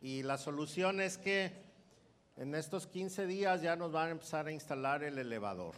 Y 0.00 0.22
la 0.22 0.38
solución 0.38 1.00
es 1.00 1.18
que 1.18 1.52
en 2.36 2.54
estos 2.54 2.86
15 2.86 3.26
días 3.26 3.62
ya 3.62 3.76
nos 3.76 3.92
van 3.92 4.08
a 4.08 4.10
empezar 4.12 4.46
a 4.46 4.52
instalar 4.52 5.02
el 5.02 5.18
elevador. 5.18 5.74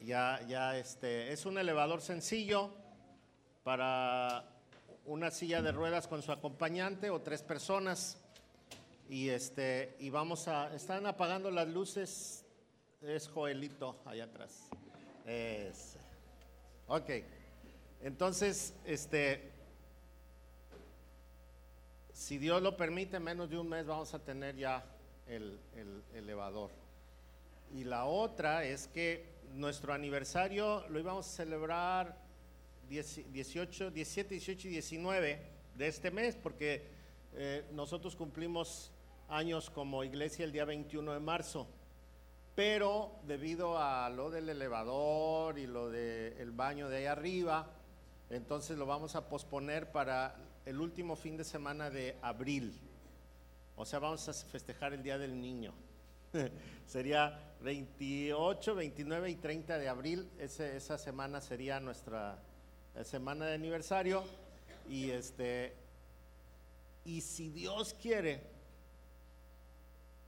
Ya, 0.00 0.40
ya 0.48 0.78
este, 0.78 1.32
es 1.32 1.44
un 1.44 1.58
elevador 1.58 2.00
sencillo 2.00 2.70
para 3.64 4.44
una 5.04 5.30
silla 5.30 5.60
de 5.60 5.72
ruedas 5.72 6.08
con 6.08 6.22
su 6.22 6.32
acompañante 6.32 7.10
o 7.10 7.20
tres 7.20 7.42
personas. 7.42 8.16
Y 9.08 9.28
este, 9.28 9.96
y 9.98 10.08
vamos 10.08 10.48
a, 10.48 10.74
están 10.74 11.04
apagando 11.04 11.50
las 11.50 11.68
luces, 11.68 12.46
es 13.02 13.28
Joelito 13.28 14.00
allá 14.06 14.24
atrás. 14.24 14.68
Es, 15.26 15.96
ok, 16.86 17.10
entonces, 18.02 18.72
este, 18.86 19.50
si 22.20 22.36
Dios 22.36 22.60
lo 22.60 22.76
permite, 22.76 23.18
menos 23.18 23.48
de 23.48 23.56
un 23.56 23.66
mes 23.66 23.86
vamos 23.86 24.12
a 24.12 24.18
tener 24.18 24.54
ya 24.54 24.84
el, 25.26 25.58
el 25.74 26.02
elevador. 26.14 26.70
Y 27.74 27.84
la 27.84 28.04
otra 28.04 28.62
es 28.62 28.88
que 28.88 29.24
nuestro 29.54 29.94
aniversario 29.94 30.86
lo 30.90 31.00
íbamos 31.00 31.26
a 31.26 31.30
celebrar 31.30 32.18
18, 32.90 33.90
17, 33.90 34.34
18 34.34 34.68
y 34.68 34.70
19 34.70 35.40
de 35.76 35.86
este 35.86 36.10
mes, 36.10 36.36
porque 36.36 36.84
eh, 37.36 37.64
nosotros 37.72 38.14
cumplimos 38.16 38.92
años 39.30 39.70
como 39.70 40.04
iglesia 40.04 40.44
el 40.44 40.52
día 40.52 40.66
21 40.66 41.14
de 41.14 41.20
marzo. 41.20 41.68
Pero 42.54 43.12
debido 43.26 43.78
a 43.78 44.10
lo 44.10 44.28
del 44.28 44.50
elevador 44.50 45.58
y 45.58 45.66
lo 45.66 45.88
del 45.88 46.50
baño 46.50 46.90
de 46.90 46.98
ahí 46.98 47.06
arriba, 47.06 47.70
entonces 48.28 48.76
lo 48.76 48.84
vamos 48.84 49.16
a 49.16 49.26
posponer 49.26 49.90
para 49.90 50.36
el 50.66 50.80
último 50.80 51.16
fin 51.16 51.36
de 51.36 51.44
semana 51.44 51.90
de 51.90 52.16
abril. 52.22 52.78
O 53.76 53.84
sea, 53.84 53.98
vamos 53.98 54.28
a 54.28 54.32
festejar 54.32 54.92
el 54.92 55.02
Día 55.02 55.18
del 55.18 55.40
Niño. 55.40 55.72
Sería 56.86 57.54
28, 57.62 58.74
29 58.74 59.30
y 59.30 59.36
30 59.36 59.78
de 59.78 59.88
abril. 59.88 60.28
esa 60.38 60.98
semana 60.98 61.40
sería 61.40 61.80
nuestra 61.80 62.38
semana 63.04 63.46
de 63.46 63.54
aniversario. 63.54 64.24
Y 64.88 65.10
este, 65.10 65.74
y 67.04 67.20
si 67.20 67.50
Dios 67.50 67.94
quiere, 67.94 68.42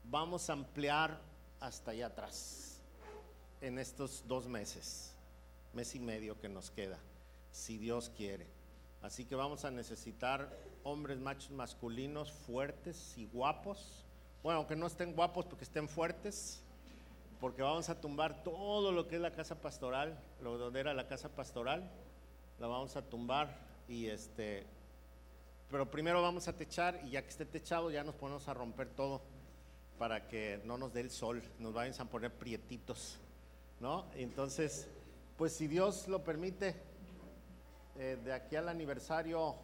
vamos 0.05 0.49
a 0.49 0.55
ampliar 0.55 1.21
hasta 1.61 1.93
allá 1.93 2.07
atrás 2.07 2.81
en 3.61 3.79
estos 3.79 4.25
dos 4.27 4.49
meses, 4.49 5.15
mes 5.73 5.95
y 5.95 6.01
medio 6.01 6.39
que 6.41 6.49
nos 6.49 6.71
queda, 6.71 6.99
si 7.51 7.79
Dios 7.79 8.11
quiere. 8.17 8.47
Así 9.03 9.25
que 9.25 9.35
vamos 9.35 9.65
a 9.65 9.71
necesitar 9.71 10.49
hombres 10.85 11.19
machos 11.19 11.51
masculinos 11.51 12.33
fuertes 12.33 13.17
y 13.19 13.27
guapos. 13.27 14.05
Bueno, 14.43 14.59
aunque 14.59 14.77
no 14.77 14.87
estén 14.87 15.15
guapos 15.15 15.45
porque 15.47 15.65
estén 15.65 15.89
fuertes, 15.89 16.63
porque 17.41 17.63
vamos 17.63 17.89
a 17.89 18.01
tumbar 18.01 18.43
todo 18.45 18.93
lo 18.93 19.09
que 19.09 19.17
es 19.17 19.21
la 19.21 19.33
casa 19.33 19.61
pastoral, 19.61 20.19
lo 20.41 20.57
donde 20.59 20.81
era 20.81 20.95
la 20.95 21.09
casa 21.09 21.29
pastoral 21.29 21.91
la 22.63 22.69
vamos 22.69 22.95
a 22.95 23.03
tumbar 23.03 23.49
y 23.89 24.07
este, 24.07 24.65
pero 25.69 25.91
primero 25.91 26.23
vamos 26.23 26.47
a 26.47 26.53
techar 26.53 27.01
y 27.05 27.11
ya 27.11 27.23
que 27.23 27.29
esté 27.29 27.45
techado 27.45 27.91
ya 27.91 28.05
nos 28.05 28.15
ponemos 28.15 28.47
a 28.47 28.55
romper 28.55 28.89
todo 28.91 29.21
para 29.99 30.29
que 30.29 30.61
no 30.65 30.79
nos 30.79 30.93
dé 30.93 31.01
el 31.01 31.11
sol, 31.11 31.43
nos 31.59 31.73
vayan 31.73 32.01
a 32.01 32.09
poner 32.09 32.33
prietitos, 32.33 33.19
¿no? 33.81 34.07
Entonces, 34.15 34.87
pues 35.37 35.53
si 35.53 35.67
Dios 35.67 36.07
lo 36.07 36.23
permite, 36.23 36.77
eh, 37.99 38.19
de 38.25 38.33
aquí 38.33 38.57
al 38.57 38.69
aniversario 38.69 39.57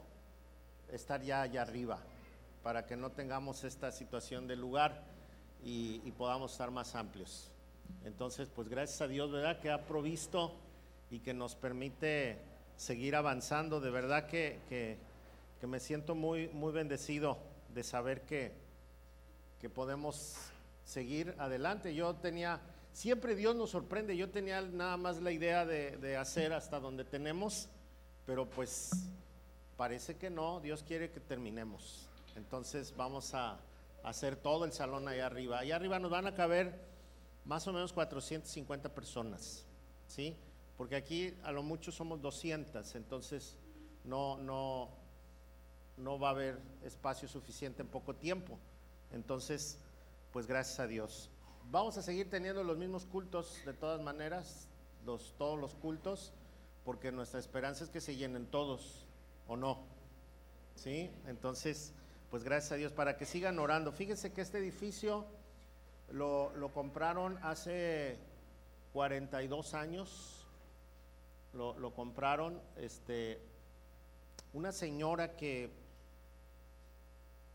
estar 0.92 1.22
ya 1.22 1.42
allá 1.42 1.62
arriba, 1.62 1.98
para 2.62 2.86
que 2.86 2.96
no 2.96 3.10
tengamos 3.10 3.64
esta 3.64 3.92
situación 3.92 4.46
de 4.46 4.56
lugar 4.56 5.02
y, 5.64 6.00
y 6.04 6.12
podamos 6.12 6.52
estar 6.52 6.70
más 6.70 6.94
amplios. 6.94 7.50
Entonces, 8.04 8.48
pues 8.54 8.68
gracias 8.68 9.00
a 9.00 9.08
Dios, 9.08 9.30
¿verdad? 9.30 9.60
Que 9.60 9.70
ha 9.70 9.86
provisto 9.86 10.54
y 11.10 11.20
que 11.20 11.34
nos 11.34 11.54
permite 11.54 12.38
seguir 12.76 13.16
avanzando. 13.16 13.80
De 13.80 13.90
verdad 13.90 14.26
que, 14.26 14.58
que, 14.68 15.66
me 15.66 15.80
siento 15.80 16.14
muy, 16.14 16.48
muy 16.48 16.72
bendecido 16.72 17.38
de 17.74 17.82
saber 17.82 18.22
que, 18.22 18.52
que 19.60 19.68
podemos 19.68 20.36
seguir 20.84 21.34
adelante. 21.38 21.94
Yo 21.94 22.14
tenía, 22.14 22.60
siempre 22.92 23.34
Dios 23.34 23.54
nos 23.56 23.70
sorprende, 23.70 24.16
yo 24.16 24.30
tenía 24.30 24.62
nada 24.62 24.96
más 24.96 25.20
la 25.20 25.32
idea 25.32 25.66
de, 25.66 26.16
hacer 26.16 26.52
hasta 26.52 26.80
donde 26.80 27.04
tenemos, 27.04 27.68
pero 28.28 28.44
pues 28.44 28.90
parece 29.78 30.18
que 30.18 30.28
no, 30.28 30.60
Dios 30.60 30.82
quiere 30.82 31.10
que 31.10 31.18
terminemos. 31.18 32.06
Entonces 32.36 32.94
vamos 32.94 33.32
a 33.32 33.58
hacer 34.04 34.36
todo 34.36 34.66
el 34.66 34.72
salón 34.74 35.08
allá 35.08 35.24
arriba. 35.24 35.60
Allá 35.60 35.76
arriba 35.76 35.98
nos 35.98 36.10
van 36.10 36.26
a 36.26 36.34
caber 36.34 36.78
más 37.46 37.66
o 37.68 37.72
menos 37.72 37.94
450 37.94 38.94
personas, 38.94 39.64
¿sí? 40.08 40.36
porque 40.76 40.94
aquí 40.94 41.34
a 41.42 41.52
lo 41.52 41.62
mucho 41.62 41.90
somos 41.90 42.20
200, 42.20 42.96
entonces 42.96 43.56
no, 44.04 44.36
no, 44.36 44.90
no 45.96 46.18
va 46.18 46.28
a 46.28 46.32
haber 46.32 46.60
espacio 46.84 47.28
suficiente 47.28 47.80
en 47.80 47.88
poco 47.88 48.14
tiempo. 48.14 48.58
Entonces, 49.10 49.78
pues 50.34 50.46
gracias 50.46 50.80
a 50.80 50.86
Dios. 50.86 51.30
Vamos 51.70 51.96
a 51.96 52.02
seguir 52.02 52.28
teniendo 52.28 52.62
los 52.62 52.76
mismos 52.76 53.06
cultos 53.06 53.58
de 53.64 53.72
todas 53.72 54.02
maneras, 54.02 54.68
los, 55.06 55.34
todos 55.38 55.58
los 55.58 55.74
cultos, 55.74 56.34
porque 56.88 57.12
nuestra 57.12 57.38
esperanza 57.38 57.84
es 57.84 57.90
que 57.90 58.00
se 58.00 58.16
llenen 58.16 58.46
todos, 58.46 59.04
¿o 59.46 59.58
no? 59.58 59.84
¿Sí? 60.74 61.10
Entonces, 61.26 61.92
pues 62.30 62.44
gracias 62.44 62.72
a 62.72 62.76
Dios, 62.76 62.94
para 62.94 63.18
que 63.18 63.26
sigan 63.26 63.58
orando. 63.58 63.92
Fíjense 63.92 64.32
que 64.32 64.40
este 64.40 64.56
edificio 64.56 65.26
lo, 66.10 66.50
lo 66.56 66.72
compraron 66.72 67.38
hace 67.42 68.16
42 68.94 69.74
años 69.74 70.46
lo, 71.52 71.92
compraron 71.94 72.58
este, 72.78 73.38
una 74.54 74.72
señora 74.72 75.36
que 75.36 75.70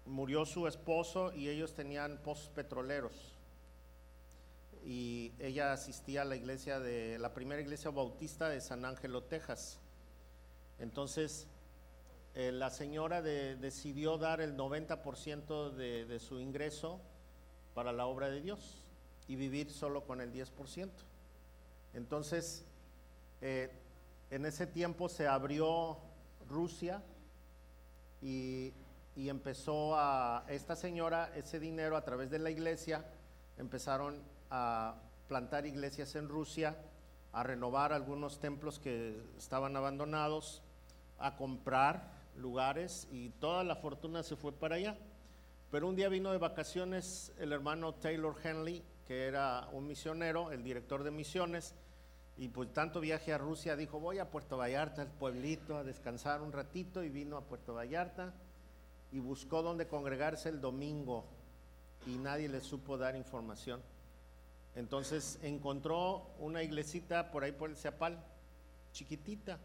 murió 0.06 0.46
su 0.46 0.68
esposo 0.68 1.34
y 1.34 1.50
ellos 1.50 1.74
tenían 1.74 2.20
pozos 2.20 2.50
petroleros. 2.50 3.33
Y 4.86 5.32
ella 5.40 5.72
asistía 5.72 6.24
a 6.24 6.26
la 6.26 6.36
iglesia 6.36 6.80
de 6.80 7.18
la 7.18 7.34
primera 7.34 7.62
iglesia 7.62 7.90
bautista 7.92 8.50
de 8.50 8.60
San 8.60 8.84
Ángelo, 8.84 9.24
Texas. 9.24 9.80
Entonces, 10.80 11.48
eh, 12.36 12.52
la 12.52 12.70
señora 12.72 13.22
decidió 13.22 14.18
dar 14.18 14.42
el 14.42 14.58
90% 14.58 15.72
de, 15.72 16.20
su 16.20 16.40
ingreso 16.40 17.00
para 17.76 17.92
la 17.92 18.08
obra 18.08 18.30
de 18.30 18.42
Dios 18.42 18.84
y 19.28 19.36
vivir 19.36 19.72
solo 19.72 20.04
con 20.04 20.20
el 20.20 20.34
10%. 20.34 20.90
Entonces, 21.94 22.66
eh, 23.42 23.72
en 24.32 24.46
ese 24.46 24.66
tiempo 24.66 25.10
se 25.10 25.28
abrió 25.28 26.00
Rusia 26.50 27.04
y, 28.20 28.74
empezó 29.16 29.96
a, 29.96 30.44
esta 30.50 30.76
señora, 30.76 31.32
ese 31.36 31.60
dinero 31.60 31.96
a 31.96 32.04
través 32.04 32.32
de 32.32 32.40
la 32.40 32.50
iglesia, 32.50 33.06
empezaron 33.58 34.20
a 34.56 34.94
plantar 35.28 35.66
iglesias 35.66 36.14
en 36.16 36.30
Rusia, 36.30 36.78
a 37.32 37.42
renovar 37.42 37.92
algunos 37.92 38.40
templos 38.40 38.78
que 38.78 39.20
estaban 39.36 39.76
abandonados, 39.76 40.62
a 41.18 41.36
comprar 41.36 42.12
lugares 42.38 43.08
y 43.12 43.30
toda 43.30 43.64
la 43.64 43.76
fortuna 43.76 44.22
se 44.22 44.36
fue 44.36 44.52
para 44.52 44.76
allá. 44.76 44.96
Pero 45.72 45.88
un 45.88 45.96
día 45.96 46.08
vino 46.08 46.32
de 46.32 46.38
vacaciones 46.38 47.34
el 47.40 47.52
hermano 47.52 47.96
Taylor 47.96 48.36
Henley, 48.44 48.84
que 49.08 49.26
era 49.26 49.68
un 49.72 49.88
misionero, 49.88 50.52
el 50.52 50.64
director 50.64 51.04
de 51.04 51.10
misiones, 51.10 51.74
y 52.38 52.50
pues 52.50 52.72
tanto 52.74 53.00
viaje 53.00 53.34
a 53.34 53.40
Rusia, 53.40 53.76
dijo, 53.76 54.00
voy 54.00 54.20
a 54.20 54.30
Puerto 54.30 54.58
Vallarta, 54.58 55.02
el 55.02 55.08
pueblito, 55.08 55.78
a 55.78 55.84
descansar 55.84 56.44
un 56.44 56.52
ratito 56.52 57.04
y 57.04 57.10
vino 57.10 57.38
a 57.38 57.42
Puerto 57.42 57.74
Vallarta 57.74 58.36
y 59.12 59.18
buscó 59.18 59.64
dónde 59.64 59.88
congregarse 59.88 60.50
el 60.50 60.62
domingo 60.62 61.26
y 62.06 62.20
nadie 62.20 62.50
le 62.50 62.62
supo 62.62 63.00
dar 63.00 63.16
información. 63.16 63.82
Entonces 64.76 65.40
encontró 65.44 66.32
una 66.40 66.64
iglesita 66.64 67.32
por 67.32 67.44
ahí 67.44 67.52
por 67.52 67.70
el 67.70 67.78
Ciapal, 67.78 68.24
chiquitita. 68.92 69.60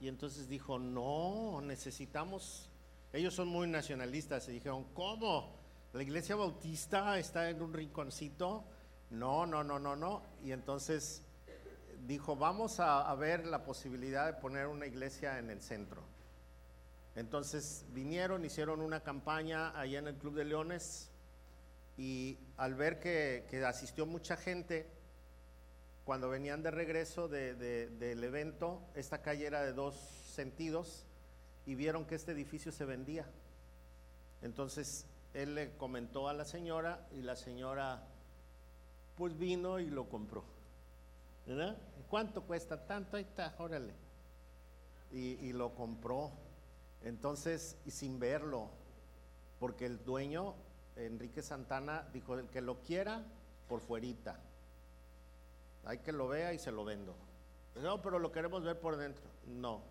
Y 0.00 0.08
entonces 0.08 0.48
dijo, 0.48 0.78
no, 0.78 1.60
necesitamos, 1.62 2.70
ellos 3.12 3.34
son 3.34 3.48
muy 3.48 3.68
nacionalistas, 3.68 4.48
y 4.48 4.52
dijeron, 4.52 4.86
¿cómo? 4.94 5.60
¿La 5.92 6.02
iglesia 6.02 6.36
bautista 6.36 7.18
está 7.18 7.50
en 7.50 7.60
un 7.60 7.72
rinconcito? 7.72 8.64
No, 9.10 9.44
no, 9.44 9.62
no, 9.62 9.78
no, 9.78 9.96
no. 9.96 10.22
Y 10.42 10.52
entonces 10.52 11.22
dijo, 12.06 12.36
vamos 12.36 12.80
a, 12.80 13.14
ver 13.16 13.46
la 13.46 13.64
posibilidad 13.64 14.26
de 14.26 14.32
poner 14.34 14.66
una 14.66 14.86
iglesia 14.86 15.38
en 15.38 15.50
el 15.50 15.60
centro. 15.60 16.02
Entonces 17.16 17.84
vinieron, 17.90 18.44
hicieron 18.44 18.80
una 18.80 19.00
campaña 19.00 19.78
allá 19.78 19.98
en 19.98 20.08
el 20.08 20.14
Club 20.14 20.34
de 20.34 20.44
Leones 20.44 21.09
y 21.96 22.38
al 22.56 22.74
ver 22.74 22.98
que, 23.00 23.64
asistió 23.66 24.06
mucha 24.06 24.36
gente, 24.36 24.86
cuando 26.04 26.28
venían 26.28 26.62
de 26.62 26.70
regreso 26.70 27.28
del 27.28 28.24
evento, 28.24 28.82
esta 28.94 29.22
calle 29.22 29.46
era 29.46 29.62
de 29.62 29.72
dos 29.72 29.94
sentidos 29.94 31.04
y 31.66 31.74
vieron 31.74 32.04
que 32.06 32.14
este 32.14 32.32
edificio 32.32 32.72
se 32.72 32.84
vendía. 32.84 33.26
Entonces 34.42 35.06
él 35.34 35.54
le 35.54 35.76
comentó 35.76 36.28
a 36.28 36.32
la 36.32 36.44
señora 36.44 37.06
y 37.12 37.22
la 37.22 37.36
señora 37.36 38.02
pues 39.16 39.36
vino 39.38 39.78
y 39.78 39.90
lo 39.90 40.08
compró. 40.08 40.42
¿Verdad? 41.46 41.76
¿Cuánto 42.08 42.42
cuesta? 42.42 42.86
Tanto, 42.86 43.16
ahí 43.16 43.24
está, 43.24 43.54
órale. 43.58 43.92
Y, 45.12 45.32
y 45.46 45.52
lo 45.52 45.74
compró. 45.74 46.32
Entonces, 47.02 47.76
y 47.84 47.90
sin 47.90 48.18
verlo, 48.18 48.70
porque 49.58 49.86
el 49.86 50.02
dueño, 50.04 50.54
Enrique 50.96 51.42
Santana, 51.42 52.06
dijo, 52.12 52.38
el 52.38 52.48
que 52.48 52.60
lo 52.60 52.80
quiera, 52.80 53.24
por 53.68 53.80
fuerita. 53.80 54.38
Hay 55.84 55.98
que 55.98 56.12
lo 56.12 56.28
vea 56.28 56.52
y 56.52 56.58
se 56.58 56.72
lo 56.72 56.84
vendo. 56.84 57.14
No, 57.76 58.02
pero 58.02 58.18
lo 58.18 58.32
queremos 58.32 58.62
ver 58.64 58.78
por 58.78 58.96
dentro. 58.96 59.24
No. 59.46 59.82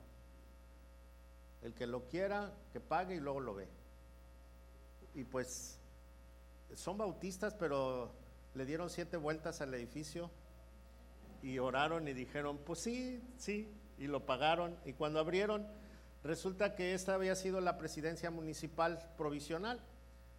El 1.61 1.73
que 1.73 1.87
lo 1.87 2.07
quiera, 2.07 2.51
que 2.71 2.79
pague 2.79 3.15
y 3.15 3.19
luego 3.19 3.39
lo 3.39 3.55
ve. 3.55 3.67
Y 5.15 5.23
pues 5.23 5.79
son 6.75 6.97
bautistas, 6.97 7.53
pero 7.53 8.11
le 8.53 8.65
dieron 8.65 8.89
siete 8.89 9.17
vueltas 9.17 9.61
al 9.61 9.73
edificio 9.73 10.29
y 11.41 11.59
oraron 11.59 12.07
y 12.07 12.13
dijeron, 12.13 12.59
pues 12.65 12.79
sí, 12.79 13.21
sí, 13.37 13.71
y 13.97 14.07
lo 14.07 14.25
pagaron. 14.25 14.77
Y 14.85 14.93
cuando 14.93 15.19
abrieron, 15.19 15.65
resulta 16.23 16.75
que 16.75 16.93
esta 16.93 17.15
había 17.15 17.35
sido 17.35 17.61
la 17.61 17.77
presidencia 17.77 18.31
municipal 18.31 18.99
provisional. 19.17 19.79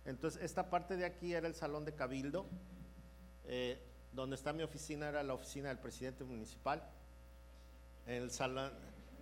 Entonces, 0.05 0.43
esta 0.43 0.71
parte 0.71 0.97
de 0.97 1.05
aquí 1.05 1.35
era 1.35 1.47
el 1.47 1.55
salón 1.55 1.85
de 1.85 1.95
cabildo, 1.95 2.47
eh, 3.45 3.79
donde 4.13 4.37
está 4.37 4.53
mi 4.53 4.63
oficina 4.63 5.09
era 5.09 5.23
la 5.23 5.35
oficina 5.35 5.69
del 5.69 5.79
presidente 5.79 6.25
municipal. 6.25 6.83
El 8.07 8.31
salón, 8.31 8.73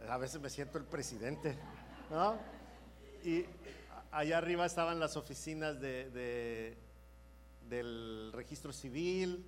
a 0.08 0.16
veces 0.18 0.40
me 0.40 0.50
siento 0.50 0.78
el 0.78 0.84
presidente, 0.84 1.56
¿no? 2.10 2.38
Y 3.24 3.44
allá 4.10 4.38
arriba 4.38 4.66
estaban 4.66 5.00
las 5.00 5.16
oficinas 5.16 5.80
de, 5.80 6.76
del 7.68 8.30
registro 8.32 8.72
civil, 8.72 9.44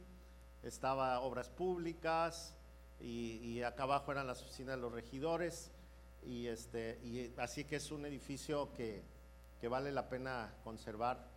estaba 0.62 1.20
obras 1.20 1.48
públicas 1.48 2.54
y, 3.00 3.62
acá 3.62 3.84
abajo 3.84 4.12
eran 4.12 4.26
las 4.26 4.42
oficinas 4.42 4.76
de 4.76 4.82
los 4.82 4.92
regidores 4.92 5.70
y 6.26 6.48
este 6.48 6.98
y 7.02 7.32
así 7.38 7.64
que 7.64 7.76
es 7.76 7.90
un 7.90 8.04
edificio 8.04 8.72
que, 8.74 9.02
que 9.60 9.68
vale 9.68 9.92
la 9.92 10.08
pena 10.08 10.54
conservar. 10.64 11.28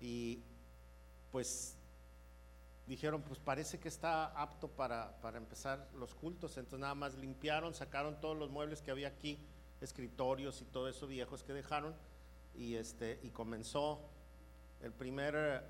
Y 0.00 0.42
pues 1.30 1.78
dijeron 2.86 3.22
pues 3.22 3.38
parece 3.38 3.78
que 3.78 3.88
está 3.88 4.26
apto 4.40 4.68
para, 4.68 5.20
para 5.20 5.38
empezar 5.38 5.88
los 5.94 6.14
cultos. 6.14 6.56
Entonces 6.56 6.80
nada 6.80 6.94
más 6.94 7.14
limpiaron 7.14 7.74
sacaron 7.74 8.20
todos 8.20 8.36
los 8.36 8.50
muebles 8.50 8.82
que 8.82 8.90
había 8.90 9.08
aquí 9.08 9.38
escritorios 9.80 10.60
y 10.62 10.64
todo 10.64 10.88
eso 10.88 11.06
viejos 11.06 11.42
que 11.42 11.52
dejaron 11.52 11.94
y 12.54 12.74
este 12.74 13.20
y 13.22 13.30
comenzó. 13.30 14.00
El 14.80 14.92
primer 14.92 15.34
eh, 15.36 15.60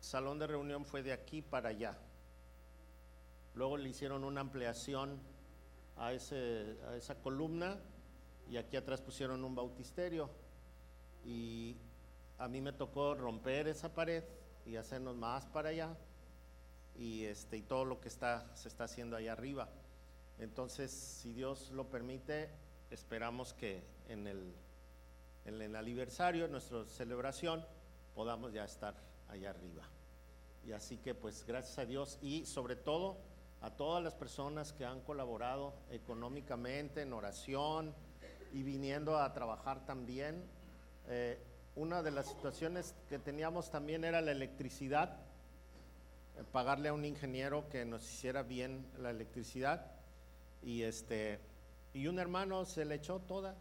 salón 0.00 0.38
de 0.38 0.46
reunión 0.46 0.84
fue 0.84 1.02
de 1.02 1.12
aquí 1.12 1.42
para 1.42 1.70
allá. 1.70 1.98
Luego 3.54 3.76
le 3.76 3.88
hicieron 3.88 4.24
una 4.24 4.40
ampliación 4.40 5.18
a, 5.96 6.12
ese, 6.12 6.76
a 6.88 6.96
esa 6.96 7.16
columna 7.16 7.78
y 8.48 8.56
aquí 8.56 8.76
atrás 8.76 9.00
pusieron 9.00 9.44
un 9.44 9.54
bautisterio 9.54 10.30
y 11.24 11.76
a 12.38 12.48
mí 12.48 12.60
me 12.60 12.72
tocó 12.72 13.14
romper 13.14 13.68
esa 13.68 13.94
pared 13.94 14.24
y 14.66 14.76
hacernos 14.76 15.16
más 15.16 15.46
para 15.46 15.70
allá 15.70 15.96
y 16.96 17.24
este 17.24 17.56
y 17.56 17.62
todo 17.62 17.84
lo 17.84 18.00
que 18.00 18.08
está 18.08 18.54
se 18.54 18.68
está 18.68 18.84
haciendo 18.84 19.16
allá 19.16 19.32
arriba. 19.32 19.68
Entonces, 20.38 20.90
si 20.90 21.32
Dios 21.32 21.70
lo 21.70 21.90
permite, 21.90 22.48
esperamos 22.90 23.52
que 23.52 23.82
en 24.08 24.26
el, 24.26 24.54
en 25.44 25.60
el 25.60 25.76
aniversario, 25.76 26.46
en 26.46 26.52
nuestra 26.52 26.84
celebración, 26.86 27.64
podamos 28.14 28.52
ya 28.52 28.64
estar 28.64 28.94
allá 29.28 29.50
arriba. 29.50 29.82
Y 30.66 30.72
así 30.72 30.98
que 30.98 31.14
pues 31.14 31.44
gracias 31.46 31.78
a 31.78 31.84
Dios 31.84 32.18
y 32.22 32.44
sobre 32.46 32.76
todo 32.76 33.18
a 33.60 33.70
todas 33.70 34.02
las 34.02 34.14
personas 34.14 34.72
que 34.72 34.84
han 34.84 35.00
colaborado 35.00 35.74
económicamente 35.90 37.02
en 37.02 37.12
oración 37.12 37.94
y 38.52 38.62
viniendo 38.62 39.18
a 39.18 39.32
trabajar 39.32 39.84
también. 39.84 40.42
Eh, 41.08 41.38
una 41.76 42.02
de 42.02 42.10
las 42.10 42.26
situaciones 42.26 42.94
que 43.08 43.18
teníamos 43.18 43.70
también 43.70 44.04
era 44.04 44.20
la 44.20 44.32
electricidad, 44.32 45.16
eh, 46.36 46.44
pagarle 46.52 46.88
a 46.88 46.92
un 46.92 47.04
ingeniero 47.04 47.68
que 47.68 47.84
nos 47.84 48.02
hiciera 48.02 48.42
bien 48.42 48.86
la 48.98 49.10
electricidad 49.10 49.86
y 50.62 50.82
este 50.82 51.40
y 51.92 52.06
un 52.06 52.18
hermano 52.18 52.64
se 52.64 52.84
le 52.84 52.96
echó 52.96 53.18
toda. 53.20 53.56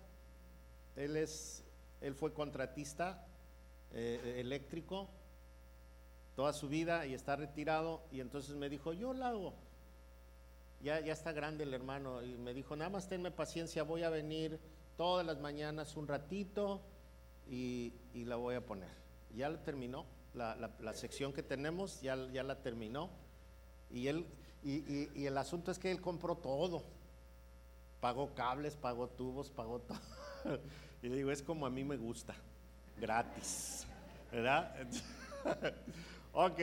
Él, 0.96 1.16
es, 1.16 1.64
él 2.02 2.14
fue 2.14 2.34
contratista 2.34 3.26
eh, 3.92 4.36
eléctrico 4.38 5.10
toda 6.36 6.54
su 6.54 6.70
vida 6.70 7.06
y 7.06 7.14
está 7.14 7.36
retirado 7.36 8.02
y 8.12 8.22
entonces 8.22 8.56
me 8.56 8.70
dijo, 8.70 8.94
yo 8.94 9.14
la 9.14 9.30
hago. 9.30 9.54
Ya, 10.82 11.02
ya 11.02 11.12
está 11.12 11.34
grande 11.34 11.64
el 11.64 11.74
hermano 11.74 12.24
y 12.24 12.38
me 12.38 12.54
dijo, 12.54 12.76
nada 12.76 12.90
más 12.90 13.10
tenme 13.10 13.32
paciencia, 13.32 13.84
voy 13.84 14.04
a 14.04 14.10
venir 14.10 14.60
todas 14.96 15.26
las 15.26 15.40
mañanas 15.40 15.98
un 15.98 16.08
ratito 16.08 16.82
y, 17.50 17.94
la 18.26 18.36
voy 18.36 18.56
a 18.56 18.66
poner. 18.66 18.90
Ya 19.36 19.50
la 19.50 19.62
terminó, 19.64 20.06
la, 20.34 20.56
la, 20.80 20.94
sección 20.94 21.34
que 21.34 21.44
tenemos 21.44 22.02
ya, 22.02 22.16
ya 22.32 22.44
la 22.44 22.62
terminó 22.62 23.10
y, 23.90 24.08
él, 24.08 24.26
y, 24.64 25.10
y 25.20 25.26
el 25.26 25.38
asunto 25.38 25.72
es 25.72 25.80
que 25.80 25.92
él 25.92 26.02
compró 26.02 26.36
todo 26.36 26.84
Pagó 28.00 28.34
cables, 28.34 28.78
pagó 28.78 29.10
tubos, 29.10 29.50
pagó 29.50 29.80
todo. 30.44 30.60
y 31.02 31.10
le 31.10 31.18
digo, 31.18 31.32
es 31.32 31.44
como 31.44 31.66
a 31.66 31.70
mí 31.70 31.84
me 31.84 31.98
gusta, 31.98 32.34
gratis. 32.98 33.86
¿Verdad? 34.32 34.74
ok, 36.34 36.60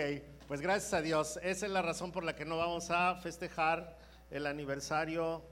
pues 0.48 0.60
gracias 0.60 0.94
a 0.94 1.02
Dios. 1.02 1.38
Esa 1.42 1.66
es 1.66 1.72
la 1.72 1.82
razón 1.82 2.10
por 2.10 2.24
la 2.24 2.34
que 2.34 2.44
no 2.44 2.56
vamos 2.56 2.90
a 2.90 3.16
festejar 3.16 3.98
el 4.30 4.46
aniversario 4.46 5.42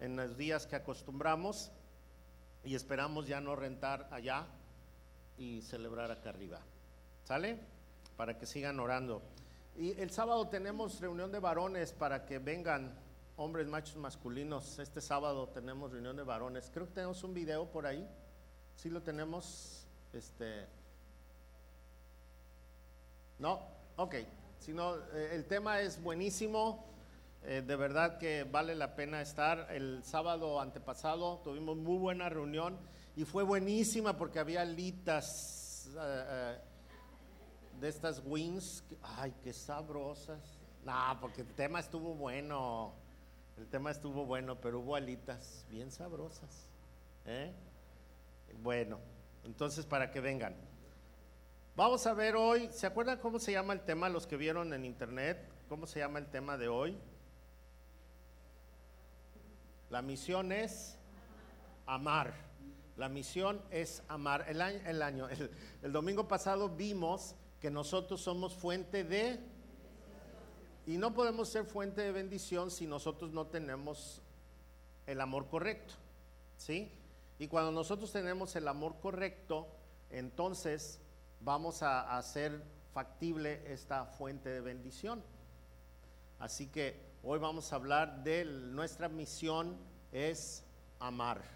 en 0.00 0.16
los 0.16 0.36
días 0.38 0.66
que 0.66 0.76
acostumbramos 0.76 1.70
y 2.64 2.74
esperamos 2.74 3.26
ya 3.26 3.40
no 3.40 3.56
rentar 3.56 4.08
allá 4.10 4.46
y 5.38 5.60
celebrar 5.62 6.10
acá 6.10 6.30
arriba. 6.30 6.60
¿Sale? 7.24 7.58
Para 8.16 8.38
que 8.38 8.46
sigan 8.46 8.80
orando. 8.80 9.22
Y 9.76 9.98
el 10.00 10.10
sábado 10.10 10.48
tenemos 10.48 11.00
reunión 11.00 11.30
de 11.32 11.38
varones 11.38 11.92
para 11.92 12.24
que 12.24 12.38
vengan 12.38 12.94
hombres 13.36 13.66
machos 13.66 13.96
masculinos. 13.96 14.78
Este 14.78 15.00
sábado 15.00 15.48
tenemos 15.48 15.92
reunión 15.92 16.16
de 16.16 16.22
varones. 16.22 16.70
Creo 16.72 16.86
que 16.86 16.94
tenemos 16.94 17.22
un 17.22 17.34
video 17.34 17.66
por 17.66 17.86
ahí. 17.86 18.08
Sí 18.74 18.88
lo 18.88 19.02
tenemos. 19.02 19.86
Este. 20.12 20.66
No, 23.38 23.60
ok. 23.96 24.14
Si 24.58 24.72
no, 24.72 24.96
eh, 25.12 25.30
el 25.32 25.44
tema 25.44 25.80
es 25.80 26.02
buenísimo. 26.02 26.86
Eh, 27.44 27.62
de 27.64 27.76
verdad 27.76 28.18
que 28.18 28.44
vale 28.44 28.74
la 28.74 28.96
pena 28.96 29.20
estar. 29.20 29.68
El 29.70 30.02
sábado 30.04 30.60
antepasado 30.60 31.38
tuvimos 31.44 31.76
muy 31.76 31.98
buena 31.98 32.28
reunión 32.28 32.78
y 33.16 33.24
fue 33.24 33.42
buenísima 33.42 34.14
porque 34.14 34.38
había 34.38 34.62
litas 34.64 35.88
eh, 35.98 36.58
de 37.80 37.88
estas 37.88 38.22
wings. 38.24 38.84
Ay, 39.02 39.34
qué 39.42 39.54
sabrosas. 39.54 40.38
No, 40.84 41.18
porque 41.18 41.40
el 41.40 41.54
tema 41.54 41.80
estuvo 41.80 42.14
bueno. 42.14 42.92
El 43.56 43.66
tema 43.68 43.90
estuvo 43.90 44.26
bueno, 44.26 44.60
pero 44.60 44.80
hubo 44.80 44.94
alitas 44.94 45.64
bien 45.70 45.90
sabrosas. 45.90 46.68
¿eh? 47.24 47.54
Bueno, 48.62 48.98
entonces 49.44 49.86
para 49.86 50.10
que 50.10 50.20
vengan. 50.20 50.54
Vamos 51.74 52.06
a 52.06 52.12
ver 52.12 52.36
hoy, 52.36 52.68
¿se 52.70 52.86
acuerdan 52.86 53.18
cómo 53.18 53.38
se 53.38 53.52
llama 53.52 53.72
el 53.72 53.80
tema? 53.80 54.10
Los 54.10 54.26
que 54.26 54.36
vieron 54.36 54.74
en 54.74 54.84
internet, 54.84 55.50
¿cómo 55.70 55.86
se 55.86 56.00
llama 56.00 56.18
el 56.18 56.26
tema 56.26 56.58
de 56.58 56.68
hoy? 56.68 56.98
La 59.88 60.02
misión 60.02 60.52
es 60.52 60.98
amar. 61.86 62.45
La 62.96 63.08
misión 63.08 63.60
es 63.70 64.02
amar. 64.08 64.44
El 64.48 64.62
año, 64.62 64.80
el, 64.86 65.02
año, 65.02 65.28
el 65.82 65.92
domingo 65.92 66.26
pasado 66.26 66.68
vimos 66.68 67.34
que 67.60 67.70
nosotros 67.70 68.20
somos 68.20 68.54
fuente 68.54 69.04
de 69.04 69.38
y 70.86 70.98
no 70.98 71.12
podemos 71.12 71.48
ser 71.48 71.64
fuente 71.64 72.00
de 72.00 72.12
bendición 72.12 72.70
si 72.70 72.86
nosotros 72.86 73.32
no 73.32 73.46
tenemos 73.48 74.22
el 75.06 75.20
amor 75.20 75.48
correcto. 75.48 75.94
¿Sí? 76.56 76.90
Y 77.38 77.48
cuando 77.48 77.72
nosotros 77.72 78.12
tenemos 78.12 78.54
el 78.56 78.68
amor 78.68 78.94
correcto, 79.00 79.66
entonces 80.10 81.00
vamos 81.40 81.82
a 81.82 82.16
hacer 82.16 82.62
factible 82.94 83.62
esta 83.70 84.06
fuente 84.06 84.48
de 84.48 84.60
bendición. 84.60 85.22
Así 86.38 86.68
que 86.68 87.00
hoy 87.22 87.38
vamos 87.38 87.72
a 87.72 87.76
hablar 87.76 88.22
de 88.22 88.44
nuestra 88.44 89.08
misión 89.08 89.76
es 90.12 90.64
amar. 91.00 91.55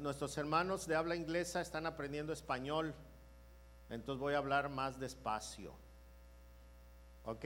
Nuestros 0.00 0.36
hermanos 0.36 0.86
de 0.86 0.96
habla 0.96 1.14
inglesa 1.14 1.60
están 1.60 1.86
aprendiendo 1.86 2.32
español, 2.32 2.94
entonces 3.88 4.20
voy 4.20 4.34
a 4.34 4.38
hablar 4.38 4.68
más 4.68 4.98
despacio. 4.98 5.74
¿Ok? 7.24 7.44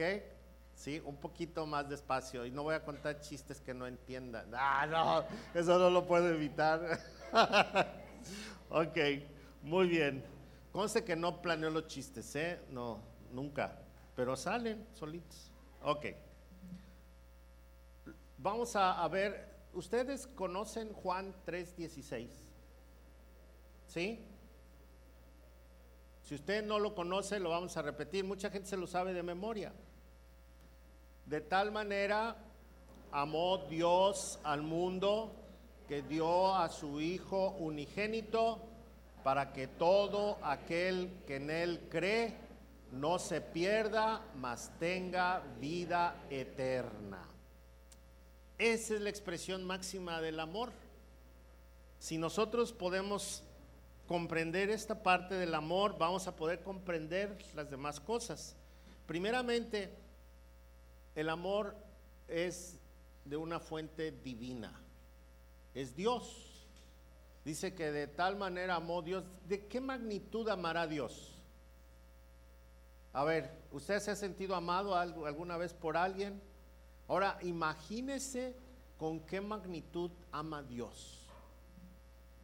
¿sí? 0.81 1.01
Un 1.05 1.17
poquito 1.17 1.65
más 1.65 1.87
despacio 1.87 2.45
y 2.45 2.51
no 2.51 2.63
voy 2.63 2.75
a 2.75 2.83
contar 2.83 3.19
chistes 3.21 3.61
que 3.61 3.73
no 3.73 3.85
entiendan. 3.85 4.51
Ah, 4.53 4.87
no, 4.87 5.23
eso 5.59 5.77
no 5.77 5.89
lo 5.89 6.05
puedo 6.07 6.27
evitar. 6.29 6.99
ok, 8.69 8.97
Muy 9.63 9.87
bien. 9.87 10.23
Conste 10.71 11.03
que 11.03 11.15
no 11.15 11.41
planeo 11.41 11.69
los 11.69 11.87
chistes, 11.87 12.35
¿eh? 12.35 12.61
No, 12.69 12.99
nunca. 13.31 13.77
Pero 14.15 14.35
salen 14.35 14.87
solitos. 14.93 15.51
Ok. 15.83 16.05
Vamos 18.37 18.75
a, 18.75 19.03
a 19.03 19.07
ver, 19.07 19.50
¿ustedes 19.73 20.27
conocen 20.27 20.93
Juan 20.93 21.33
3:16? 21.45 22.29
¿Sí? 23.87 24.25
Si 26.23 26.35
usted 26.35 26.63
no 26.65 26.79
lo 26.79 26.95
conoce, 26.95 27.39
lo 27.39 27.49
vamos 27.49 27.75
a 27.77 27.81
repetir. 27.81 28.23
Mucha 28.23 28.49
gente 28.49 28.69
se 28.69 28.77
lo 28.77 28.87
sabe 28.87 29.13
de 29.13 29.23
memoria. 29.23 29.73
De 31.25 31.41
tal 31.41 31.71
manera 31.71 32.37
amó 33.11 33.57
Dios 33.69 34.39
al 34.43 34.61
mundo 34.61 35.33
que 35.87 36.01
dio 36.01 36.55
a 36.55 36.69
su 36.69 37.01
Hijo 37.01 37.49
unigénito 37.59 38.59
para 39.23 39.51
que 39.51 39.67
todo 39.67 40.37
aquel 40.41 41.11
que 41.27 41.35
en 41.35 41.49
él 41.49 41.87
cree 41.89 42.33
no 42.91 43.19
se 43.19 43.41
pierda, 43.41 44.21
mas 44.35 44.71
tenga 44.79 45.41
vida 45.59 46.15
eterna. 46.29 47.27
Esa 48.61 48.93
es 48.93 49.01
la 49.01 49.09
expresión 49.09 49.63
máxima 49.63 50.21
del 50.21 50.39
amor. 50.39 50.71
Si 51.97 52.19
nosotros 52.19 52.71
podemos 52.71 53.41
comprender 54.07 54.69
esta 54.69 55.01
parte 55.01 55.33
del 55.33 55.55
amor, 55.55 55.97
vamos 55.97 56.27
a 56.27 56.35
poder 56.35 56.61
comprender 56.61 57.35
las 57.55 57.71
demás 57.71 57.99
cosas. 57.99 58.55
Primeramente, 59.07 59.91
el 61.15 61.29
amor 61.29 61.75
es 62.27 62.77
de 63.25 63.35
una 63.35 63.59
fuente 63.59 64.11
divina, 64.11 64.79
es 65.73 65.95
Dios. 65.95 66.67
Dice 67.43 67.73
que 67.73 67.91
de 67.91 68.05
tal 68.05 68.35
manera 68.35 68.75
amó 68.75 69.01
Dios. 69.01 69.23
¿De 69.47 69.65
qué 69.65 69.81
magnitud 69.81 70.47
amará 70.49 70.85
Dios? 70.85 71.33
A 73.11 73.23
ver, 73.23 73.57
¿usted 73.71 73.97
se 73.97 74.11
ha 74.11 74.15
sentido 74.15 74.53
amado 74.53 74.95
alguna 74.95 75.57
vez 75.57 75.73
por 75.73 75.97
alguien? 75.97 76.39
Ahora, 77.11 77.37
imagínese 77.41 78.55
con 78.97 79.19
qué 79.19 79.41
magnitud 79.41 80.11
ama 80.31 80.63
Dios. 80.63 81.27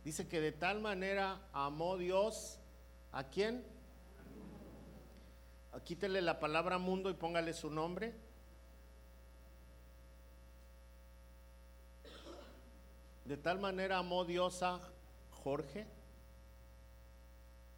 Dice 0.03 0.27
que 0.27 0.41
de 0.41 0.51
tal 0.51 0.81
manera 0.81 1.39
amó 1.53 1.95
Dios 1.95 2.59
a 3.13 3.23
quién? 3.23 3.63
Quítele 5.85 6.21
la 6.21 6.41
palabra 6.41 6.79
mundo 6.79 7.09
y 7.09 7.13
póngale 7.13 7.53
su 7.53 7.69
nombre. 7.69 8.13
De 13.23 13.37
tal 13.37 13.59
manera 13.59 13.99
amó 13.99 14.25
Dios 14.25 14.63
a 14.63 14.81
Jorge. 15.31 15.87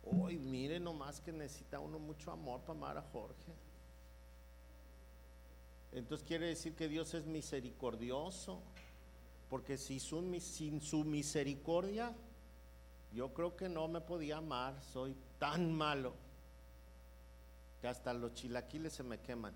Uy, 0.01 0.39
mire 0.39 0.79
nomás 0.79 1.21
que 1.21 1.31
necesita 1.31 1.79
uno 1.79 1.99
mucho 1.99 2.31
amor 2.31 2.61
para 2.61 2.73
amar 2.73 2.97
a 2.97 3.03
Jorge. 3.03 3.68
Entonces 5.91 6.25
quiere 6.27 6.47
decir 6.47 6.75
que 6.75 6.87
Dios 6.87 7.13
es 7.13 7.25
misericordioso. 7.25 8.61
Porque 9.49 9.77
si 9.77 9.99
sin 9.99 10.79
su 10.81 11.03
misericordia, 11.03 12.13
yo 13.13 13.33
creo 13.33 13.55
que 13.55 13.67
no 13.67 13.87
me 13.87 13.99
podía 13.99 14.37
amar. 14.37 14.79
Soy 14.83 15.15
tan 15.39 15.73
malo 15.73 16.13
que 17.81 17.87
hasta 17.87 18.13
los 18.13 18.33
chilaquiles 18.33 18.93
se 18.93 19.03
me 19.03 19.19
queman. 19.19 19.53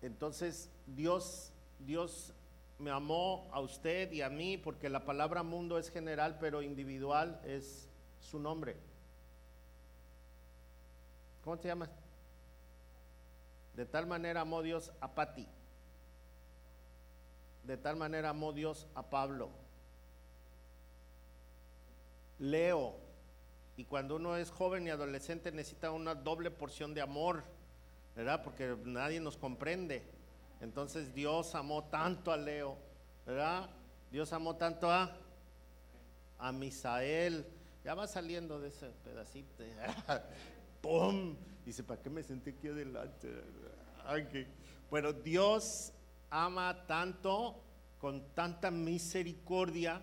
Entonces 0.00 0.70
Dios, 0.86 1.52
Dios 1.78 2.32
me 2.78 2.90
amó 2.90 3.48
a 3.52 3.60
usted 3.60 4.10
y 4.12 4.22
a 4.22 4.30
mí, 4.30 4.56
porque 4.56 4.88
la 4.88 5.04
palabra 5.04 5.42
mundo 5.42 5.78
es 5.78 5.90
general, 5.90 6.38
pero 6.38 6.62
individual 6.62 7.40
es 7.44 7.88
su 8.20 8.38
nombre. 8.38 8.76
¿Cómo 11.42 11.58
te 11.58 11.68
llamas? 11.68 11.90
De 13.76 13.86
tal 13.86 14.06
manera 14.06 14.42
amó 14.42 14.62
Dios 14.62 14.92
a 15.00 15.14
Pati. 15.14 15.48
De 17.64 17.76
tal 17.76 17.96
manera 17.96 18.30
amó 18.30 18.52
Dios 18.52 18.86
a 18.94 19.02
Pablo. 19.02 19.50
Leo. 22.38 22.94
Y 23.76 23.84
cuando 23.84 24.16
uno 24.16 24.36
es 24.36 24.50
joven 24.50 24.86
y 24.86 24.90
adolescente 24.90 25.50
necesita 25.50 25.90
una 25.90 26.14
doble 26.14 26.50
porción 26.50 26.94
de 26.94 27.00
amor, 27.00 27.42
¿verdad? 28.14 28.42
Porque 28.44 28.76
nadie 28.84 29.18
nos 29.18 29.36
comprende. 29.36 30.04
Entonces 30.60 31.12
Dios 31.12 31.54
amó 31.54 31.84
tanto 31.84 32.30
a 32.30 32.36
Leo, 32.36 32.76
¿verdad? 33.26 33.68
Dios 34.12 34.32
amó 34.32 34.54
tanto 34.56 34.90
a, 34.90 35.16
a 36.38 36.52
Misael. 36.52 37.44
Ya 37.82 37.94
va 37.94 38.06
saliendo 38.06 38.60
de 38.60 38.68
ese 38.68 38.90
pedacito. 39.04 39.64
¡Pum! 40.80 41.36
Dice, 41.64 41.82
¿para 41.82 42.02
qué 42.02 42.10
me 42.10 42.22
senté 42.22 42.50
aquí 42.50 42.68
adelante? 42.68 43.32
Bueno, 44.90 45.12
Dios 45.12 45.92
ama 46.30 46.86
tanto, 46.86 47.62
con 47.98 48.34
tanta 48.34 48.70
misericordia, 48.70 50.02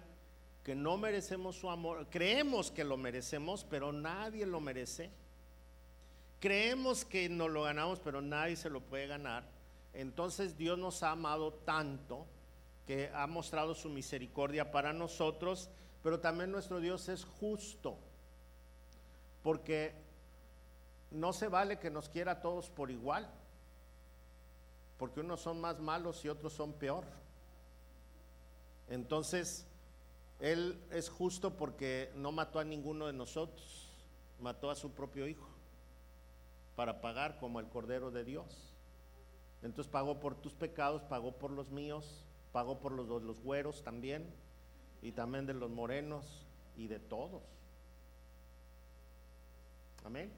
que 0.63 0.75
no 0.75 0.97
merecemos 0.97 1.55
su 1.55 1.69
amor. 1.69 2.07
Creemos 2.09 2.71
que 2.71 2.83
lo 2.83 2.97
merecemos, 2.97 3.63
pero 3.63 3.91
nadie 3.91 4.45
lo 4.45 4.59
merece. 4.59 5.11
Creemos 6.39 7.05
que 7.05 7.29
nos 7.29 7.51
lo 7.51 7.63
ganamos, 7.63 7.99
pero 7.99 8.21
nadie 8.21 8.55
se 8.55 8.69
lo 8.69 8.81
puede 8.81 9.07
ganar. 9.07 9.43
Entonces 9.93 10.57
Dios 10.57 10.77
nos 10.79 11.03
ha 11.03 11.11
amado 11.11 11.53
tanto 11.53 12.25
que 12.87 13.11
ha 13.13 13.27
mostrado 13.27 13.75
su 13.75 13.89
misericordia 13.89 14.71
para 14.71 14.93
nosotros, 14.93 15.69
pero 16.01 16.19
también 16.19 16.51
nuestro 16.51 16.79
Dios 16.79 17.09
es 17.09 17.23
justo, 17.23 17.97
porque 19.43 19.93
no 21.11 21.33
se 21.33 21.47
vale 21.47 21.79
que 21.79 21.89
nos 21.89 22.09
quiera 22.09 22.33
a 22.33 22.41
todos 22.41 22.69
por 22.69 22.89
igual, 22.89 23.29
porque 24.97 25.19
unos 25.19 25.41
son 25.41 25.59
más 25.59 25.79
malos 25.79 26.23
y 26.25 26.29
otros 26.29 26.53
son 26.53 26.73
peor. 26.73 27.03
Entonces, 28.89 29.65
Él 30.39 30.81
es 30.91 31.09
justo 31.09 31.55
porque 31.57 32.11
no 32.15 32.31
mató 32.31 32.59
a 32.59 32.63
ninguno 32.63 33.07
de 33.07 33.13
nosotros, 33.13 33.89
mató 34.39 34.69
a 34.69 34.75
su 34.75 34.91
propio 34.91 35.27
Hijo 35.27 35.47
para 36.75 37.01
pagar 37.01 37.37
como 37.39 37.59
el 37.59 37.67
Cordero 37.67 38.11
de 38.11 38.23
Dios. 38.23 38.73
Entonces 39.61 39.91
pagó 39.91 40.19
por 40.19 40.35
tus 40.35 40.53
pecados, 40.53 41.03
pagó 41.03 41.33
por 41.33 41.51
los 41.51 41.69
míos, 41.69 42.23
pagó 42.51 42.79
por 42.79 42.91
los 42.93 43.07
de 43.07 43.25
los 43.25 43.39
güeros 43.41 43.83
también, 43.83 44.33
y 45.01 45.11
también 45.11 45.45
de 45.45 45.53
los 45.53 45.69
morenos 45.69 46.45
y 46.77 46.87
de 46.87 46.99
todos. 46.99 47.43
Amén. 50.03 50.31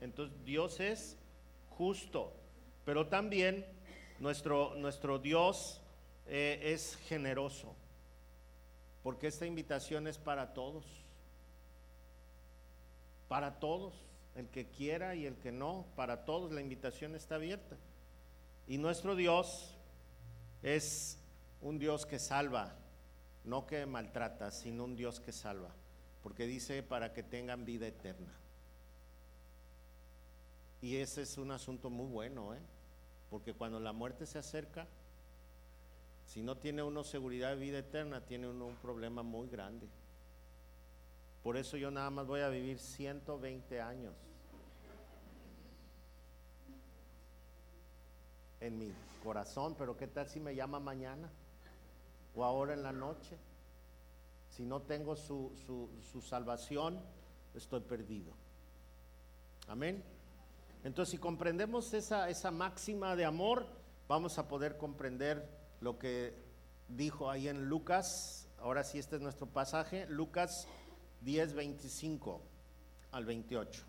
Entonces 0.00 0.44
Dios 0.44 0.80
es 0.80 1.16
justo, 1.70 2.32
pero 2.84 3.06
también 3.08 3.64
nuestro, 4.18 4.74
nuestro 4.76 5.18
Dios 5.18 5.80
eh, 6.26 6.60
es 6.62 6.96
generoso, 7.08 7.74
porque 9.02 9.26
esta 9.26 9.46
invitación 9.46 10.06
es 10.06 10.18
para 10.18 10.52
todos, 10.52 10.84
para 13.28 13.58
todos, 13.58 13.94
el 14.36 14.48
que 14.48 14.68
quiera 14.68 15.14
y 15.14 15.26
el 15.26 15.36
que 15.36 15.52
no, 15.52 15.86
para 15.96 16.24
todos 16.24 16.52
la 16.52 16.60
invitación 16.60 17.14
está 17.14 17.36
abierta. 17.36 17.76
Y 18.66 18.78
nuestro 18.78 19.16
Dios 19.16 19.74
es 20.62 21.18
un 21.60 21.78
Dios 21.78 22.06
que 22.06 22.18
salva, 22.18 22.76
no 23.44 23.66
que 23.66 23.86
maltrata, 23.86 24.50
sino 24.50 24.84
un 24.84 24.96
Dios 24.96 25.20
que 25.20 25.32
salva, 25.32 25.70
porque 26.22 26.46
dice 26.46 26.82
para 26.82 27.12
que 27.12 27.22
tengan 27.22 27.64
vida 27.64 27.86
eterna. 27.86 28.32
Y 30.80 30.96
ese 30.96 31.22
es 31.22 31.36
un 31.38 31.50
asunto 31.50 31.90
muy 31.90 32.06
bueno, 32.06 32.54
¿eh? 32.54 32.60
porque 33.28 33.54
cuando 33.54 33.78
la 33.80 33.92
muerte 33.92 34.26
se 34.26 34.38
acerca, 34.38 34.86
si 36.26 36.42
no 36.42 36.56
tiene 36.56 36.82
uno 36.82 37.04
seguridad 37.04 37.50
de 37.50 37.56
vida 37.56 37.78
eterna, 37.78 38.24
tiene 38.24 38.48
uno 38.48 38.66
un 38.66 38.76
problema 38.76 39.22
muy 39.22 39.48
grande. 39.48 39.86
Por 41.42 41.56
eso 41.56 41.76
yo 41.76 41.90
nada 41.90 42.10
más 42.10 42.26
voy 42.26 42.40
a 42.40 42.48
vivir 42.48 42.78
120 42.78 43.80
años. 43.80 44.14
en 48.60 48.78
mi 48.78 48.92
corazón, 49.24 49.74
pero 49.76 49.96
¿qué 49.96 50.06
tal 50.06 50.28
si 50.28 50.38
me 50.38 50.54
llama 50.54 50.78
mañana 50.78 51.30
o 52.34 52.44
ahora 52.44 52.74
en 52.74 52.82
la 52.82 52.92
noche? 52.92 53.36
Si 54.50 54.64
no 54.64 54.82
tengo 54.82 55.16
su, 55.16 55.52
su, 56.12 56.20
salvación, 56.20 57.00
estoy 57.54 57.80
perdido. 57.80 58.32
Amén. 59.68 60.02
Entonces, 60.84 61.12
si 61.12 61.18
comprendemos 61.18 61.92
esa, 61.92 62.28
esa 62.30 62.50
máxima 62.50 63.16
de 63.16 63.24
amor, 63.24 63.66
vamos 64.08 64.38
a 64.38 64.48
poder 64.48 64.76
comprender 64.76 65.48
lo 65.80 65.98
que 65.98 66.34
dijo 66.88 67.30
ahí 67.30 67.48
en 67.48 67.68
Lucas. 67.68 68.48
Ahora 68.58 68.84
sí, 68.84 68.98
este 68.98 69.16
es 69.16 69.22
nuestro 69.22 69.46
pasaje, 69.46 70.06
Lucas 70.08 70.66
10, 71.20 71.54
25 71.54 72.42
al 73.12 73.24
28. 73.24 73.82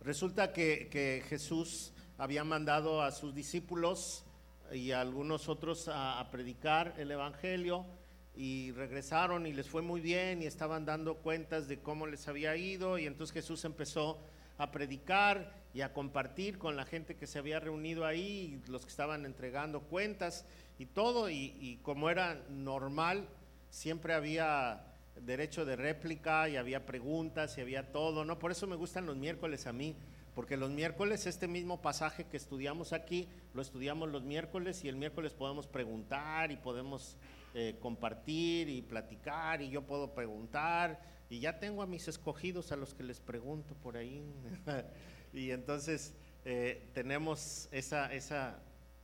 Resulta 0.00 0.52
que, 0.52 0.88
que 0.90 1.24
Jesús 1.28 1.92
había 2.18 2.44
mandado 2.44 3.02
a 3.02 3.12
sus 3.12 3.34
discípulos 3.34 4.24
y 4.72 4.92
a 4.92 5.00
algunos 5.00 5.48
otros 5.48 5.88
a, 5.88 6.26
predicar 6.30 6.94
el 6.98 7.10
Evangelio 7.10 7.86
y 8.34 8.72
regresaron 8.72 9.46
y 9.46 9.52
les 9.52 9.68
fue 9.68 9.82
muy 9.82 10.00
bien 10.00 10.42
y 10.42 10.46
estaban 10.46 10.84
dando 10.84 11.16
cuentas 11.16 11.68
de 11.68 11.80
cómo 11.80 12.06
les 12.06 12.28
había 12.28 12.56
ido 12.56 12.98
y 12.98 13.06
entonces 13.06 13.34
Jesús 13.34 13.64
empezó 13.64 14.18
a 14.58 14.70
predicar 14.72 15.52
y 15.72 15.80
a 15.80 15.92
compartir 15.92 16.58
con 16.58 16.76
la 16.76 16.84
gente 16.84 17.16
que 17.16 17.26
se 17.26 17.38
había 17.38 17.60
reunido 17.60 18.04
ahí, 18.04 18.60
los 18.68 18.82
que 18.82 18.90
estaban 18.90 19.24
entregando 19.24 19.82
cuentas 19.82 20.44
y 20.78 20.86
todo, 20.86 21.30
y, 21.30 21.78
como 21.82 22.10
era 22.10 22.42
normal, 22.50 23.28
siempre 23.70 24.14
había 24.14 24.84
derecho 25.20 25.64
de 25.64 25.76
réplica 25.76 26.48
y 26.48 26.56
había 26.56 26.86
preguntas 26.86 27.56
y 27.58 27.60
había 27.60 27.92
todo, 27.92 28.24
¿no? 28.24 28.38
Por 28.38 28.50
eso 28.50 28.66
me 28.66 28.76
gustan 28.76 29.06
los 29.06 29.16
miércoles 29.16 29.66
a 29.66 29.72
mí, 29.72 29.96
porque 30.34 30.56
los 30.56 30.70
miércoles 30.70 31.26
este 31.26 31.48
mismo 31.48 31.82
pasaje 31.82 32.24
que 32.24 32.36
estudiamos 32.36 32.92
aquí, 32.92 33.28
lo 33.54 33.62
estudiamos 33.62 34.08
los 34.10 34.22
miércoles 34.22 34.84
y 34.84 34.88
el 34.88 34.96
miércoles 34.96 35.32
podemos 35.32 35.66
preguntar 35.66 36.50
y 36.52 36.56
podemos 36.56 37.16
eh, 37.54 37.76
compartir 37.80 38.68
y 38.68 38.82
platicar 38.82 39.62
y 39.62 39.70
yo 39.70 39.82
puedo 39.82 40.14
preguntar 40.14 41.00
y 41.30 41.40
ya 41.40 41.58
tengo 41.58 41.82
a 41.82 41.86
mis 41.86 42.08
escogidos 42.08 42.72
a 42.72 42.76
los 42.76 42.94
que 42.94 43.02
les 43.02 43.20
pregunto 43.20 43.74
por 43.74 43.96
ahí. 43.96 44.24
y 45.32 45.50
entonces 45.50 46.14
eh, 46.44 46.90
tenemos 46.94 47.68
esa, 47.70 48.12
esa 48.12 48.58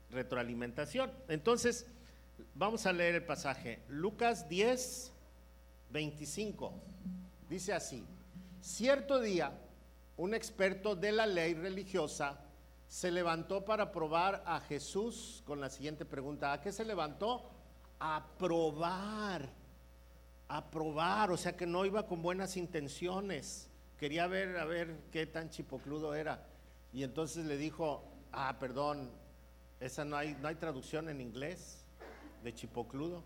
retroalimentación. 0.09 1.11
Entonces, 1.27 1.85
vamos 2.53 2.85
a 2.85 2.93
leer 2.93 3.15
el 3.15 3.23
pasaje. 3.23 3.79
Lucas 3.89 4.49
10, 4.49 5.11
25. 5.91 6.73
Dice 7.49 7.73
así, 7.73 8.03
cierto 8.61 9.19
día, 9.19 9.51
un 10.17 10.33
experto 10.33 10.95
de 10.95 11.11
la 11.11 11.27
ley 11.27 11.53
religiosa 11.53 12.41
se 12.87 13.11
levantó 13.11 13.65
para 13.65 13.91
probar 13.91 14.43
a 14.45 14.59
Jesús 14.61 15.43
con 15.45 15.59
la 15.59 15.69
siguiente 15.69 16.05
pregunta. 16.05 16.53
¿A 16.53 16.61
qué 16.61 16.71
se 16.71 16.85
levantó? 16.85 17.49
A 17.99 18.25
probar, 18.37 19.49
a 20.47 20.69
probar, 20.69 21.31
o 21.31 21.37
sea 21.37 21.55
que 21.55 21.65
no 21.65 21.85
iba 21.85 22.05
con 22.05 22.21
buenas 22.21 22.57
intenciones. 22.57 23.69
Quería 23.97 24.27
ver, 24.27 24.57
a 24.57 24.65
ver 24.65 24.95
qué 25.11 25.25
tan 25.25 25.49
chipocludo 25.49 26.13
era. 26.13 26.45
Y 26.93 27.03
entonces 27.03 27.45
le 27.45 27.57
dijo, 27.57 28.03
ah, 28.31 28.57
perdón, 28.59 29.09
esa 29.79 30.05
no 30.05 30.15
hay, 30.17 30.37
no 30.41 30.47
hay 30.47 30.55
traducción 30.55 31.09
en 31.09 31.21
inglés 31.21 31.85
de 32.43 32.53
chipocludo. 32.53 33.23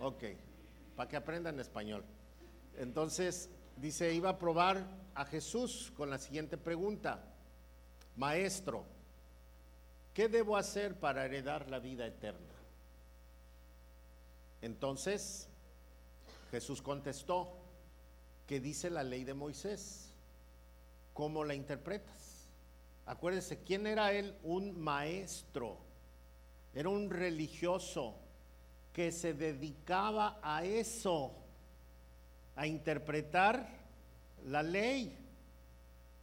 Ok, 0.00 0.24
para 0.96 1.08
que 1.08 1.16
aprendan 1.16 1.60
español. 1.60 2.04
Entonces, 2.76 3.48
dice, 3.76 4.12
iba 4.12 4.30
a 4.30 4.38
probar 4.38 4.86
a 5.14 5.24
Jesús 5.24 5.92
con 5.96 6.10
la 6.10 6.18
siguiente 6.18 6.58
pregunta. 6.58 7.22
Maestro, 8.16 8.84
¿qué 10.12 10.28
debo 10.28 10.56
hacer 10.56 10.98
para 10.98 11.24
heredar 11.24 11.70
la 11.70 11.78
vida 11.78 12.06
eterna? 12.06 12.54
Entonces, 14.60 15.48
Jesús 16.54 16.82
contestó, 16.82 17.52
¿qué 18.46 18.60
dice 18.60 18.88
la 18.88 19.02
ley 19.02 19.24
de 19.24 19.34
Moisés? 19.34 20.14
¿Cómo 21.12 21.42
la 21.42 21.52
interpretas? 21.52 22.46
Acuérdense, 23.06 23.64
¿quién 23.64 23.88
era 23.88 24.12
él? 24.12 24.38
Un 24.44 24.80
maestro, 24.80 25.78
era 26.72 26.88
un 26.90 27.10
religioso 27.10 28.14
que 28.92 29.10
se 29.10 29.34
dedicaba 29.34 30.38
a 30.44 30.64
eso, 30.64 31.32
a 32.54 32.68
interpretar 32.68 33.68
la 34.46 34.62
ley. 34.62 35.18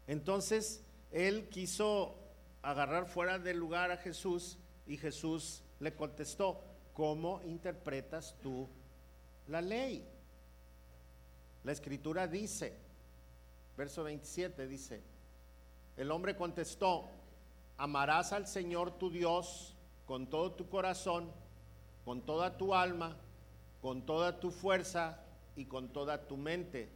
Entonces, 0.07 0.81
él 1.11 1.49
quiso 1.49 2.15
agarrar 2.61 3.05
fuera 3.05 3.37
del 3.37 3.57
lugar 3.57 3.91
a 3.91 3.97
Jesús 3.97 4.57
y 4.87 4.95
Jesús 4.95 5.61
le 5.81 5.93
contestó, 5.93 6.63
¿cómo 6.93 7.41
interpretas 7.43 8.33
tú 8.41 8.69
la 9.49 9.59
ley? 9.59 10.07
La 11.63 11.71
escritura 11.71 12.27
dice, 12.27 12.77
verso 13.77 14.03
27 14.03 14.67
dice, 14.67 15.03
el 15.97 16.09
hombre 16.11 16.35
contestó, 16.35 17.09
amarás 17.77 18.33
al 18.33 18.47
Señor 18.47 18.97
tu 18.97 19.11
Dios 19.11 19.75
con 20.05 20.27
todo 20.27 20.53
tu 20.53 20.69
corazón, 20.69 21.31
con 22.03 22.21
toda 22.21 22.57
tu 22.57 22.73
alma, 22.73 23.17
con 23.81 24.05
toda 24.05 24.39
tu 24.39 24.51
fuerza 24.51 25.19
y 25.55 25.65
con 25.65 25.89
toda 25.89 26.27
tu 26.27 26.37
mente, 26.37 26.89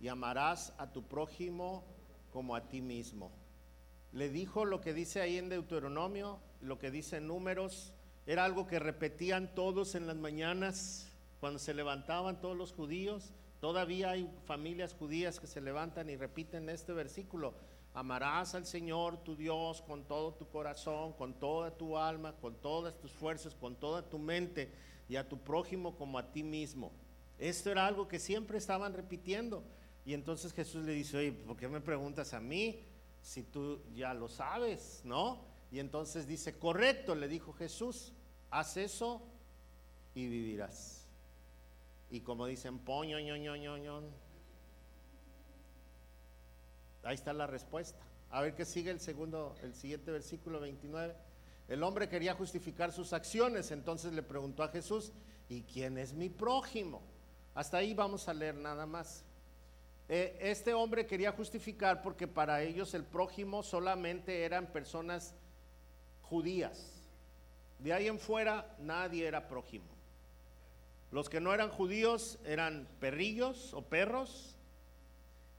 y 0.00 0.08
amarás 0.08 0.74
a 0.78 0.92
tu 0.92 1.02
prójimo 1.02 1.84
como 2.32 2.54
a 2.56 2.68
ti 2.68 2.80
mismo. 2.80 3.30
Le 4.12 4.28
dijo 4.28 4.64
lo 4.64 4.80
que 4.80 4.92
dice 4.92 5.20
ahí 5.20 5.38
en 5.38 5.48
Deuteronomio, 5.48 6.38
lo 6.60 6.78
que 6.78 6.90
dice 6.90 7.16
en 7.16 7.28
números, 7.28 7.94
era 8.26 8.44
algo 8.44 8.66
que 8.66 8.78
repetían 8.78 9.54
todos 9.54 9.94
en 9.94 10.06
las 10.06 10.16
mañanas 10.16 11.08
cuando 11.40 11.58
se 11.58 11.74
levantaban 11.74 12.40
todos 12.40 12.56
los 12.56 12.72
judíos. 12.72 13.32
Todavía 13.62 14.10
hay 14.10 14.28
familias 14.44 14.92
judías 14.92 15.38
que 15.38 15.46
se 15.46 15.60
levantan 15.60 16.10
y 16.10 16.16
repiten 16.16 16.68
este 16.68 16.92
versículo. 16.92 17.54
Amarás 17.94 18.56
al 18.56 18.66
Señor 18.66 19.22
tu 19.22 19.36
Dios 19.36 19.82
con 19.82 20.02
todo 20.02 20.34
tu 20.34 20.48
corazón, 20.48 21.12
con 21.12 21.34
toda 21.34 21.70
tu 21.70 21.96
alma, 21.96 22.34
con 22.40 22.56
todas 22.56 22.98
tus 22.98 23.12
fuerzas, 23.12 23.54
con 23.54 23.76
toda 23.76 24.02
tu 24.02 24.18
mente 24.18 24.72
y 25.08 25.14
a 25.14 25.28
tu 25.28 25.38
prójimo 25.38 25.94
como 25.94 26.18
a 26.18 26.32
ti 26.32 26.42
mismo. 26.42 26.90
Esto 27.38 27.70
era 27.70 27.86
algo 27.86 28.08
que 28.08 28.18
siempre 28.18 28.58
estaban 28.58 28.94
repitiendo. 28.94 29.62
Y 30.04 30.14
entonces 30.14 30.52
Jesús 30.52 30.84
le 30.84 30.90
dice, 30.90 31.18
oye, 31.18 31.30
¿por 31.30 31.56
qué 31.56 31.68
me 31.68 31.80
preguntas 31.80 32.34
a 32.34 32.40
mí 32.40 32.84
si 33.20 33.44
tú 33.44 33.80
ya 33.94 34.12
lo 34.12 34.26
sabes, 34.26 35.02
no? 35.04 35.44
Y 35.70 35.78
entonces 35.78 36.26
dice, 36.26 36.58
correcto, 36.58 37.14
le 37.14 37.28
dijo 37.28 37.52
Jesús, 37.52 38.12
haz 38.50 38.76
eso 38.76 39.22
y 40.16 40.26
vivirás. 40.26 41.01
Y 42.12 42.20
como 42.20 42.44
dicen, 42.46 42.78
poño, 42.78 43.18
ño, 43.18 43.36
ño, 43.38 44.02
Ahí 47.04 47.14
está 47.14 47.32
la 47.32 47.46
respuesta. 47.46 47.98
A 48.30 48.42
ver 48.42 48.54
qué 48.54 48.66
sigue 48.66 48.90
el 48.90 49.00
segundo, 49.00 49.56
el 49.62 49.74
siguiente 49.74 50.10
versículo 50.10 50.60
29. 50.60 51.14
El 51.68 51.82
hombre 51.82 52.10
quería 52.10 52.34
justificar 52.34 52.92
sus 52.92 53.14
acciones, 53.14 53.70
entonces 53.70 54.12
le 54.12 54.22
preguntó 54.22 54.62
a 54.62 54.68
Jesús, 54.68 55.10
¿y 55.48 55.62
quién 55.62 55.96
es 55.96 56.12
mi 56.12 56.28
prójimo? 56.28 57.00
Hasta 57.54 57.78
ahí 57.78 57.94
vamos 57.94 58.28
a 58.28 58.34
leer 58.34 58.56
nada 58.56 58.84
más. 58.84 59.24
Eh, 60.10 60.36
este 60.38 60.74
hombre 60.74 61.06
quería 61.06 61.32
justificar 61.32 62.02
porque 62.02 62.28
para 62.28 62.62
ellos 62.62 62.92
el 62.92 63.04
prójimo 63.04 63.62
solamente 63.62 64.44
eran 64.44 64.66
personas 64.66 65.34
judías. 66.20 66.92
De 67.78 67.94
ahí 67.94 68.06
en 68.06 68.18
fuera 68.18 68.76
nadie 68.78 69.26
era 69.26 69.48
prójimo. 69.48 70.01
Los 71.12 71.28
que 71.28 71.40
no 71.40 71.52
eran 71.52 71.68
judíos 71.68 72.38
eran 72.44 72.88
perrillos 72.98 73.74
o 73.74 73.82
perros, 73.82 74.56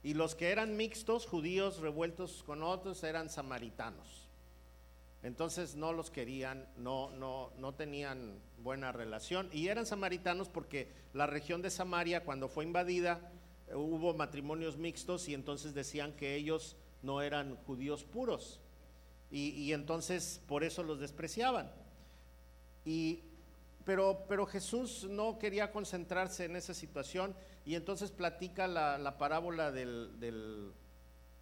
y 0.02 0.12
los 0.12 0.34
que 0.34 0.50
eran 0.50 0.76
mixtos, 0.76 1.26
judíos 1.26 1.78
revueltos 1.78 2.42
con 2.42 2.62
otros, 2.62 3.02
eran 3.04 3.30
samaritanos. 3.30 4.28
Entonces 5.22 5.76
no 5.76 5.94
los 5.94 6.10
querían, 6.10 6.68
no, 6.76 7.08
no, 7.12 7.50
no 7.56 7.72
tenían 7.72 8.38
buena 8.58 8.92
relación. 8.92 9.48
Y 9.50 9.68
eran 9.68 9.86
samaritanos 9.86 10.50
porque 10.50 10.92
la 11.14 11.26
región 11.26 11.62
de 11.62 11.70
Samaria, 11.70 12.24
cuando 12.24 12.48
fue 12.48 12.64
invadida, 12.64 13.32
hubo 13.72 14.12
matrimonios 14.12 14.76
mixtos 14.76 15.26
y 15.28 15.34
entonces 15.34 15.72
decían 15.72 16.12
que 16.12 16.34
ellos 16.34 16.76
no 17.00 17.22
eran 17.22 17.56
judíos 17.64 18.04
puros. 18.04 18.60
Y, 19.30 19.50
y 19.50 19.72
entonces 19.72 20.42
por 20.46 20.64
eso 20.64 20.82
los 20.82 21.00
despreciaban. 21.00 21.72
Y 22.84 23.22
pero, 23.84 24.24
pero 24.28 24.46
Jesús 24.46 25.04
no 25.10 25.38
quería 25.38 25.70
concentrarse 25.70 26.44
en 26.44 26.56
esa 26.56 26.74
situación 26.74 27.34
y 27.64 27.74
entonces 27.74 28.10
platica 28.10 28.66
la, 28.66 29.18
parábola 29.18 29.70
del, 29.70 30.18
del, 30.18 30.72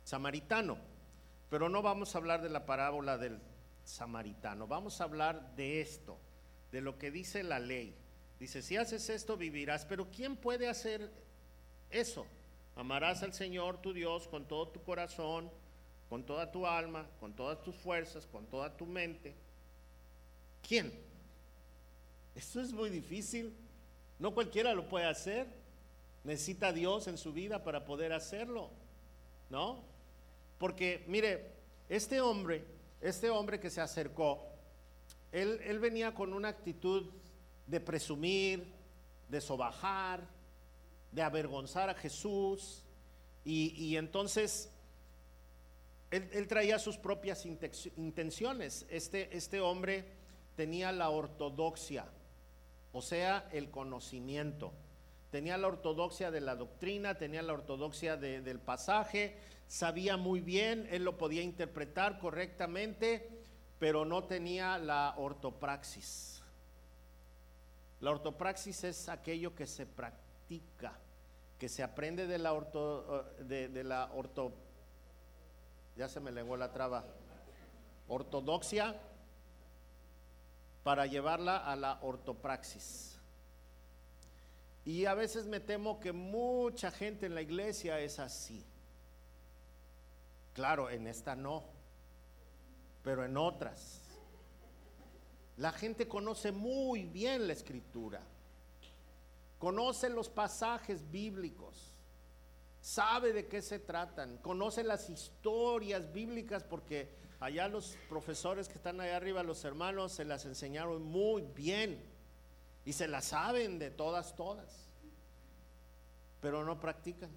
samaritano. 0.05 0.79
Pero 1.51 1.69
no 1.69 1.83
vamos 1.83 2.15
a 2.15 2.19
hablar 2.19 2.43
de 2.43 2.49
la 2.49 2.67
parábola 2.67 3.19
del 3.19 3.39
samaritano, 3.85 4.67
vamos 4.67 5.01
a 5.01 5.05
hablar 5.05 5.55
de 5.57 5.81
esto, 5.81 6.19
de 6.71 6.81
lo 6.81 6.99
que 6.99 7.11
dice 7.11 7.43
la 7.43 7.59
ley. 7.59 7.95
Dice, 8.41 8.63
si 8.63 8.77
haces 8.77 9.09
esto 9.11 9.37
vivirás, 9.37 9.85
pero 9.85 10.11
¿quién 10.11 10.37
puede 10.37 10.69
hacer 10.69 11.13
eso? 11.91 12.27
Amarás 12.75 13.23
al 13.23 13.33
Señor 13.33 13.81
tu 13.83 13.93
Dios 13.93 14.27
con 14.27 14.47
todo 14.47 14.69
tu 14.69 14.83
corazón, 14.83 15.51
con 16.09 16.25
toda 16.25 16.51
tu 16.51 16.67
alma, 16.67 17.07
con 17.21 17.35
todas 17.35 17.63
tus 17.63 17.75
fuerzas, 17.77 18.27
con 18.27 18.47
toda 18.47 18.77
tu 18.77 18.87
mente. 18.87 19.35
¿Quién? 20.67 20.93
Esto 22.35 22.61
es 22.61 22.73
muy 22.73 22.91
difícil. 22.91 23.55
No 24.19 24.33
cualquiera 24.33 24.75
lo 24.75 24.89
puede 24.89 25.07
hacer. 25.07 25.47
Necesita 26.25 26.69
a 26.69 26.73
Dios 26.73 27.09
en 27.09 27.19
su 27.19 27.33
vida 27.33 27.63
para 27.65 27.85
poder 27.85 28.13
hacerlo. 28.13 28.71
¿No? 29.51 29.83
Porque, 30.59 31.05
mire, 31.09 31.53
este 31.89 32.21
hombre, 32.21 32.65
este 33.01 33.29
hombre 33.31 33.61
que 33.61 33.69
se 33.69 33.81
acercó, 33.81 34.47
él, 35.33 35.79
venía 35.81 36.15
con 36.15 36.33
una 36.33 36.49
actitud 36.49 37.11
de 37.67 37.81
presumir, 37.81 38.73
de 39.29 39.41
sobajar, 39.41 40.27
de 41.11 41.23
avergonzar 41.23 41.91
a 41.91 41.95
Jesús. 41.95 42.85
Y, 43.45 43.97
entonces 43.97 44.71
él, 46.11 46.31
él, 46.33 46.47
traía 46.47 46.79
sus 46.79 46.97
propias 46.97 47.45
intenciones. 47.45 48.87
Este, 48.89 49.37
este 49.37 49.61
hombre 49.61 50.05
tenía 50.55 50.93
la 50.93 51.11
ortodoxia 51.11 52.07
o 52.93 53.03
sea, 53.03 53.49
el 53.53 53.71
conocimiento. 53.71 54.73
Tenía 55.31 55.57
la 55.57 55.69
ortodoxia 55.69 56.31
de 56.31 56.43
la 56.43 56.57
doctrina, 56.57 57.17
tenía 57.17 57.41
la 57.41 57.55
ortodoxia 57.55 58.17
del 58.17 58.61
pasaje, 58.61 59.39
sabía 59.67 60.19
muy 60.19 60.41
bien, 60.41 60.87
él 60.91 61.05
lo 61.05 61.17
podía 61.17 61.43
interpretar 61.43 62.19
correctamente, 62.19 63.31
pero 63.79 64.05
no 64.05 64.25
tenía 64.25 64.77
la 64.77 65.15
ortopraxis. 65.17 66.43
La 68.01 68.11
ortopraxis 68.11 68.85
es 68.85 69.09
aquello 69.09 69.55
que 69.55 69.67
se 69.67 69.87
practica, 69.87 70.99
que 71.59 71.71
se 71.71 71.83
aprende 71.83 72.27
de 72.27 72.37
la 72.37 72.53
orto, 72.53 73.33
de, 73.39 73.85
la 73.85 74.11
orto, 74.13 74.53
ya 75.97 76.09
se 76.09 76.21
me 76.21 76.31
lenguó 76.31 76.59
la 76.59 76.73
traba, 76.73 77.07
ortodoxia 78.09 79.01
para 80.83 81.07
llevarla 81.07 81.57
a 81.57 81.77
la 81.77 81.99
ortopraxis. 82.03 83.19
Y 84.85 85.05
a 85.05 85.15
veces 85.15 85.47
me 85.47 85.61
temo 85.61 86.01
que 86.01 86.13
mucha 86.13 86.91
gente 86.91 87.27
en 87.27 87.35
la 87.35 87.43
iglesia 87.43 88.01
es 88.01 88.19
así. 88.19 88.65
Claro, 90.55 90.91
en 90.91 91.07
esta 91.07 91.37
no, 91.37 91.65
pero 93.03 93.25
en 93.25 93.37
otras. 93.37 94.01
La 95.57 95.71
gente 95.71 96.09
conoce 96.09 96.51
muy 96.51 97.05
bien 97.05 97.47
la 97.47 97.53
escritura, 97.53 98.21
conoce 99.59 100.09
los 100.11 100.29
pasajes 100.29 101.09
bíblicos, 101.11 101.93
sabe 102.81 103.33
de 103.33 103.47
qué 103.47 103.63
se 103.63 103.79
tratan, 103.79 104.39
conoce 104.39 104.83
las 104.83 105.09
historias 105.09 106.13
bíblicas 106.13 106.65
porque 106.65 107.15
allá 107.43 107.67
los 107.67 107.97
profesores 108.09 108.69
que 108.69 108.75
están 108.75 109.01
allá 109.01 109.17
arriba, 109.17 109.43
los 109.43 109.65
hermanos, 109.65 110.13
se 110.13 110.25
las 110.25 110.45
enseñaron 110.45 111.03
muy 111.03 111.43
bien 111.43 112.01
y 112.85 112.93
se 112.93 113.09
las 113.09 113.25
saben 113.27 113.81
de 113.81 113.91
todas, 113.91 114.37
todas, 114.37 114.89
pero 116.41 116.65
no 116.65 116.79
practican. 116.79 117.31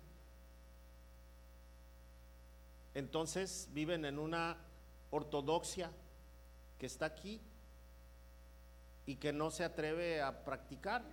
Entonces 2.93 3.67
viven 3.71 4.05
en 4.05 4.19
una 4.19 4.57
ortodoxia 5.09 5.91
que 6.77 6.85
está 6.85 7.07
aquí 7.07 7.41
y 9.07 9.15
que 9.15 9.33
no 9.33 9.49
se 9.49 9.63
atreve 9.63 10.21
a 10.21 10.45
practicar. 10.45 11.03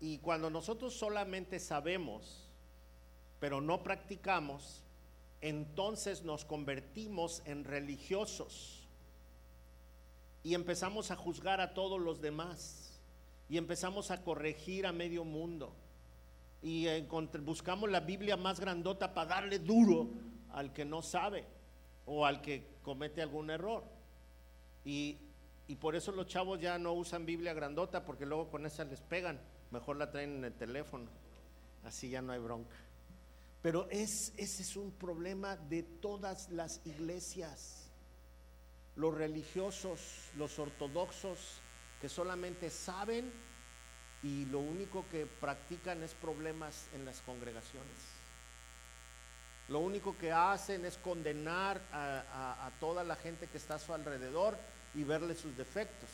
Y 0.00 0.16
cuando 0.18 0.48
nosotros 0.48 0.94
solamente 0.94 1.60
sabemos, 1.60 2.48
pero 3.38 3.60
no 3.60 3.82
practicamos, 3.82 4.82
entonces 5.42 6.22
nos 6.22 6.44
convertimos 6.44 7.42
en 7.44 7.64
religiosos 7.64 8.88
y 10.44 10.54
empezamos 10.54 11.10
a 11.10 11.16
juzgar 11.16 11.60
a 11.60 11.74
todos 11.74 12.00
los 12.00 12.20
demás 12.20 13.00
y 13.48 13.58
empezamos 13.58 14.10
a 14.10 14.22
corregir 14.22 14.86
a 14.86 14.92
medio 14.92 15.24
mundo 15.24 15.74
y 16.62 16.86
buscamos 17.40 17.90
la 17.90 18.00
Biblia 18.00 18.36
más 18.36 18.60
grandota 18.60 19.12
para 19.12 19.28
darle 19.28 19.58
duro 19.58 20.08
al 20.52 20.72
que 20.72 20.84
no 20.84 21.02
sabe 21.02 21.44
o 22.06 22.24
al 22.24 22.40
que 22.40 22.64
comete 22.82 23.20
algún 23.20 23.50
error. 23.50 23.82
Y, 24.84 25.18
y 25.66 25.74
por 25.74 25.96
eso 25.96 26.12
los 26.12 26.28
chavos 26.28 26.60
ya 26.60 26.78
no 26.78 26.92
usan 26.92 27.26
Biblia 27.26 27.52
grandota 27.52 28.04
porque 28.04 28.26
luego 28.26 28.48
con 28.48 28.64
esa 28.64 28.84
les 28.84 29.00
pegan, 29.00 29.40
mejor 29.72 29.96
la 29.96 30.10
traen 30.12 30.36
en 30.36 30.44
el 30.44 30.52
teléfono, 30.52 31.06
así 31.84 32.10
ya 32.10 32.22
no 32.22 32.32
hay 32.32 32.38
bronca. 32.38 32.76
Pero 33.62 33.88
es, 33.90 34.32
ese 34.36 34.62
es 34.62 34.76
un 34.76 34.90
problema 34.90 35.56
de 35.56 35.84
todas 35.84 36.50
las 36.50 36.80
iglesias. 36.84 37.88
Los 38.96 39.14
religiosos, 39.14 40.30
los 40.36 40.58
ortodoxos, 40.58 41.60
que 42.00 42.08
solamente 42.08 42.68
saben 42.68 43.32
y 44.22 44.44
lo 44.46 44.58
único 44.58 45.04
que 45.10 45.26
practican 45.26 46.02
es 46.02 46.14
problemas 46.14 46.88
en 46.92 47.04
las 47.04 47.20
congregaciones. 47.22 48.22
Lo 49.68 49.78
único 49.78 50.16
que 50.18 50.32
hacen 50.32 50.84
es 50.84 50.98
condenar 50.98 51.80
a, 51.92 52.70
toda 52.80 53.04
la 53.04 53.16
gente 53.16 53.46
que 53.46 53.58
está 53.58 53.76
a 53.76 53.78
su 53.78 53.94
alrededor 53.94 54.58
y 54.94 55.04
verle 55.04 55.34
sus 55.34 55.56
defectos. 55.56 56.10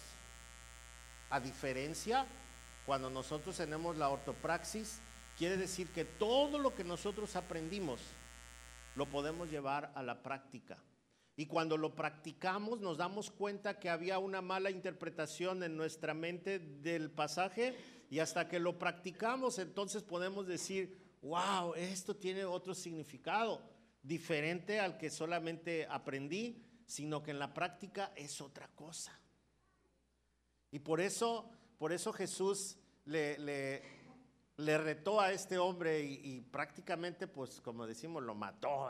A 1.31 1.41
diferencia, 1.41 2.27
cuando 2.87 3.11
nosotros 3.11 3.57
tenemos 3.57 3.97
la 3.97 4.11
ortopraxis, 4.11 5.01
quiere 5.39 5.57
decir 5.57 5.89
que 5.89 6.05
todo 6.05 6.59
lo 6.59 6.75
que 6.75 6.83
nosotros 6.83 7.37
aprendimos 7.37 8.01
lo 8.97 9.07
podemos 9.07 9.49
llevar 9.49 9.93
a 9.95 10.03
la 10.03 10.21
práctica. 10.21 10.77
Y 11.37 11.47
cuando 11.47 11.77
lo 11.77 11.95
practicamos 11.95 12.81
nos 12.81 12.99
damos 12.99 13.31
cuenta 13.31 13.79
que 13.79 13.89
había 13.89 14.19
una 14.19 14.43
mala 14.43 14.73
interpretación 14.73 15.63
en 15.63 15.77
nuestra 15.77 16.13
mente 16.13 16.59
del 16.59 17.13
pasaje 17.13 17.77
y 18.11 18.19
hasta 18.19 18.49
que 18.49 18.59
lo 18.59 18.77
practicamos, 18.79 19.61
entonces 19.61 20.03
podemos 20.03 20.49
decir, 20.49 20.99
wow, 21.23 21.75
esto 21.75 22.17
tiene 22.17 22.45
otro 22.45 22.75
significado, 22.75 23.63
diferente 24.03 24.81
al 24.81 24.99
que 24.99 25.11
solamente 25.11 25.87
aprendí, 25.89 26.65
sino 26.85 27.23
que 27.23 27.31
en 27.31 27.39
la 27.39 27.55
práctica 27.55 28.13
es 28.17 28.41
otra 28.41 28.69
cosa. 28.75 29.17
Y 30.73 30.81
por 30.81 31.01
eso, 31.01 31.49
por 31.79 31.93
eso 31.93 32.13
Jesús 32.13 32.77
le, 33.05 33.39
le, 33.39 33.98
retó 34.79 35.21
a 35.21 35.33
este 35.33 35.57
hombre 35.59 36.03
y, 36.03 36.41
prácticamente, 36.41 37.27
pues 37.27 37.61
como 37.61 37.87
decimos, 37.87 38.23
lo 38.23 38.35
mató, 38.35 38.89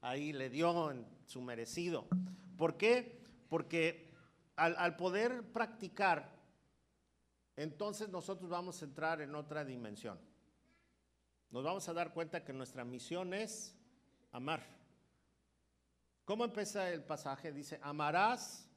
ahí 0.00 0.32
le 0.32 0.50
dio 0.50 0.90
en 0.90 1.06
su 1.26 1.40
merecido. 1.40 2.06
¿Por 2.56 2.76
qué? 2.76 3.20
Porque 3.48 4.10
al, 4.56 4.74
al 4.78 4.96
poder 4.96 5.42
practicar 5.52 6.34
entonces 7.56 8.08
nosotros 8.08 8.50
vamos 8.50 8.80
a 8.82 8.84
entrar 8.84 9.20
en 9.20 9.34
otra 9.34 9.64
dimensión. 9.64 10.18
Nos 11.50 11.62
vamos 11.62 11.88
a 11.88 11.92
dar 11.92 12.12
cuenta 12.12 12.44
que 12.44 12.52
nuestra 12.52 12.84
misión 12.84 13.32
es 13.32 13.76
amar. 14.32 14.60
¿Cómo 16.24 16.44
empieza 16.44 16.90
el 16.90 17.04
pasaje? 17.04 17.52
Dice, 17.52 17.78
amarás 17.82 18.68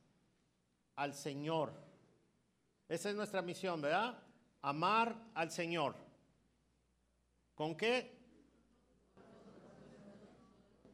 al 0.96 1.14
Señor. 1.16 1.74
Esa 2.88 3.10
es 3.10 3.16
nuestra 3.16 3.42
misión, 3.42 3.82
¿verdad? 3.82 4.22
Amar 4.62 5.16
al 5.34 5.50
Señor. 5.50 5.96
¿Con 7.58 7.76
qué? 7.76 8.16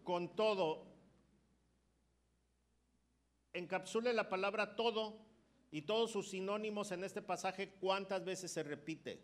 Con 0.06 0.34
todo. 0.34 0.86
Encapsule 3.52 4.13
la 4.13 4.30
palabra 4.30 4.78
todo 4.78 5.19
y 5.71 5.82
todos 5.82 6.12
sus 6.12 6.30
sinónimos 6.30 6.93
en 6.93 7.04
este 7.04 7.21
pasaje, 7.21 7.73
¿cuántas 7.82 8.23
veces 8.23 8.49
se 8.49 8.63
repite? 8.63 9.21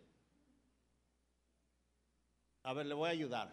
A 2.62 2.74
ver, 2.74 2.84
le 2.84 2.94
voy 2.94 3.08
a 3.08 3.12
ayudar. 3.12 3.50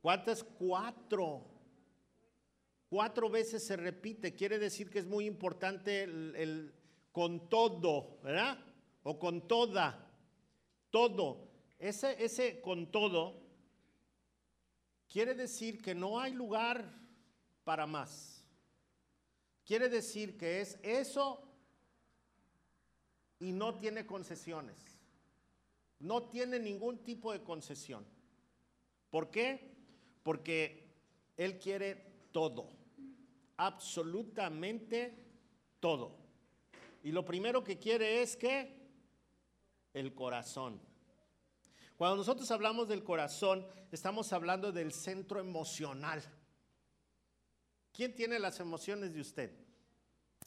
¿Cuántas? 0.00 0.44
Cuatro. 0.44 1.44
Cuatro 2.88 3.30
veces 3.30 3.66
se 3.66 3.76
repite. 3.76 4.36
Quiere 4.36 4.60
decir 4.60 4.90
que 4.90 5.00
es 5.00 5.06
muy 5.06 5.26
importante 5.26 6.04
el, 6.04 6.72
con 7.10 7.48
todo, 7.48 8.20
¿verdad? 8.22 8.64
O 9.02 9.18
con 9.18 9.48
toda. 9.48 10.08
Todo. 10.90 11.53
Ese, 11.84 12.16
ese 12.24 12.62
con 12.62 12.90
todo 12.90 13.42
quiere 15.06 15.34
decir 15.34 15.82
que 15.82 15.94
no 15.94 16.18
hay 16.18 16.32
lugar 16.32 16.90
para 17.62 17.86
más. 17.86 18.42
Quiere 19.66 19.90
decir 19.90 20.38
que 20.38 20.62
es 20.62 20.78
eso 20.82 21.46
y 23.38 23.52
no 23.52 23.74
tiene 23.74 24.06
concesiones. 24.06 24.98
No 25.98 26.22
tiene 26.30 26.58
ningún 26.58 27.04
tipo 27.04 27.34
de 27.34 27.42
concesión. 27.42 28.06
¿Por 29.10 29.30
qué? 29.30 29.76
Porque 30.22 30.88
Él 31.36 31.58
quiere 31.58 31.96
todo, 32.32 32.70
absolutamente 33.58 35.14
todo. 35.80 36.16
Y 37.02 37.12
lo 37.12 37.26
primero 37.26 37.62
que 37.62 37.78
quiere 37.78 38.22
es 38.22 38.38
que 38.38 38.74
el 39.92 40.14
corazón. 40.14 40.93
Cuando 41.96 42.16
nosotros 42.16 42.50
hablamos 42.50 42.88
del 42.88 43.04
corazón, 43.04 43.66
estamos 43.92 44.32
hablando 44.32 44.72
del 44.72 44.92
centro 44.92 45.38
emocional. 45.38 46.22
¿Quién 47.92 48.14
tiene 48.16 48.40
las 48.40 48.58
emociones 48.58 49.14
de 49.14 49.20
usted? 49.20 49.52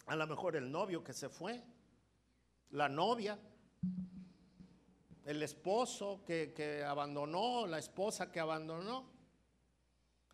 A 0.08 0.16
lo 0.18 0.28
mejor 0.28 0.58
el 0.58 0.70
novio 0.70 1.04
que 1.04 1.14
se 1.14 1.30
fue, 1.30 1.64
la 2.72 2.90
novia, 2.90 3.40
el 5.24 5.42
esposo 5.42 6.24
que, 6.26 6.84
abandonó, 6.86 7.66
la 7.66 7.80
esposa 7.80 8.30
que 8.30 8.42
abandonó. 8.42 9.10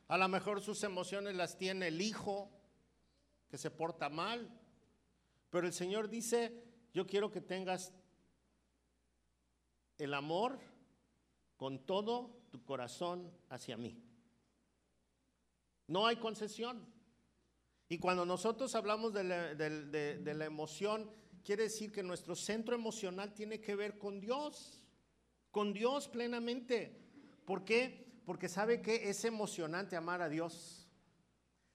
A 0.07 0.17
lo 0.17 0.27
mejor 0.27 0.61
sus 0.61 0.83
emociones 0.83 1.35
las 1.35 1.57
tiene 1.57 1.89
el 1.89 2.01
hijo 2.01 2.51
que 3.47 3.59
se 3.59 3.69
porta 3.69 4.09
mal. 4.09 4.49
Pero 5.51 5.67
el 5.67 5.73
Señor 5.73 6.09
dice, 6.09 6.63
yo 6.91 7.05
quiero 7.05 7.29
que 7.29 7.41
tengas 7.41 7.93
el 9.99 10.15
amor 10.15 10.72
con 11.63 11.79
todo 11.85 12.41
tu 12.51 12.61
corazón 12.65 13.31
hacia 13.47 13.77
mí. 13.77 13.97
No 15.87 16.05
hay 16.05 16.17
concesión. 16.17 16.85
Y 17.87 17.99
cuando 17.99 18.25
nosotros 18.25 18.75
hablamos 18.75 19.13
de 19.13 19.23
la, 19.23 20.45
emoción, 20.45 21.09
quiere 21.41 21.63
decir 21.63 21.93
que 21.93 22.03
nuestro 22.03 22.35
centro 22.35 22.75
emocional 22.75 23.33
tiene 23.33 23.61
que 23.61 23.77
ver 23.77 23.97
con 23.97 24.19
Dios, 24.19 24.83
con 25.51 25.71
Dios 25.71 26.09
plenamente. 26.09 26.99
¿Por 27.45 27.63
qué? 27.63 28.11
Porque 28.25 28.49
sabe 28.49 28.81
que 28.81 29.09
es 29.09 29.23
emocionante 29.23 29.95
amar 29.95 30.21
a 30.21 30.27
Dios. 30.27 30.89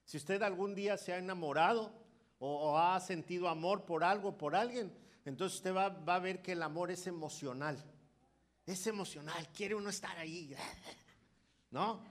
Si 0.04 0.18
usted 0.18 0.42
algún 0.42 0.74
día 0.74 0.98
se 0.98 1.14
ha 1.14 1.18
enamorado 1.18 1.94
o, 2.38 2.76
ha 2.76 3.00
sentido 3.00 3.48
amor 3.48 3.86
por 3.86 4.04
algo, 4.04 4.36
por 4.36 4.54
alguien, 4.54 4.92
entonces 5.24 5.56
usted 5.56 5.74
va, 5.74 5.86
a 5.86 6.18
ver 6.18 6.42
que 6.42 6.52
el 6.52 6.62
amor 6.62 6.90
es 6.90 7.06
emocional. 7.06 7.82
Es 8.68 8.86
emocional, 8.86 9.48
quiere 9.56 9.74
uno 9.74 9.88
estar 9.88 10.18
ahí, 10.18 10.54
¿no? 11.70 12.04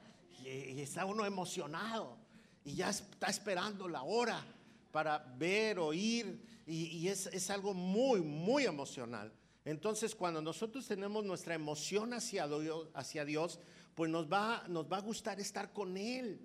Y, 0.44 0.82
está 0.82 1.06
uno 1.06 1.24
emocionado 1.24 2.18
y 2.66 2.74
ya 2.74 2.90
está 2.90 3.28
esperando 3.28 3.88
la 3.88 4.02
hora 4.02 4.44
para 4.92 5.20
ver, 5.20 5.78
oír, 5.78 6.64
y, 6.66 6.98
y 6.98 7.10
es, 7.10 7.28
es, 7.28 7.52
algo 7.52 7.76
muy, 7.76 8.22
muy 8.22 8.66
emocional. 8.66 9.32
Entonces, 9.66 10.16
cuando 10.16 10.42
nosotros 10.42 10.88
tenemos 10.88 11.24
nuestra 11.24 11.54
emoción 11.54 12.16
hacia 12.16 12.48
Dios, 12.48 12.88
hacia 12.96 13.24
Dios 13.24 13.60
pues 13.94 14.10
nos 14.10 14.28
va, 14.28 14.64
nos 14.68 14.92
va 14.92 14.98
a 14.98 15.02
gustar 15.02 15.40
estar 15.40 15.72
con 15.72 15.96
Él. 15.96 16.42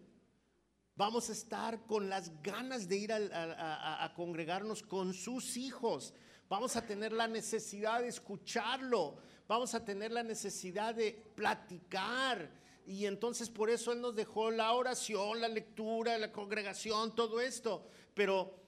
Vamos 0.94 1.31
a 1.31 1.33
estar 1.33 1.87
con 1.87 2.11
las 2.11 2.42
ganas 2.42 2.87
de 2.87 2.96
ir 2.98 3.12
a, 3.14 4.05
a, 4.05 4.12
congregarnos 4.12 4.83
con 4.83 5.14
sus 5.14 5.57
hijos. 5.57 6.12
Vamos 6.51 6.77
a 6.77 6.87
tener 6.87 7.12
la 7.12 7.29
necesidad 7.29 8.01
de 8.01 8.09
escucharlo. 8.09 9.16
Vamos 9.48 9.74
a 9.74 9.85
tener 9.85 10.12
la 10.12 10.22
necesidad 10.22 10.94
de 10.94 11.12
platicar. 11.35 12.50
Y 12.87 13.07
entonces 13.07 13.48
por 13.50 13.70
eso 13.70 13.92
Él 13.92 14.00
nos 14.00 14.14
dejó 14.14 14.50
la 14.50 14.72
oración, 14.72 15.40
la 15.40 15.48
lectura, 15.48 16.18
la 16.18 16.33
congregación, 16.33 17.14
todo 17.14 17.40
esto. 17.40 17.87
Pero 18.14 18.62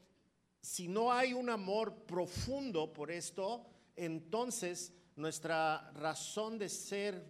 si 0.61 0.89
no 0.89 1.13
hay 1.13 1.33
un 1.33 1.51
amor 1.51 1.95
profundo 2.07 2.93
por 2.93 3.11
esto, 3.11 3.67
entonces 3.97 4.93
nuestra 5.17 5.91
razón 5.93 6.59
de 6.59 6.69
ser 6.69 7.25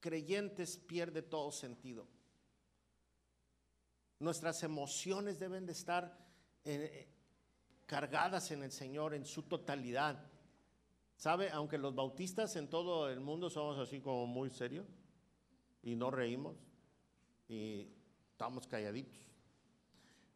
creyentes 0.00 0.76
pierde 0.76 1.22
todo 1.22 1.50
sentido. 1.50 2.06
Nuestras 4.18 4.62
emociones 4.62 5.38
deben 5.38 5.66
de 5.66 5.72
estar 5.72 6.16
eh, 6.64 7.08
cargadas 7.86 8.50
en 8.50 8.62
el 8.62 8.72
Señor 8.72 9.14
en 9.14 9.24
su 9.24 9.42
totalidad. 9.42 10.22
¿Sabe? 11.16 11.50
Aunque 11.50 11.78
los 11.78 11.94
bautistas 11.94 12.56
en 12.56 12.68
todo 12.68 13.08
el 13.08 13.20
mundo 13.20 13.48
somos 13.48 13.78
así 13.78 14.00
como 14.00 14.26
muy 14.26 14.50
serios 14.50 14.86
y 15.82 15.96
no 15.96 16.10
reímos 16.10 16.56
y 17.48 17.88
estamos 18.32 18.66
calladitos. 18.66 19.16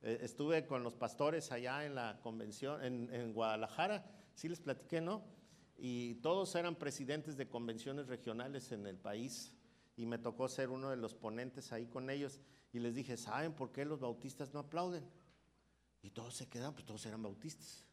Eh, 0.03 0.19
estuve 0.23 0.67
con 0.67 0.83
los 0.83 0.95
pastores 0.95 1.53
allá 1.53 1.85
en 1.85 1.95
la 1.95 2.19
convención 2.23 2.83
en, 2.83 3.13
en 3.13 3.35
Guadalajara, 3.35 4.05
sí 4.35 4.49
les 4.49 4.61
platiqué, 4.61 5.01
¿no? 5.01 5.23
Y 5.77 6.17
todos 6.17 6.55
eran 6.55 6.77
presidentes 6.77 7.37
de 7.37 7.49
convenciones 7.49 8.07
regionales 8.07 8.73
en 8.73 8.87
el 8.87 8.97
país 8.97 9.55
y 9.97 10.07
me 10.07 10.19
tocó 10.19 10.49
ser 10.49 10.71
uno 10.71 10.89
de 10.89 10.97
los 10.97 11.15
ponentes 11.15 11.73
ahí 11.73 11.87
con 11.87 12.09
ellos 12.09 12.41
y 12.73 12.79
les 12.79 12.95
dije, 12.95 13.17
¿saben 13.17 13.53
por 13.53 13.73
qué 13.73 13.85
los 13.85 14.01
bautistas 14.01 14.55
no 14.55 14.61
aplauden? 14.61 15.05
Y 16.03 16.11
todos 16.11 16.35
se 16.35 16.49
quedaron, 16.49 16.75
pues 16.75 16.87
todos 16.87 17.05
eran 17.05 17.23
bautistas. 17.23 17.87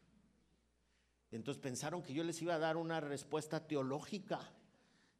Entonces 1.36 1.60
pensaron 1.60 2.02
que 2.02 2.14
yo 2.14 2.24
les 2.24 2.40
iba 2.40 2.54
a 2.54 2.58
dar 2.58 2.76
una 2.76 3.00
respuesta 3.00 3.66
teológica. 3.66 4.40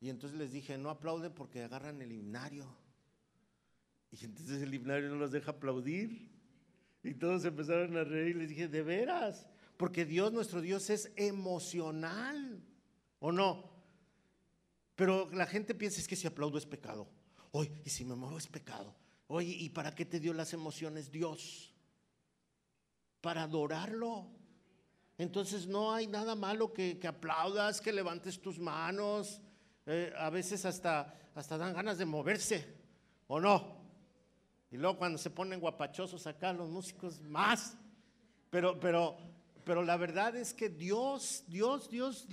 Y 0.01 0.09
entonces 0.09 0.39
les 0.39 0.53
dije, 0.53 0.79
no 0.79 0.91
aplauden 0.91 1.33
porque 1.35 1.63
agarran 1.63 2.01
el 2.01 2.13
himnario. 2.13 2.67
Y 4.11 4.25
entonces 4.25 4.63
el 4.63 4.73
himnario 4.73 5.11
no 5.11 5.17
los 5.17 5.33
deja 5.33 5.53
aplaudir. 5.53 6.31
Y 7.03 7.15
todos 7.15 7.45
empezaron 7.45 7.97
a 7.97 8.05
reír. 8.05 8.37
Les 8.37 8.49
dije, 8.49 8.69
de 8.69 8.83
veras, 8.83 9.49
porque 9.77 10.05
Dios, 10.05 10.33
nuestro 10.33 10.61
Dios, 10.61 10.89
es 10.91 11.13
emocional. 11.17 12.63
¿O 13.21 13.33
no? 13.33 13.71
Pero 14.95 15.31
la 15.33 15.47
gente 15.47 15.75
piensa 15.75 16.01
es 16.01 16.09
que 16.09 16.17
si 16.17 16.27
aplaudo 16.27 16.59
es 16.59 16.67
pecado. 16.67 17.09
Hoy, 17.53 17.71
y 17.85 17.91
si 17.91 18.05
me 18.05 18.15
muevo 18.15 18.39
es 18.39 18.47
pecado. 18.47 18.95
Oye, 19.27 19.53
¿y 19.53 19.69
para 19.71 19.95
qué 19.95 20.05
te 20.05 20.21
dio 20.21 20.33
las 20.33 20.53
emociones 20.53 21.11
Dios? 21.11 21.75
Para 23.21 23.43
adorarlo. 23.43 24.38
Entonces 25.19 25.67
no 25.67 25.93
hay 25.93 26.07
nada 26.07 26.37
malo 26.37 26.73
que, 26.73 26.99
aplaudas, 27.07 27.81
que 27.81 27.93
levantes 27.93 28.41
tus 28.41 28.59
manos. 28.59 29.41
Eh, 29.85 30.13
a 30.17 30.31
veces 30.31 30.65
hasta, 30.65 31.13
hasta 31.35 31.59
dan 31.59 31.75
ganas 31.75 31.99
de 31.99 32.07
moverse, 32.07 32.77
¿o 33.27 33.41
no? 33.41 33.79
Y 34.71 34.77
luego 34.77 34.99
cuando 34.99 35.19
se 35.19 35.31
ponen 35.31 35.61
guapachosos 35.61 36.27
acá 36.27 36.53
los 36.53 36.69
músicos, 36.69 37.21
más. 37.21 37.77
Pero, 38.51 38.79
pero, 38.79 39.19
pero 39.65 39.83
la 39.83 39.97
verdad 39.97 40.37
es 40.37 40.55
que 40.55 40.69
Dios, 40.69 41.43
Dios, 41.49 41.91
Dios 41.91 42.29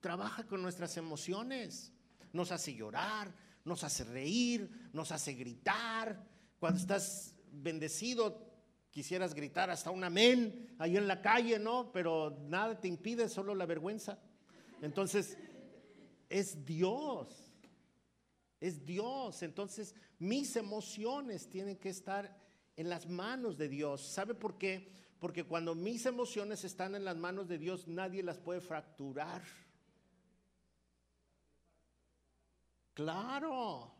trabaja 0.00 0.46
con 0.46 0.62
nuestras 0.62 0.96
emociones. 0.96 1.92
Nos 2.32 2.50
hace 2.50 2.74
llorar, 2.74 3.34
nos 3.64 3.84
hace 3.84 4.04
reír, 4.04 4.88
nos 4.92 5.12
hace 5.12 5.34
gritar. 5.34 6.24
Cuando 6.58 6.80
estás 6.80 7.34
bendecido, 7.50 8.45
quisieras 8.96 9.34
gritar 9.34 9.68
hasta 9.68 9.90
un 9.90 10.02
amén 10.04 10.74
ahí 10.78 10.96
en 10.96 11.06
la 11.06 11.20
calle, 11.20 11.58
¿no? 11.58 11.92
Pero 11.92 12.30
nada 12.48 12.80
te 12.80 12.88
impide, 12.88 13.28
solo 13.28 13.54
la 13.54 13.66
vergüenza. 13.66 14.18
Entonces, 14.80 15.36
es 16.30 16.64
Dios. 16.64 17.28
Es 18.58 18.86
Dios. 18.86 19.42
Entonces, 19.42 19.94
mis 20.18 20.56
emociones 20.56 21.46
tienen 21.50 21.76
que 21.76 21.90
estar 21.90 22.34
en 22.74 22.88
las 22.88 23.06
manos 23.06 23.58
de 23.58 23.68
Dios. 23.68 24.00
¿Sabe 24.00 24.32
por 24.32 24.56
qué? 24.56 24.90
Porque 25.18 25.44
cuando 25.44 25.74
mis 25.74 26.06
emociones 26.06 26.64
están 26.64 26.94
en 26.94 27.04
las 27.04 27.18
manos 27.18 27.48
de 27.48 27.58
Dios, 27.58 27.86
nadie 27.86 28.22
las 28.22 28.38
puede 28.38 28.62
fracturar. 28.62 29.42
Claro. 32.94 33.92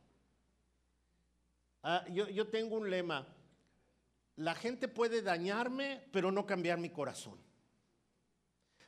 Ah, 1.82 2.02
yo, 2.08 2.48
tengo 2.48 2.76
un 2.76 2.88
lema. 2.88 3.26
La 4.36 4.54
gente 4.54 4.88
puede 4.88 5.22
dañarme, 5.22 6.02
pero 6.12 6.30
no 6.30 6.46
cambiar 6.46 6.78
mi 6.78 6.90
corazón. 6.90 7.38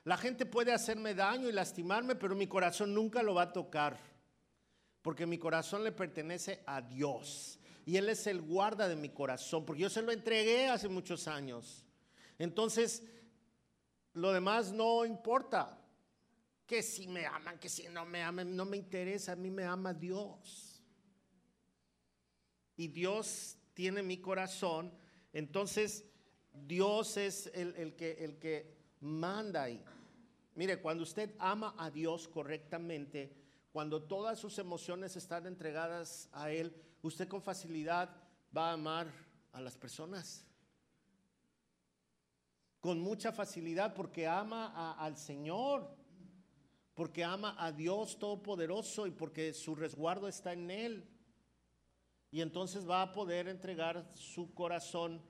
La 0.05 0.17
gente 0.17 0.47
puede 0.47 0.73
hacerme 0.73 1.15
daño 1.15 1.49
y 1.49 1.53
lastimarme, 1.53 2.15
pero 2.15 2.35
mi 2.35 2.47
corazón 2.47 2.95
nunca 2.95 3.23
lo 3.23 3.35
va 3.35 3.43
a 3.43 3.53
tocar. 3.53 3.99
Porque 5.03 5.27
mi 5.27 5.39
corazón 5.39 5.85
le 5.85 5.93
pertenece 5.93 6.63
a 6.67 6.83
Dios. 6.83 7.59
Y 7.85 7.97
Él 7.97 8.09
es 8.09 8.27
el 8.27 8.43
guarda 8.43 8.89
de 8.89 8.97
mi 8.97 9.09
corazón, 9.09 9.65
porque 9.65 9.83
yo 9.83 9.91
se 9.91 10.03
lo 10.03 10.13
entregué 10.13 10.69
hace 10.69 10.89
muchos 10.89 11.27
años. 11.29 11.85
Entonces, 12.39 13.03
lo 14.13 14.33
demás 14.33 14.73
no 14.73 15.05
importa 15.07 15.79
que 16.67 16.83
si 16.83 17.09
me 17.09 17.25
aman, 17.25 17.59
que 17.59 17.71
si 17.71 17.89
no 17.89 18.05
me 18.05 18.23
aman, 18.23 18.55
no 18.55 18.67
me 18.67 18.77
interesa, 18.77 19.33
a 19.33 19.37
mí 19.37 19.51
me 19.51 19.65
ama 19.65 19.95
Dios. 19.95 20.83
Y 22.77 22.89
Dios 22.89 23.57
tiene 23.73 24.03
mi 24.03 24.19
corazón, 24.19 24.93
entonces 25.39 26.05
Dios 26.53 27.17
es 27.17 27.51
el, 27.55 27.95
que, 27.95 28.25
el 28.25 28.39
que 28.39 28.77
manda 29.01 29.63
ahí. 29.63 29.83
Mire, 30.55 30.81
cuando 30.81 31.05
usted 31.05 31.35
ama 31.39 31.75
a 31.79 31.91
Dios 31.91 32.27
correctamente, 32.27 33.33
cuando 33.73 34.03
todas 34.03 34.39
sus 34.39 34.59
emociones 34.59 35.17
están 35.17 35.47
entregadas 35.47 36.29
a 36.33 36.51
Él, 36.51 36.75
usted 37.03 37.29
con 37.29 37.41
facilidad 37.41 38.11
va 38.57 38.71
a 38.71 38.73
amar 38.73 39.13
a 39.53 39.61
las 39.61 39.77
personas. 39.77 40.45
Con 42.81 42.99
mucha 43.01 43.31
facilidad 43.31 43.95
porque 43.95 44.27
ama 44.27 44.95
al 44.99 45.17
Señor 45.17 45.97
porque 46.99 47.23
ama 47.23 47.55
a 47.57 47.71
Dios 47.71 48.19
Todopoderoso 48.19 49.07
y 49.07 49.13
porque 49.13 49.55
su 49.55 49.77
resguardo 49.77 50.27
está 50.27 50.53
en 50.53 50.69
Él. 50.69 51.09
Y 52.31 52.41
entonces 52.41 52.89
va 52.89 53.03
a 53.03 53.13
poder 53.13 53.49
entregar 53.49 54.11
su 54.15 54.53
corazón 54.55 55.23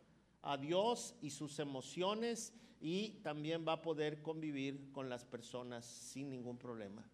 a 0.43 0.57
Dios 0.57 1.15
y 1.21 1.31
sus 1.31 1.59
emociones 1.59 2.53
y 2.81 3.21
también 3.23 3.67
va 3.67 3.75
a 3.75 3.83
poder 3.83 4.23
convivir 4.23 4.91
con 4.93 5.09
las 5.09 5.25
personas 5.25 5.85
sin 5.85 6.31
ningún 6.31 6.59
problema. 6.59 7.09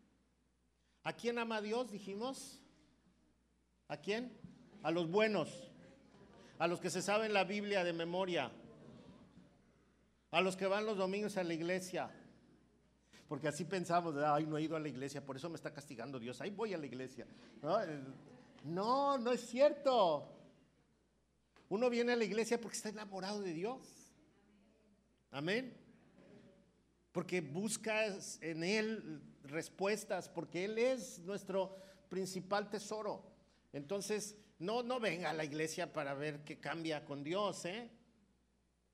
¿A 1.03 1.13
quién 1.13 1.39
ama 1.39 1.57
a 1.57 1.63
Dios? 1.63 1.91
Dijimos. 1.91 2.61
¿A 3.89 3.99
quién? 3.99 4.33
A 4.83 4.91
los 4.91 5.11
buenos. 5.11 5.71
A 6.59 6.67
los 6.67 6.81
que 6.81 6.91
se 6.91 7.03
saben 7.03 7.35
la 7.35 7.45
Biblia 7.45 7.85
de 7.85 7.93
memoria. 7.93 8.51
A 10.31 10.41
los 10.41 10.57
que 10.57 10.67
van 10.67 10.87
los 10.87 10.97
domingos 10.97 11.37
a 11.37 11.45
la 11.45 11.55
iglesia 11.55 12.11
porque 13.29 13.49
así 13.49 13.65
pensamos, 13.65 14.15
ay, 14.17 14.47
no 14.47 14.59
he 14.59 14.63
ido 14.63 14.77
a 14.77 14.81
la 14.81 14.89
iglesia, 14.89 15.25
por 15.25 15.37
eso 15.37 15.49
me 15.49 15.57
está 15.57 15.73
castigando 15.73 16.19
Dios, 16.19 16.41
ahí 16.41 16.51
voy 16.51 16.75
a 16.75 16.79
la 16.79 16.87
iglesia. 16.87 17.27
No, 18.65 19.33
es 19.33 19.47
cierto. 19.47 20.31
Uno 21.69 21.89
viene 21.91 22.13
a 22.13 22.17
la 22.17 22.25
iglesia 22.25 22.61
porque 22.61 22.77
está 22.77 22.89
enamorado 22.89 23.41
de 23.41 23.53
Dios. 23.53 24.13
Amén. 25.31 25.77
Porque 27.13 27.41
buscas 27.41 28.39
en 28.43 28.65
Él 28.65 29.23
respuestas, 29.45 30.29
porque 30.29 30.65
Él 30.65 30.79
es 30.79 31.21
nuestro 31.21 31.77
principal 32.09 32.71
tesoro. 32.71 33.31
Entonces, 33.73 34.37
no, 34.59 34.83
no 34.83 34.99
venga 34.99 35.31
a 35.31 35.35
la 35.35 35.45
iglesia 35.45 35.93
para 35.93 36.15
ver 36.15 36.45
qué 36.45 36.59
cambia 36.59 37.05
con 37.05 37.23
Dios, 37.23 37.65
¿eh? 37.65 37.91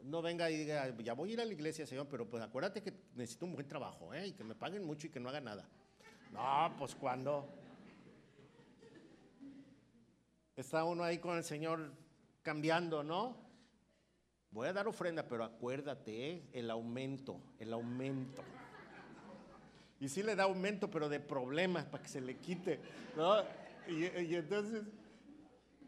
no 0.04 0.22
venga 0.22 0.50
y 0.50 0.56
diga, 0.56 0.94
ya 0.98 1.14
voy 1.14 1.30
a 1.30 1.32
ir 1.34 1.40
a 1.40 1.44
la 1.44 1.52
iglesia, 1.52 1.86
Señor, 1.86 2.08
pero 2.08 2.28
pues 2.28 2.42
acuérdate 2.42 2.82
que 2.82 2.92
necesito 3.14 3.46
un 3.46 3.52
buen 3.52 3.68
trabajo, 3.68 4.12
¿eh? 4.14 4.28
Y 4.28 4.32
que 4.32 4.44
me 4.44 4.54
paguen 4.54 4.84
mucho 4.84 5.06
y 5.06 5.10
que 5.10 5.20
no 5.20 5.28
haga 5.28 5.40
nada. 5.40 5.68
No, 6.32 6.74
pues 6.78 6.94
cuando 6.94 7.59
está 10.60 10.84
uno 10.84 11.02
ahí 11.04 11.18
con 11.18 11.36
el 11.36 11.44
Señor 11.44 11.92
cambiando, 12.42 13.02
¿no? 13.02 13.36
Voy 14.50 14.66
a 14.66 14.72
dar 14.72 14.88
ofrenda, 14.88 15.26
pero 15.28 15.44
acuérdate, 15.44 16.30
¿eh? 16.30 16.48
el 16.52 16.70
aumento, 16.70 17.40
el 17.58 17.72
aumento. 17.72 18.42
Y 20.00 20.08
sí 20.08 20.22
le 20.22 20.34
da 20.34 20.44
aumento, 20.44 20.90
pero 20.90 21.08
de 21.08 21.20
problemas 21.20 21.84
para 21.86 22.02
que 22.02 22.08
se 22.08 22.20
le 22.20 22.36
quite, 22.38 22.80
¿no? 23.16 23.42
Y, 23.86 24.34
entonces 24.34 24.84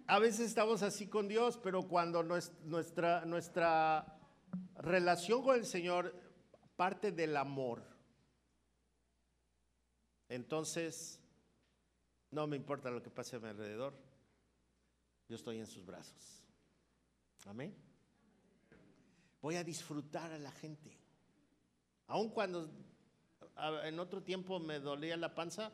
a 0.07 0.19
veces 0.19 0.47
estamos 0.47 0.83
así 0.83 1.07
con 1.07 1.29
Dios, 1.29 1.59
pero 1.63 1.83
cuando 1.89 2.23
nuestra 2.23 4.19
relación 4.77 5.43
con 5.43 5.57
el 5.57 5.67
Señor 5.67 6.15
parte 6.77 7.11
del 7.11 7.37
amor, 7.37 7.83
entonces 10.29 11.21
no 12.31 12.47
me 12.47 12.57
importa 12.57 12.91
lo 12.91 13.03
que 13.03 13.11
pase 13.11 13.37
a 13.37 13.41
mi 13.41 13.49
alrededor, 13.49 13.95
yo 15.33 15.37
estoy 15.37 15.59
en 15.59 15.67
sus 15.67 15.87
brazos. 15.87 16.45
Amén. 17.47 17.75
Voy 19.41 19.57
a 19.57 19.65
disfrutar 19.65 20.31
a 20.31 20.39
la 20.39 20.53
gente. 20.53 20.95
Aun 22.09 22.29
cuando 22.29 22.71
en 23.85 23.99
otro 23.99 24.23
tiempo 24.23 24.61
me 24.61 24.79
dolía 24.79 25.17
la 25.17 25.35
panza, 25.35 25.73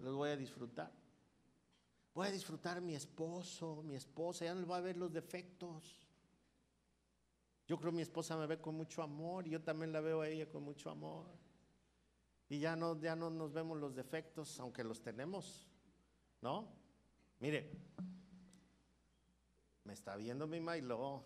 los 0.00 0.14
voy 0.14 0.30
a 0.30 0.36
disfrutar. 0.36 0.92
Voy 2.14 2.28
a 2.28 2.30
disfrutar 2.30 2.80
mi 2.80 2.94
esposo, 2.94 3.82
mi 3.82 3.96
esposa, 3.96 4.44
ya 4.44 4.54
no 4.54 4.60
le 4.60 4.66
voy 4.66 4.78
a 4.78 4.82
ver 4.82 4.98
los 4.98 5.12
defectos. 5.12 6.00
Yo 7.66 7.76
creo 7.76 7.90
que 7.90 7.96
mi 7.96 8.02
esposa 8.02 8.36
me 8.36 8.46
ve 8.46 8.60
con 8.60 8.76
mucho 8.76 9.02
amor 9.02 9.48
y 9.48 9.50
yo 9.50 9.62
también 9.62 9.92
la 9.92 10.00
veo 10.00 10.20
a 10.20 10.28
ella 10.28 10.48
con 10.48 10.62
mucho 10.62 10.90
amor. 10.90 11.26
Y 12.48 12.60
ya 12.60 12.76
no, 12.76 13.00
ya 13.00 13.16
no 13.16 13.30
nos 13.30 13.52
vemos 13.52 13.80
los 13.80 13.96
defectos, 13.96 14.60
aunque 14.60 14.84
los 14.84 15.02
tenemos, 15.02 15.66
¿no? 16.40 16.68
Mire, 17.40 17.72
me 19.84 19.92
está 19.92 20.16
viendo 20.16 20.46
mi 20.46 20.60
Mailo. 20.60 21.22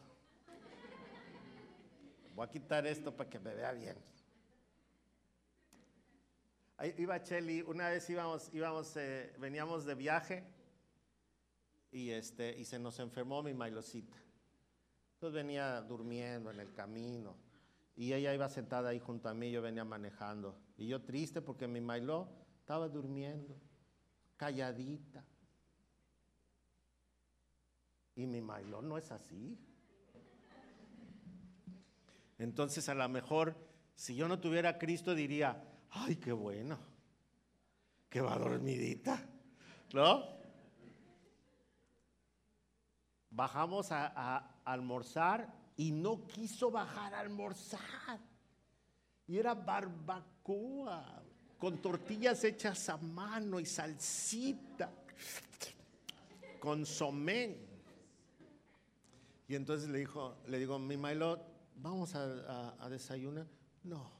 Voy 2.34 2.46
a 2.46 2.50
quitar 2.50 2.86
esto 2.86 3.16
para 3.16 3.30
que 3.30 3.38
me 3.38 3.54
vea 3.54 3.72
bien. 3.72 3.96
Ahí 6.76 6.94
iba 6.98 7.20
Chelly, 7.22 7.62
una 7.62 7.88
vez 7.88 8.08
íbamos, 8.08 8.54
íbamos 8.54 8.96
eh, 8.96 9.34
veníamos 9.38 9.84
de 9.84 9.94
viaje 9.96 10.44
y, 11.90 12.10
este, 12.10 12.56
y 12.56 12.64
se 12.64 12.78
nos 12.78 12.98
enfermó 13.00 13.42
mi 13.42 13.54
Mailocita. 13.54 14.16
Entonces 15.14 15.34
venía 15.34 15.80
durmiendo 15.82 16.50
en 16.50 16.60
el 16.60 16.72
camino 16.72 17.36
y 17.96 18.12
ella 18.12 18.32
iba 18.32 18.48
sentada 18.48 18.90
ahí 18.90 19.00
junto 19.00 19.28
a 19.28 19.34
mí, 19.34 19.50
yo 19.50 19.60
venía 19.60 19.84
manejando. 19.84 20.56
Y 20.76 20.86
yo 20.86 21.02
triste 21.02 21.42
porque 21.42 21.66
mi 21.66 21.80
Mailo 21.80 22.28
estaba 22.60 22.88
durmiendo, 22.88 23.56
calladita. 24.36 25.24
Y 28.18 28.26
mi 28.26 28.42
Mailo 28.42 28.82
no 28.82 28.98
es 28.98 29.10
así. 29.10 29.56
Entonces 32.36 32.86
a 32.90 32.94
lo 32.94 33.08
mejor, 33.08 33.56
si 33.94 34.14
yo 34.14 34.28
no 34.28 34.38
tuviera 34.38 34.78
Cristo, 34.78 35.14
diría, 35.14 35.64
ay, 35.90 36.16
qué 36.16 36.32
bueno, 36.32 36.78
que 38.10 38.20
va 38.20 38.36
dormidita, 38.36 39.24
¿no? 39.94 40.38
bajamos 43.38 43.92
a, 43.92 44.56
almorzar 44.64 45.48
y 45.76 45.92
no 45.92 46.26
quiso 46.26 46.72
bajar 46.72 47.14
a 47.14 47.20
almorzar. 47.20 48.18
Y 49.28 49.38
era 49.38 49.54
barbacoa, 49.54 51.22
con 51.56 51.78
tortillas 51.78 52.42
hechas 52.42 52.88
a 52.88 52.96
mano 52.96 53.60
y 53.60 53.64
salsita, 53.64 54.90
con 56.58 56.84
somén. 56.84 57.67
Y 59.48 59.56
entonces 59.56 59.88
le 59.88 59.98
dijo, 59.98 60.36
le 60.46 60.58
digo, 60.58 60.78
mi 60.78 60.98
Milo, 60.98 61.40
vamos 61.76 62.14
a, 62.14 62.88
desayunar. 62.90 63.46
No, 63.82 64.10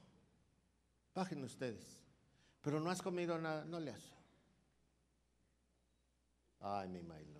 bajen 1.13 1.43
ustedes. 1.43 2.01
Pero 2.61 2.79
no 2.79 2.89
has 2.89 3.01
comido 3.01 3.37
nada, 3.37 3.63
no 3.63 3.79
le 3.79 3.91
hace. 3.91 4.11
Ay, 6.59 6.89
mi 6.89 7.03
Milo. 7.03 7.39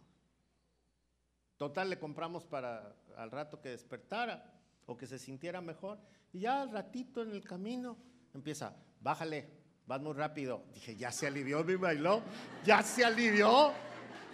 Total, 1.58 1.90
le 1.90 1.98
compramos 1.98 2.46
para 2.46 2.96
al 3.18 3.32
rato 3.32 3.60
que 3.60 3.70
despertara 3.70 4.54
o 4.86 4.96
que 4.96 5.08
se 5.08 5.18
sintiera 5.18 5.60
mejor. 5.60 6.00
Y 6.32 6.42
ya 6.42 6.62
al 6.62 6.72
ratito 6.72 7.24
en 7.24 7.32
el 7.32 7.44
camino 7.44 7.98
empieza, 8.36 8.76
bájale, 9.02 9.50
vas 9.88 10.00
muy 10.00 10.14
rápido. 10.14 10.64
Dije, 10.76 10.96
ya 10.96 11.12
se 11.12 11.26
alivió 11.26 11.64
mi 11.64 11.76
bailó, 11.76 12.22
ya 12.64 12.84
se 12.84 13.04
alivió. 13.04 13.74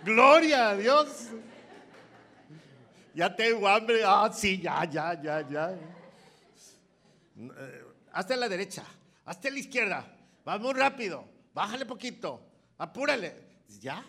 Gloria 0.04 0.72
a 0.72 0.76
Dios. 0.76 1.30
Ya 3.16 3.34
tengo 3.34 3.66
hambre. 3.66 4.04
Ah, 4.06 4.30
sí, 4.32 4.60
ya, 4.60 4.84
ya, 4.84 5.20
ya, 5.22 5.48
ya. 5.48 5.72
Eh, 7.38 7.86
hazte 8.12 8.34
a 8.34 8.38
la 8.38 8.50
derecha, 8.50 8.84
hazte 9.24 9.48
a 9.48 9.52
la 9.52 9.60
izquierda. 9.60 10.06
Vas 10.44 10.60
muy 10.60 10.74
rápido, 10.74 11.24
bájale 11.54 11.86
poquito, 11.86 12.42
apúrale. 12.78 13.34
Ya, 13.80 14.04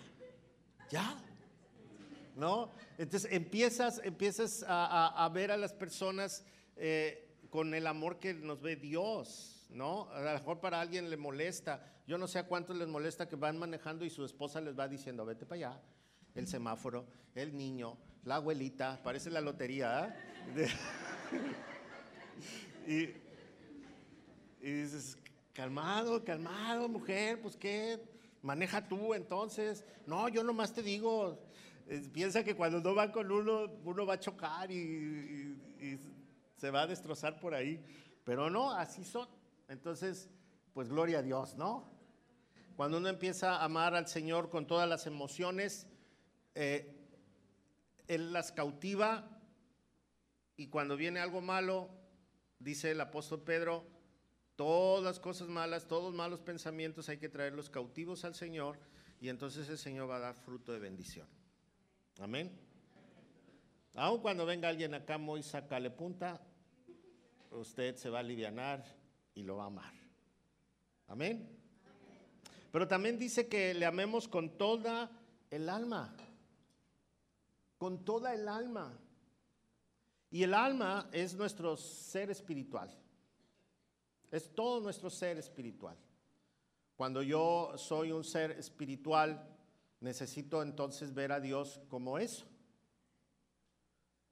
ya. 0.90 1.16
¿No? 2.34 2.70
Entonces 2.98 3.32
empiezas, 3.32 4.00
empiezas 4.02 4.64
a, 4.66 5.30
ver 5.32 5.52
a 5.52 5.56
las 5.56 5.72
personas 5.72 6.44
eh, 6.76 7.38
con 7.48 7.74
el 7.74 7.86
amor 7.86 8.18
que 8.18 8.34
nos 8.34 8.60
ve 8.60 8.76
Dios, 8.76 9.68
¿no? 9.70 10.10
A 10.10 10.20
lo 10.20 10.32
mejor 10.32 10.60
para 10.60 10.80
alguien 10.80 11.08
le 11.08 11.16
molesta. 11.16 11.80
Yo 12.08 12.18
no 12.18 12.26
sé 12.26 12.40
a 12.40 12.46
cuántos 12.46 12.76
les 12.76 12.88
molesta 12.88 13.28
que 13.28 13.36
van 13.36 13.56
manejando 13.56 14.04
y 14.04 14.10
su 14.10 14.24
esposa 14.24 14.60
les 14.60 14.78
va 14.78 14.88
diciendo, 14.88 15.24
vete 15.24 15.46
para 15.46 15.70
allá. 15.70 15.80
El 16.34 16.46
semáforo, 16.46 17.06
el 17.34 17.56
niño, 17.56 17.96
la 18.26 18.36
abuelita, 18.36 19.00
parece 19.02 19.30
la 19.30 19.40
lotería. 19.40 20.14
¿eh? 20.56 20.68
y, 24.60 24.68
y 24.68 24.72
dices, 24.72 25.16
calmado, 25.52 26.22
calmado, 26.24 26.88
mujer, 26.88 27.40
pues 27.40 27.56
qué, 27.56 28.02
maneja 28.42 28.86
tú 28.86 29.14
entonces. 29.14 29.84
No, 30.06 30.28
yo 30.28 30.42
nomás 30.42 30.72
te 30.72 30.82
digo, 30.82 31.38
piensa 32.12 32.42
que 32.42 32.56
cuando 32.56 32.80
no 32.80 32.96
va 32.96 33.12
con 33.12 33.30
uno, 33.30 33.70
uno 33.84 34.04
va 34.04 34.14
a 34.14 34.20
chocar 34.20 34.70
y, 34.72 35.56
se 36.56 36.70
va 36.70 36.82
a 36.82 36.86
destrozar 36.86 37.38
por 37.38 37.54
ahí. 37.54 37.80
Pero 38.24 38.50
no, 38.50 38.72
así 38.72 39.04
son. 39.04 39.28
Entonces, 39.68 40.28
pues 40.74 40.88
gloria 40.88 41.20
a 41.20 41.22
Dios, 41.22 41.54
¿no? 41.54 41.88
Cuando 42.76 42.98
uno 42.98 43.08
empieza 43.08 43.56
a 43.56 43.64
amar 43.64 43.94
al 43.94 44.08
Señor 44.08 44.50
con 44.50 44.66
todas 44.66 44.88
las 44.88 45.06
emociones, 45.06 45.86
eh, 46.54 46.95
Él 48.08 48.32
las 48.32 48.52
cautiva 48.52 49.40
y 50.56 50.68
cuando 50.68 50.96
viene 50.96 51.20
algo 51.20 51.40
malo, 51.40 51.90
dice 52.58 52.92
el 52.92 53.00
apóstol 53.00 53.42
Pedro, 53.42 53.86
todas 54.56 55.20
cosas 55.20 55.48
malas, 55.48 55.86
todos 55.86 56.14
malos 56.14 56.40
pensamientos 56.40 57.08
hay 57.08 57.18
que 57.18 57.28
traerlos 57.28 57.68
cautivos 57.68 58.24
al 58.24 58.34
Señor 58.34 58.78
y 59.20 59.28
entonces 59.28 59.68
el 59.68 59.78
Señor 59.78 60.08
va 60.08 60.16
a 60.16 60.20
dar 60.20 60.34
fruto 60.34 60.72
de 60.72 60.78
bendición. 60.78 61.28
Amén. 62.20 62.58
Aun 63.94 64.20
cuando 64.20 64.46
venga 64.46 64.68
alguien 64.68 64.94
acá 64.94 65.18
muy 65.18 65.42
sacale 65.42 65.90
punta, 65.90 66.40
usted 67.50 67.96
se 67.96 68.10
va 68.10 68.18
a 68.18 68.20
aliviar 68.20 68.84
y 69.34 69.42
lo 69.42 69.56
va 69.56 69.64
a 69.64 69.66
amar. 69.68 69.92
Amén. 71.08 71.48
Pero 72.72 72.88
también 72.88 73.18
dice 73.18 73.48
que 73.48 73.72
le 73.74 73.86
amemos 73.86 74.28
con 74.28 74.58
toda 74.58 75.10
el 75.50 75.68
alma. 75.68 76.14
Con 77.78 78.04
toda 78.04 78.34
el 78.34 78.48
alma. 78.48 78.98
Y 80.30 80.42
el 80.42 80.54
alma 80.54 81.08
es 81.12 81.34
nuestro 81.34 81.76
ser 81.76 82.30
espiritual. 82.30 82.90
Es 84.30 84.54
todo 84.54 84.80
nuestro 84.80 85.10
ser 85.10 85.38
espiritual. 85.38 85.96
Cuando 86.96 87.22
yo 87.22 87.72
soy 87.76 88.10
un 88.10 88.24
ser 88.24 88.52
espiritual, 88.52 89.46
necesito 90.00 90.62
entonces 90.62 91.12
ver 91.14 91.32
a 91.32 91.40
Dios 91.40 91.80
como 91.88 92.18
eso. 92.18 92.46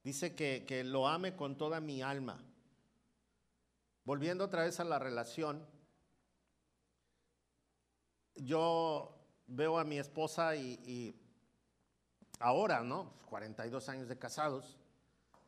Dice 0.03 0.35
que, 0.35 0.65
que, 0.67 0.83
lo 0.83 1.07
ame 1.07 1.35
con 1.35 1.57
toda 1.57 1.79
mi 1.79 2.01
alma. 2.01 2.43
Volviendo 4.03 4.43
otra 4.43 4.63
vez 4.63 4.79
a 4.79 4.83
la 4.83 4.99
relación, 4.99 5.65
yo 8.35 9.15
veo 9.47 9.79
a 9.79 9.83
mi 9.83 9.97
esposa 9.97 10.55
y, 10.55 10.79
y 10.85 11.15
ahora, 12.39 12.81
¿no? 12.81 13.13
42 13.29 13.89
años 13.89 14.07
de 14.07 14.17
casados. 14.17 14.77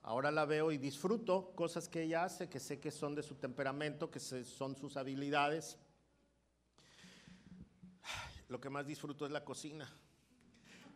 Ahora 0.01 0.31
la 0.31 0.45
veo 0.45 0.71
y 0.71 0.77
disfruto 0.77 1.51
cosas 1.55 1.89
que 1.89 2.03
ella 2.03 2.23
hace, 2.23 2.49
que 2.49 2.59
sé 2.59 2.79
que 2.79 2.91
son 2.91 3.13
de 3.13 3.23
su 3.23 3.35
temperamento, 3.35 4.09
que 4.09 4.19
son 4.19 4.75
sus 4.75 4.95
habilidades. 4.95 5.77
Lo 8.47 8.61
que 8.61 8.69
más 8.69 8.87
disfruto 8.87 9.25
es 9.25 9.31
la 9.31 9.43
cocina. 9.43 9.91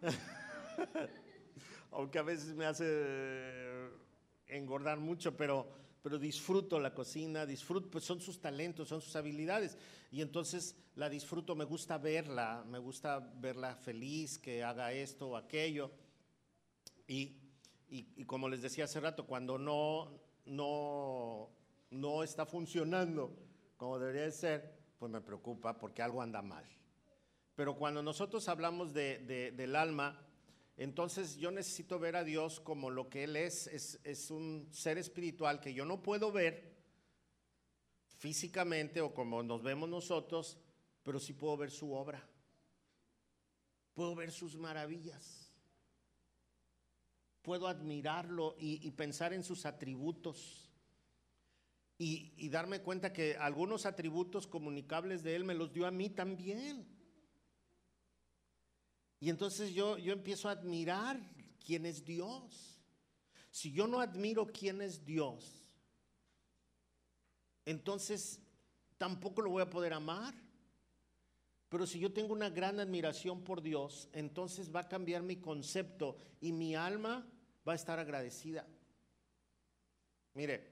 Aunque 1.92 2.20
a 2.20 2.24
veces 2.24 2.56
me 2.56 2.66
hace 2.66 3.90
engordar 4.48 5.00
mucho, 5.00 5.36
pero, 5.36 5.68
pero 6.02 6.18
disfruto 6.18 6.80
la 6.80 6.94
cocina, 6.94 7.46
disfruto, 7.46 7.90
pues 7.90 8.04
son 8.04 8.20
sus 8.20 8.40
talentos, 8.40 8.88
son 8.88 9.02
sus 9.02 9.16
habilidades. 9.16 9.78
Y 10.12 10.22
entonces 10.22 10.76
la 10.96 11.10
disfruto, 11.10 11.56
me 11.56 11.66
gusta 11.66 11.98
verla, 11.98 12.64
me 12.68 12.80
gusta 12.80 13.20
verla 13.20 13.76
feliz, 13.76 14.40
que 14.40 14.64
haga 14.64 14.94
esto 14.94 15.30
o 15.30 15.38
aquello. 15.38 15.92
Y, 17.08 17.38
y, 17.90 18.24
como 18.26 18.50
les 18.50 18.62
decía 18.62 18.86
hace 18.86 19.00
rato, 19.00 19.28
cuando 19.28 19.58
no, 19.58 20.20
no, 20.46 21.50
no 21.92 22.24
está 22.24 22.46
funcionando 22.46 23.36
como 23.82 23.98
debería 23.98 24.22
de 24.22 24.32
ser, 24.32 24.78
pues 25.00 25.12
me 25.12 25.22
preocupa 25.22 25.76
porque 25.80 26.04
algo 26.04 26.22
anda 26.22 26.44
mal. 26.44 26.64
Pero 27.56 27.76
cuando 27.76 28.04
nosotros 28.04 28.48
hablamos 28.48 28.94
de, 28.94 29.52
del 29.58 29.76
alma, 29.76 30.24
entonces 30.84 31.38
yo 31.38 31.52
necesito 31.52 32.00
ver 32.00 32.16
a 32.16 32.24
Dios 32.24 32.60
como 32.60 32.90
lo 32.90 33.08
que 33.08 33.26
Él 33.26 33.36
es. 33.36 33.68
es. 33.68 34.32
un 34.32 34.68
ser 34.72 34.98
espiritual 34.98 35.60
que 35.60 35.76
yo 35.76 35.86
no 35.86 36.02
puedo 36.02 36.32
ver 36.32 36.76
físicamente 38.18 39.00
o 39.00 39.14
como 39.14 39.44
nos 39.44 39.62
vemos 39.62 39.88
nosotros, 39.88 40.58
pero 41.04 41.20
sí 41.20 41.34
puedo 41.34 41.56
ver 41.56 41.70
su 41.70 41.94
obra. 41.94 42.28
Puedo 43.94 44.16
ver 44.16 44.32
sus 44.32 44.58
maravillas. 44.58 45.54
Puedo 47.44 47.68
admirarlo 47.68 48.56
y, 48.58 48.90
pensar 48.90 49.34
en 49.34 49.44
sus 49.44 49.68
atributos. 49.68 50.68
Y, 52.00 52.34
y 52.38 52.50
darme 52.50 52.82
cuenta 52.82 53.14
que 53.14 53.36
algunos 53.36 53.86
atributos 53.86 54.48
comunicables 54.48 55.22
de 55.22 55.36
Él 55.36 55.44
me 55.44 55.54
los 55.54 55.72
dio 55.72 55.86
a 55.86 55.92
mí 55.92 56.10
también. 56.10 56.88
Y 59.22 59.30
entonces 59.30 59.72
yo, 59.72 60.00
yo 60.00 60.14
empiezo 60.14 60.50
a 60.50 60.54
admirar 60.54 61.22
quién 61.64 61.86
es 61.86 62.04
Dios. 62.04 62.82
Si 63.52 63.72
yo 63.72 63.86
no 63.86 64.02
admiro 64.02 64.48
quién 64.48 64.82
es 64.82 65.06
Dios, 65.06 65.64
entonces 67.64 68.40
tampoco 68.98 69.44
lo 69.44 69.52
voy 69.52 69.62
a 69.62 69.70
poder 69.70 69.94
amar. 69.94 70.34
Pero 71.70 71.86
si 71.86 72.00
yo 72.00 72.12
tengo 72.12 72.34
una 72.34 72.50
gran 72.50 72.80
admiración 72.80 73.44
por 73.44 73.62
Dios, 73.62 74.10
entonces 74.12 74.76
va 74.76 74.82
a 74.82 74.90
cambiar 74.90 75.22
mi 75.22 75.38
concepto 75.38 76.18
y 76.42 76.52
mi 76.52 76.76
alma 76.76 77.26
va 77.66 77.74
a 77.74 77.76
estar 77.76 78.00
agradecida. 78.00 78.68
Mire, 80.34 80.68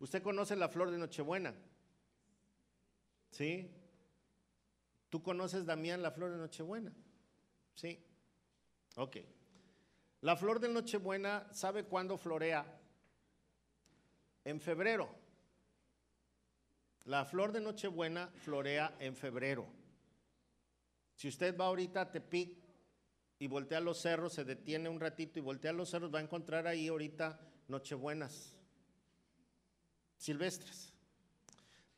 usted 0.00 0.24
conoce 0.24 0.56
la 0.56 0.68
flor 0.68 0.90
de 0.90 0.98
Nochebuena. 0.98 1.54
¿Sí? 3.30 3.70
¿Tú 5.08 5.22
conoces, 5.22 5.64
Damián, 5.64 6.02
la 6.02 6.10
flor 6.10 6.32
de 6.32 6.38
Nochebuena? 6.38 6.92
¿Sí? 7.74 7.98
Ok. 8.96 9.16
La 10.22 10.36
flor 10.36 10.60
de 10.60 10.68
Nochebuena, 10.68 11.48
¿sabe 11.52 11.84
cuándo 11.84 12.18
florea? 12.18 12.66
En 14.44 14.60
febrero. 14.60 15.08
La 17.04 17.24
flor 17.24 17.52
de 17.52 17.60
Nochebuena 17.60 18.28
florea 18.28 18.94
en 18.98 19.16
febrero. 19.16 19.66
Si 21.14 21.28
usted 21.28 21.56
va 21.56 21.66
ahorita 21.66 22.02
a 22.02 22.10
Tepic 22.10 22.56
y 23.38 23.46
voltea 23.46 23.80
los 23.80 24.00
cerros, 24.00 24.34
se 24.34 24.44
detiene 24.44 24.88
un 24.88 25.00
ratito 25.00 25.38
y 25.38 25.42
voltea 25.42 25.72
los 25.72 25.90
cerros, 25.90 26.14
va 26.14 26.18
a 26.18 26.22
encontrar 26.22 26.66
ahí 26.66 26.88
ahorita 26.88 27.40
Nochebuenas 27.68 28.54
silvestres. 30.16 30.92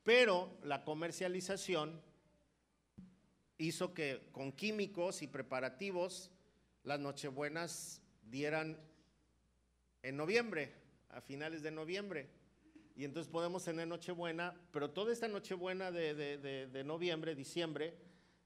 Pero 0.04 0.58
la 0.62 0.84
comercialización 0.84 2.00
hizo 3.62 3.94
que 3.94 4.28
con 4.32 4.52
químicos 4.52 5.22
y 5.22 5.28
preparativos 5.28 6.30
las 6.82 6.98
Nochebuenas 6.98 8.02
dieran 8.22 8.76
en 10.02 10.16
noviembre, 10.16 10.74
a 11.10 11.20
finales 11.20 11.62
de 11.62 11.70
noviembre. 11.70 12.28
Y 12.96 13.04
entonces 13.04 13.30
podemos 13.30 13.64
tener 13.64 13.86
Nochebuena, 13.86 14.54
pero 14.72 14.90
toda 14.90 15.12
esta 15.12 15.28
Nochebuena 15.28 15.92
de, 15.92 16.14
de, 16.14 16.84
noviembre, 16.84 17.34
diciembre, 17.34 17.94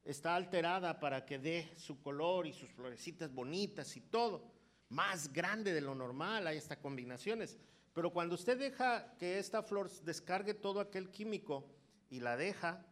está 0.05 0.37
alterada 0.37 1.01
para 1.01 1.25
que 1.25 1.39
dé 1.39 1.73
su 1.77 2.01
color 2.01 2.47
y 2.47 2.53
sus 2.53 2.71
florecitas 2.71 3.33
bonitas 3.33 3.97
y 3.97 4.03
todo. 4.03 4.53
Más 4.91 5.33
grande 5.33 5.73
de 5.73 5.81
lo 5.81 5.95
normal, 5.95 6.47
hay 6.47 6.59
estas 6.59 6.79
combinaciones. 6.79 7.59
Pero 7.93 8.13
cuando 8.13 8.35
usted 8.35 8.59
deja 8.59 9.17
que 9.19 9.39
esta 9.39 9.63
flor 9.63 9.91
descargue 10.03 10.53
todo 10.53 10.81
aquel 10.81 11.11
químico 11.11 11.65
y 12.11 12.21
la 12.21 12.37
deja, 12.37 12.85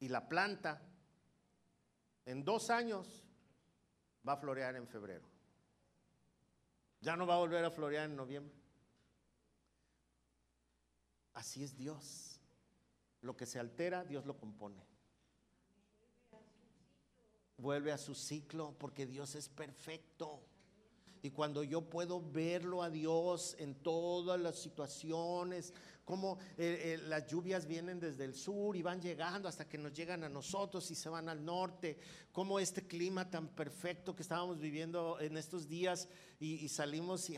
y 0.00 0.08
la 0.08 0.28
planta 0.28 0.80
en 2.24 2.44
dos 2.44 2.70
años 2.70 3.24
va 4.26 4.34
a 4.34 4.36
florear 4.36 4.76
en 4.76 4.86
febrero. 4.86 5.26
Ya 7.00 7.16
no 7.16 7.26
va 7.26 7.34
a 7.34 7.38
volver 7.38 7.64
a 7.64 7.70
florear 7.70 8.04
en 8.04 8.16
noviembre. 8.16 8.54
Así 11.34 11.62
es 11.62 11.76
Dios. 11.76 12.40
Lo 13.22 13.36
que 13.36 13.46
se 13.46 13.58
altera, 13.58 14.04
Dios 14.04 14.26
lo 14.26 14.36
compone. 14.36 14.84
Vuelve 17.56 17.92
a 17.92 17.98
su 17.98 18.14
ciclo 18.14 18.74
porque 18.78 19.06
Dios 19.06 19.34
es 19.34 19.48
perfecto. 19.48 20.42
Y 21.22 21.30
cuando 21.30 21.64
yo 21.64 21.88
puedo 21.88 22.20
verlo 22.20 22.82
a 22.82 22.90
Dios 22.90 23.56
en 23.58 23.74
todas 23.74 24.40
las 24.40 24.58
situaciones, 24.58 25.72
como 26.08 26.38
eh, 26.56 26.94
eh, 26.96 26.98
las 27.06 27.26
lluvias 27.26 27.66
vienen 27.66 28.00
desde 28.00 28.24
el 28.24 28.34
sur 28.34 28.74
y 28.74 28.80
van 28.80 28.98
llegando 28.98 29.46
hasta 29.46 29.68
que 29.68 29.76
nos 29.76 29.92
llegan 29.92 30.24
a 30.24 30.30
nosotros 30.30 30.90
y 30.90 30.94
se 30.94 31.10
van 31.10 31.28
al 31.28 31.44
norte, 31.44 31.98
como 32.32 32.58
este 32.58 32.86
clima 32.86 33.28
tan 33.28 33.48
perfecto 33.48 34.16
que 34.16 34.22
estábamos 34.22 34.58
viviendo 34.58 35.20
en 35.20 35.36
estos 35.36 35.68
días 35.68 36.08
y, 36.40 36.66
salimos 36.70 37.28
y 37.28 37.36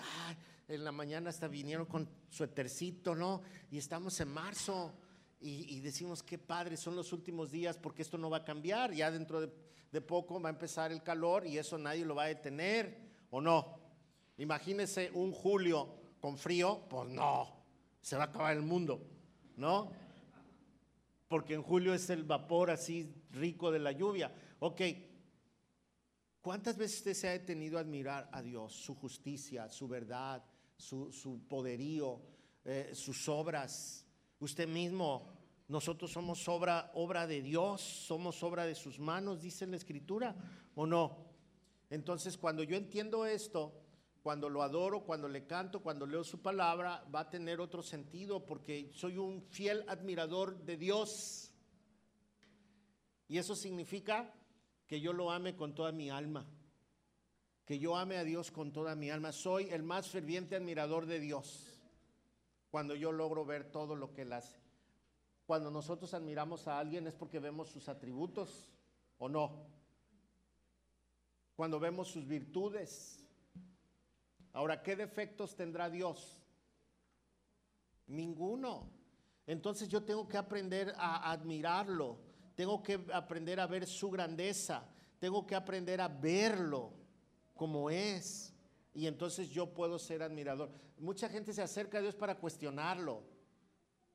en 0.68 0.84
la 0.84 0.92
mañana 0.92 1.30
hasta 1.30 1.48
vinieron 1.48 1.84
con 1.84 2.08
suétercito, 2.28 3.16
¿no? 3.16 3.42
Y 3.72 3.78
estamos 3.78 4.20
en 4.20 4.28
marzo. 4.28 4.92
Y, 5.40 5.80
decimos, 5.80 6.22
qué 6.22 6.38
padre, 6.38 6.76
son 6.76 6.94
los 6.94 7.12
últimos 7.12 7.50
días 7.50 7.76
porque 7.76 8.02
esto 8.02 8.18
no 8.18 8.30
va 8.30 8.36
a 8.36 8.44
cambiar, 8.44 8.92
ya 8.92 9.10
dentro 9.10 9.40
de, 9.40 9.50
de, 9.90 10.00
poco 10.00 10.40
va 10.40 10.48
a 10.48 10.52
empezar 10.52 10.92
el 10.92 11.02
calor 11.02 11.44
y 11.44 11.58
eso 11.58 11.76
nadie 11.76 12.04
lo 12.04 12.14
va 12.14 12.24
a 12.24 12.28
detener, 12.28 12.98
¿o 13.30 13.40
no? 13.40 13.80
Imagínese 14.36 15.10
un 15.12 15.32
julio 15.32 15.88
con 16.20 16.36
frío, 16.38 16.82
pues 16.88 17.08
no, 17.08 17.59
se 18.00 18.16
va 18.16 18.24
a 18.24 18.26
acabar 18.26 18.56
el 18.56 18.62
mundo, 18.62 19.06
¿no? 19.56 19.92
Porque 21.28 21.54
en 21.54 21.62
julio 21.62 21.94
es 21.94 22.10
el 22.10 22.24
vapor 22.24 22.70
así 22.70 23.14
rico 23.30 23.70
de 23.70 23.78
la 23.78 23.92
lluvia. 23.92 24.32
Ok, 24.58 24.80
¿cuántas 26.40 26.76
veces 26.76 26.98
usted 26.98 27.14
se 27.14 27.28
ha 27.28 27.32
detenido 27.32 27.78
a 27.78 27.82
admirar 27.82 28.28
a 28.32 28.42
Dios, 28.42 28.72
su 28.72 28.94
justicia, 28.94 29.68
su 29.68 29.86
verdad, 29.86 30.42
su, 30.76 31.44
poderío, 31.48 32.20
eh, 32.64 32.90
sus 32.94 33.28
obras? 33.28 34.06
Usted 34.40 34.66
mismo, 34.66 35.28
nosotros 35.68 36.10
somos 36.10 36.48
obra, 36.48 36.90
obra 36.94 37.26
de 37.26 37.42
Dios, 37.42 37.80
somos 37.80 38.42
obra 38.42 38.64
de 38.64 38.74
sus 38.74 38.98
manos, 38.98 39.40
dice 39.40 39.66
la 39.66 39.76
Escritura, 39.76 40.34
¿o 40.74 40.86
no? 40.86 41.28
Entonces, 41.90 42.38
cuando 42.38 42.62
yo 42.62 42.76
entiendo 42.76 43.26
esto, 43.26 43.72
cuando 44.22 44.48
lo 44.48 44.62
adoro, 44.62 45.04
cuando 45.04 45.28
le 45.28 45.46
canto, 45.46 45.80
cuando 45.82 46.06
leo 46.06 46.22
su 46.24 46.42
palabra, 46.42 47.04
va 47.14 47.20
a 47.20 47.30
tener 47.30 47.60
otro 47.60 47.82
sentido 47.82 48.44
porque 48.44 48.90
soy 48.94 49.16
un 49.16 49.42
fiel 49.42 49.84
admirador 49.88 50.58
de 50.64 50.76
Dios. 50.76 51.50
Y 53.28 53.38
eso 53.38 53.56
significa 53.56 54.34
que 54.86 55.00
yo 55.00 55.12
lo 55.12 55.30
ame 55.30 55.56
con 55.56 55.74
toda 55.74 55.92
mi 55.92 56.10
alma, 56.10 56.46
que 57.64 57.78
yo 57.78 57.96
ame 57.96 58.18
a 58.18 58.24
Dios 58.24 58.50
con 58.50 58.72
toda 58.72 58.94
mi 58.94 59.08
alma. 59.10 59.32
Soy 59.32 59.70
el 59.70 59.82
más 59.82 60.08
ferviente 60.08 60.56
admirador 60.56 61.06
de 61.06 61.20
Dios 61.20 61.80
cuando 62.70 62.94
yo 62.94 63.12
logro 63.12 63.44
ver 63.44 63.70
todo 63.70 63.96
lo 63.96 64.12
que 64.12 64.22
Él 64.22 64.32
hace. 64.32 64.58
Cuando 65.46 65.70
nosotros 65.70 66.12
admiramos 66.12 66.68
a 66.68 66.78
alguien 66.78 67.06
es 67.06 67.14
porque 67.14 67.38
vemos 67.38 67.70
sus 67.70 67.88
atributos 67.88 68.70
o 69.18 69.28
no. 69.28 69.66
Cuando 71.56 71.80
vemos 71.80 72.08
sus 72.08 72.26
virtudes 72.26 73.19
Ahora, 74.52 74.82
¿qué 74.82 74.96
defectos 74.96 75.54
tendrá 75.54 75.88
Dios? 75.88 76.40
Ninguno. 78.06 78.90
Entonces 79.46 79.88
yo 79.88 80.02
tengo 80.02 80.28
que 80.28 80.36
aprender 80.36 80.94
a 80.96 81.30
admirarlo, 81.30 82.18
tengo 82.54 82.82
que 82.82 83.00
aprender 83.12 83.60
a 83.60 83.66
ver 83.66 83.86
su 83.86 84.10
grandeza, 84.10 84.86
tengo 85.18 85.46
que 85.46 85.54
aprender 85.54 86.00
a 86.00 86.08
verlo 86.08 86.92
como 87.54 87.90
es. 87.90 88.52
Y 88.92 89.06
entonces 89.06 89.50
yo 89.50 89.72
puedo 89.72 89.98
ser 89.98 90.22
admirador. 90.22 90.70
Mucha 90.98 91.28
gente 91.28 91.52
se 91.52 91.62
acerca 91.62 91.98
a 91.98 92.00
Dios 92.00 92.16
para 92.16 92.36
cuestionarlo, 92.38 93.22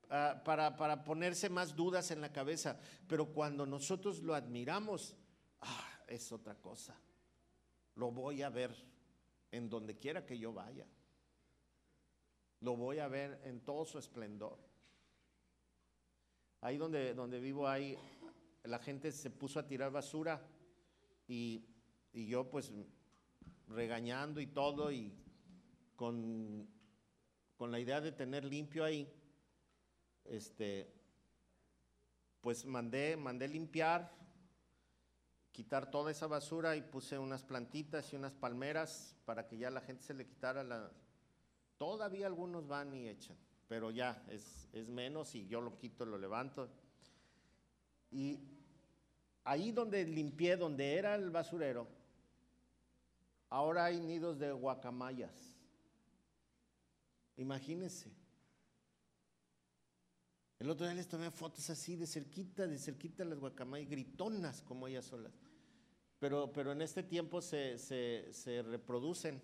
ah, 0.10 0.42
para, 0.44 0.76
para, 0.76 1.04
ponerse 1.04 1.50
más 1.50 1.76
dudas 1.76 2.12
en 2.12 2.22
la 2.22 2.32
cabeza. 2.32 2.78
Pero 3.08 3.28
cuando 3.34 3.66
nosotros 3.66 4.22
lo 4.22 4.36
admiramos, 4.36 5.16
ah, 5.62 6.00
es 6.08 6.32
otra 6.32 6.56
cosa. 6.56 6.96
Lo 7.96 8.12
voy 8.12 8.42
a 8.42 8.50
ver 8.50 8.76
en 9.56 9.70
donde 9.70 9.98
quiera 9.98 10.26
que 10.26 10.38
yo 10.38 10.54
vaya. 10.54 10.86
Lo 12.60 12.76
voy 12.76 13.00
a 13.00 13.08
ver 13.08 13.40
en 13.44 13.62
todo 13.62 13.86
su 13.86 13.98
esplendor. 13.98 14.58
Ahí 16.62 16.78
donde, 16.78 17.14
donde 17.14 17.40
vivo, 17.40 17.68
ahí 17.68 17.98
la 18.64 18.80
gente 18.80 19.12
se 19.12 19.30
puso 19.30 19.60
a 19.60 19.68
tirar 19.68 19.92
basura 19.92 20.42
y, 21.28 21.64
y 22.12 22.28
yo 22.28 22.50
pues 22.50 22.72
regañando 23.68 24.42
y 24.42 24.48
todo 24.48 24.92
y 24.92 25.14
con, 25.96 26.68
con 27.56 27.72
la 27.72 27.80
idea 27.80 28.02
de 28.02 28.12
tener 28.12 28.44
limpio 28.44 28.84
ahí, 28.84 29.08
este, 30.26 30.92
pues 32.42 32.66
mandé, 32.66 33.16
mandé 33.16 33.48
limpiar, 33.48 34.12
quitar 35.56 35.90
toda 35.90 36.12
esa 36.12 36.28
basura 36.28 36.76
y 36.76 36.82
puse 36.82 37.18
unas 37.18 37.42
plantitas 37.42 38.12
y 38.12 38.18
unas 38.18 38.34
palmeras 38.34 39.16
para 39.24 39.48
que 39.48 39.58
ya 39.58 39.70
la 39.70 39.80
gente 39.80 40.04
se 40.04 40.14
le 40.14 40.28
quitara 40.28 40.66
la... 40.66 40.92
Todavía 41.78 42.28
algunos 42.28 42.68
van 42.68 42.94
y 42.94 43.08
echan, 43.08 43.38
pero 43.70 43.90
ya 43.90 44.22
es, 44.28 44.68
es 44.74 44.90
menos 44.90 45.34
y 45.34 45.48
yo 45.48 45.62
lo 45.62 45.78
quito, 45.78 46.06
lo 46.06 46.18
levanto. 46.18 46.70
Y 48.12 48.38
ahí 49.46 49.72
donde 49.72 50.04
limpié, 50.04 50.58
donde 50.58 50.96
era 50.98 51.16
el 51.16 51.30
basurero, 51.30 51.88
ahora 53.50 53.86
hay 53.86 54.02
nidos 54.02 54.38
de 54.38 54.52
guacamayas. 54.52 55.56
Imagínense. 57.38 58.12
El 60.60 60.70
otro 60.70 60.86
día 60.86 60.96
les 60.96 61.08
tomé 61.08 61.32
fotos 61.32 61.70
así 61.70 61.96
de 61.96 62.08
cerquita, 62.08 62.68
de 62.68 62.78
cerquita 62.78 63.24
las 63.24 63.40
guacamayas, 63.40 63.90
gritonas 63.90 64.62
como 64.62 64.88
ellas 64.88 65.06
solas. 65.06 65.45
Pero, 66.20 66.52
pero 66.52 66.72
en 66.72 66.82
este 66.82 67.04
tiempo 67.04 67.42
se, 67.42 67.78
se 67.78 68.62
reproducen, 68.64 69.42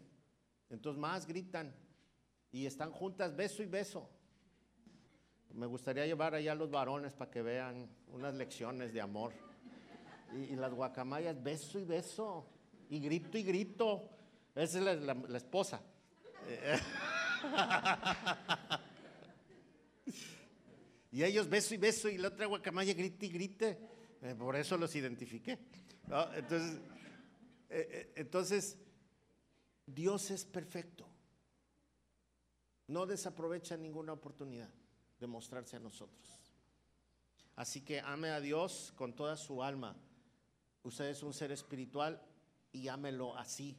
entonces 0.69 0.99
más 0.99 1.27
gritan 1.27 1.73
y 2.51 2.65
están 2.65 2.91
juntas 2.91 3.35
beso 3.35 3.63
y 3.63 3.67
beso. 3.67 4.09
Me 5.53 5.65
gustaría 5.65 6.05
llevar 6.05 6.33
allá 6.33 6.53
a 6.53 6.55
los 6.55 6.71
varones 6.71 7.13
para 7.13 7.31
que 7.31 7.41
vean 7.41 7.89
unas 8.07 8.33
lecciones 8.35 8.93
de 8.93 9.01
amor. 9.01 9.33
Y, 10.33 10.55
las 10.55 10.73
guacamayas, 10.73 11.43
beso 11.43 11.77
y 11.77 11.83
beso, 11.83 12.47
y 12.89 12.99
grito 12.99 13.37
y 13.37 13.43
grito. 13.43 14.09
Esa 14.55 14.79
es 14.79 14.85
la, 15.01 15.37
esposa. 15.37 15.81
y 21.11 21.21
ellos 21.23 21.49
beso 21.49 21.75
y 21.75 21.77
beso, 21.77 22.07
y 22.07 22.17
la 22.17 22.29
otra 22.29 22.45
guacamaya 22.45 22.93
grite 22.93 23.25
y 23.25 23.29
grite. 23.29 23.77
Eh, 24.21 24.35
por 24.35 24.55
eso 24.55 24.77
los 24.77 24.95
identifiqué. 24.95 25.59
Entonces, 26.07 26.79
eh, 27.69 27.87
eh, 27.89 28.13
entonces, 28.17 28.77
Dios 29.85 30.29
es 30.31 30.45
perfecto. 30.45 31.07
No 32.87 33.05
desaprovecha 33.05 33.77
ninguna 33.77 34.13
oportunidad 34.13 34.69
de 35.19 35.27
mostrarse 35.27 35.77
a 35.77 35.79
nosotros. 35.79 36.41
Así 37.55 37.81
que 37.81 38.01
ame 38.01 38.29
a 38.29 38.41
Dios 38.41 38.93
con 38.97 39.15
toda 39.15 39.37
su 39.37 39.63
alma. 39.63 39.95
Usted 40.83 41.05
es 41.05 41.23
un 41.23 41.33
ser 41.33 41.51
espiritual 41.51 42.21
y 42.71 42.87
ámelo 42.87 43.37
así, 43.37 43.77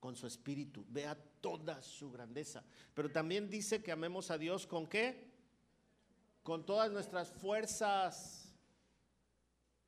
con 0.00 0.16
su 0.16 0.26
espíritu. 0.26 0.84
Vea 0.88 1.14
toda 1.40 1.82
su 1.82 2.10
grandeza. 2.10 2.64
Pero 2.94 3.10
también 3.12 3.48
dice 3.50 3.82
que 3.82 3.92
amemos 3.92 4.30
a 4.30 4.38
Dios 4.38 4.66
con 4.66 4.88
qué? 4.88 5.30
Con 6.42 6.66
todas 6.66 6.90
nuestras 6.90 7.30
fuerzas. 7.30 8.52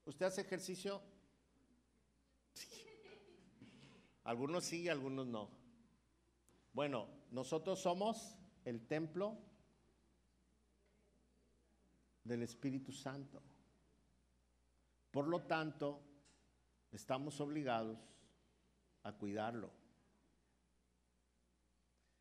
¿Usted 0.05 0.27
hace 0.27 0.43
ejercicio? 0.43 1.03
Algunos 4.25 4.65
sí, 4.65 4.89
algunos 4.89 5.27
no. 5.27 5.51
Bueno, 6.73 7.07
nosotros 7.31 7.79
somos 7.79 8.39
el 8.65 8.87
templo 8.87 9.37
del 12.25 12.43
Espíritu 12.43 12.93
Santo. 12.93 13.43
Por 15.11 15.29
lo 15.29 15.43
tanto, 15.43 16.01
estamos 16.91 17.41
obligados 17.41 17.99
a 19.03 19.13
cuidarlo. 19.13 19.71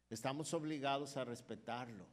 Estamos 0.09 0.53
obligados 0.53 1.17
a 1.17 1.23
respetarlo. 1.23 2.05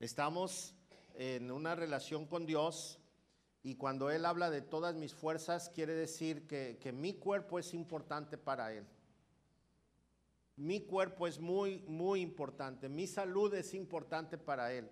Estamos 0.00 0.74
en 1.14 1.50
una 1.50 1.74
relación 1.74 2.26
con 2.26 2.44
Dios 2.44 2.98
y 3.66 3.74
cuando 3.74 4.12
Él 4.12 4.24
habla 4.24 4.48
de 4.48 4.62
todas 4.62 4.94
mis 4.94 5.12
fuerzas, 5.12 5.70
quiere 5.70 5.92
decir 5.92 6.46
que, 6.46 6.78
que 6.80 6.92
mi 6.92 7.14
cuerpo 7.14 7.58
es 7.58 7.74
importante 7.74 8.38
para 8.38 8.72
Él. 8.72 8.86
Mi 10.54 10.82
cuerpo 10.82 11.26
es 11.26 11.40
muy, 11.40 11.80
muy 11.88 12.20
importante. 12.20 12.88
Mi 12.88 13.08
salud 13.08 13.52
es 13.54 13.74
importante 13.74 14.38
para 14.38 14.72
Él. 14.72 14.88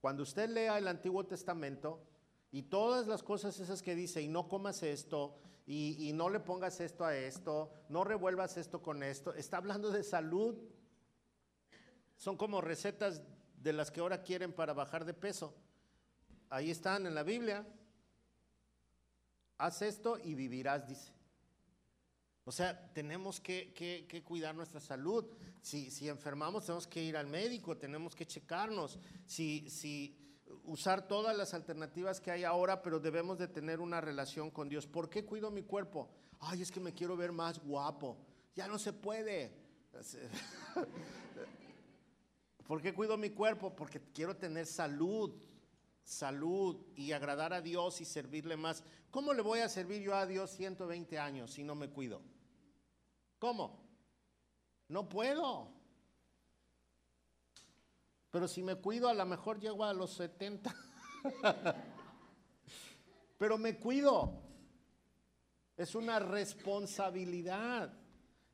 Cuando 0.00 0.22
usted 0.22 0.48
lea 0.48 0.78
el 0.78 0.88
Antiguo 0.88 1.26
Testamento 1.26 2.00
y 2.50 2.62
todas 2.62 3.06
las 3.06 3.22
cosas 3.22 3.60
esas 3.60 3.82
que 3.82 3.94
dice, 3.94 4.22
y 4.22 4.28
no 4.28 4.48
comas 4.48 4.82
esto, 4.82 5.36
y, 5.66 6.10
no 6.14 6.30
le 6.30 6.40
pongas 6.40 6.80
esto 6.80 7.04
a 7.04 7.14
esto, 7.14 7.70
no 7.90 8.02
revuelvas 8.02 8.56
esto 8.56 8.80
con 8.80 9.02
esto, 9.02 9.34
está 9.34 9.58
hablando 9.58 9.90
de 9.90 10.02
salud. 10.02 10.56
Son 12.16 12.38
como 12.38 12.62
recetas 12.62 13.20
de 13.58 13.74
las 13.74 13.90
que 13.90 14.00
ahora 14.00 14.22
quieren 14.22 14.54
para 14.54 14.72
bajar 14.72 15.04
de 15.04 15.12
peso. 15.12 15.54
Ahí 16.48 16.70
están 16.70 17.06
en 17.06 17.14
la 17.14 17.22
Biblia. 17.22 17.66
Haz 19.58 19.82
esto 19.82 20.18
y 20.18 20.34
vivirás, 20.34 20.86
dice. 20.86 21.12
O 22.44 22.52
sea, 22.52 22.92
tenemos 22.92 23.40
que, 23.40 24.22
cuidar 24.24 24.54
nuestra 24.54 24.80
salud. 24.80 25.26
Si, 25.60 25.90
si, 25.90 26.08
enfermamos, 26.08 26.64
tenemos 26.64 26.86
que 26.86 27.02
ir 27.02 27.16
al 27.16 27.26
médico, 27.26 27.76
tenemos 27.76 28.14
que 28.14 28.24
checarnos. 28.24 29.00
Si, 29.26 29.68
si 29.68 30.16
usar 30.64 31.08
todas 31.08 31.36
las 31.36 31.54
alternativas 31.54 32.20
que 32.20 32.30
hay 32.30 32.44
ahora, 32.44 32.82
pero 32.82 33.00
debemos 33.00 33.38
de 33.38 33.48
tener 33.48 33.80
una 33.80 34.00
relación 34.00 34.50
con 34.50 34.68
Dios. 34.68 34.86
¿Por 34.86 35.10
qué 35.10 35.24
cuido 35.24 35.50
mi 35.50 35.62
cuerpo? 35.62 36.08
Ay, 36.38 36.62
es 36.62 36.70
que 36.70 36.78
me 36.78 36.92
quiero 36.92 37.16
ver 37.16 37.32
más 37.32 37.58
guapo. 37.58 38.16
Ya 38.54 38.68
no 38.68 38.78
se 38.78 38.92
puede. 38.92 39.52
¿Por 42.66 42.82
qué 42.82 42.94
cuido 42.94 43.16
mi 43.16 43.30
cuerpo? 43.30 43.74
Porque 43.74 44.00
quiero 44.12 44.36
tener 44.36 44.66
salud, 44.66 45.32
salud 46.06 46.76
y 46.94 47.12
agradar 47.12 47.52
a 47.52 47.60
Dios 47.60 48.00
y 48.00 48.04
servirle 48.04 48.56
más. 48.56 48.82
¿Cómo 49.10 49.34
le 49.34 49.42
voy 49.42 49.58
a 49.58 49.68
servir 49.68 50.00
yo 50.02 50.14
a 50.14 50.24
Dios 50.24 50.52
120 50.52 51.18
años 51.18 51.50
si 51.50 51.64
no 51.64 51.74
me 51.74 51.90
cuido? 51.90 52.22
¿Cómo? 53.38 53.84
No 54.88 55.08
puedo. 55.08 55.68
Pero 58.30 58.46
si 58.46 58.62
me 58.62 58.76
cuido, 58.76 59.08
a 59.08 59.14
lo 59.14 59.26
mejor 59.26 59.58
llego 59.58 59.84
a 59.84 59.92
los 59.92 60.12
70. 60.12 60.74
Pero 63.38 63.58
me 63.58 63.76
cuido. 63.76 64.42
Es 65.76 65.94
una 65.94 66.20
responsabilidad. 66.20 67.92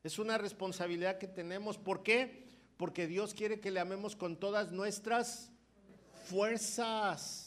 Es 0.03 0.17
una 0.17 0.39
responsabilidad 0.39 1.19
que 1.19 1.27
tenemos. 1.27 1.77
¿Por 1.77 2.01
qué? 2.01 2.51
Porque 2.77 3.05
Dios 3.05 3.33
quiere 3.35 3.59
que 3.59 3.71
le 3.71 3.79
amemos 3.79 4.15
con 4.15 4.37
todas 4.37 4.71
nuestras 4.71 5.51
fuerzas. 6.25 7.42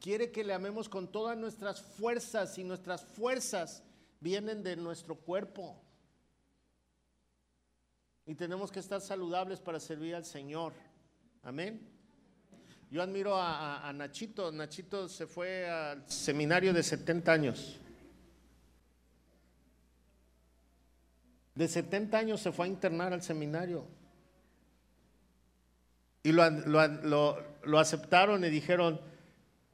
Quiere 0.00 0.30
que 0.30 0.44
le 0.44 0.54
amemos 0.54 0.88
con 0.88 1.10
todas 1.10 1.36
nuestras 1.36 1.82
fuerzas 1.82 2.56
y 2.58 2.64
nuestras 2.64 3.04
fuerzas 3.04 3.82
vienen 4.20 4.62
de 4.62 4.76
nuestro 4.76 5.16
cuerpo. 5.16 5.82
Y 8.26 8.34
tenemos 8.34 8.70
que 8.70 8.80
estar 8.80 9.00
saludables 9.00 9.60
para 9.60 9.80
servir 9.80 10.14
al 10.14 10.24
Señor. 10.24 10.72
Amén. 11.42 11.80
Yo 12.90 13.02
admiro 13.02 13.36
a, 13.36 13.92
Nachito. 13.92 14.52
Nachito 14.52 15.08
se 15.08 15.26
fue 15.26 15.68
al 15.68 16.08
seminario 16.08 16.72
de 16.72 16.82
70 16.82 17.32
años. 17.32 17.80
De 21.54 21.66
70 21.66 22.18
años 22.18 22.40
se 22.40 22.52
fue 22.52 22.66
a 22.66 22.68
internar 22.68 23.12
al 23.12 23.22
seminario. 23.22 23.86
Y 26.22 26.32
lo, 26.32 26.48
lo 27.64 27.78
aceptaron 27.78 28.44
y 28.44 28.50
dijeron, 28.50 29.00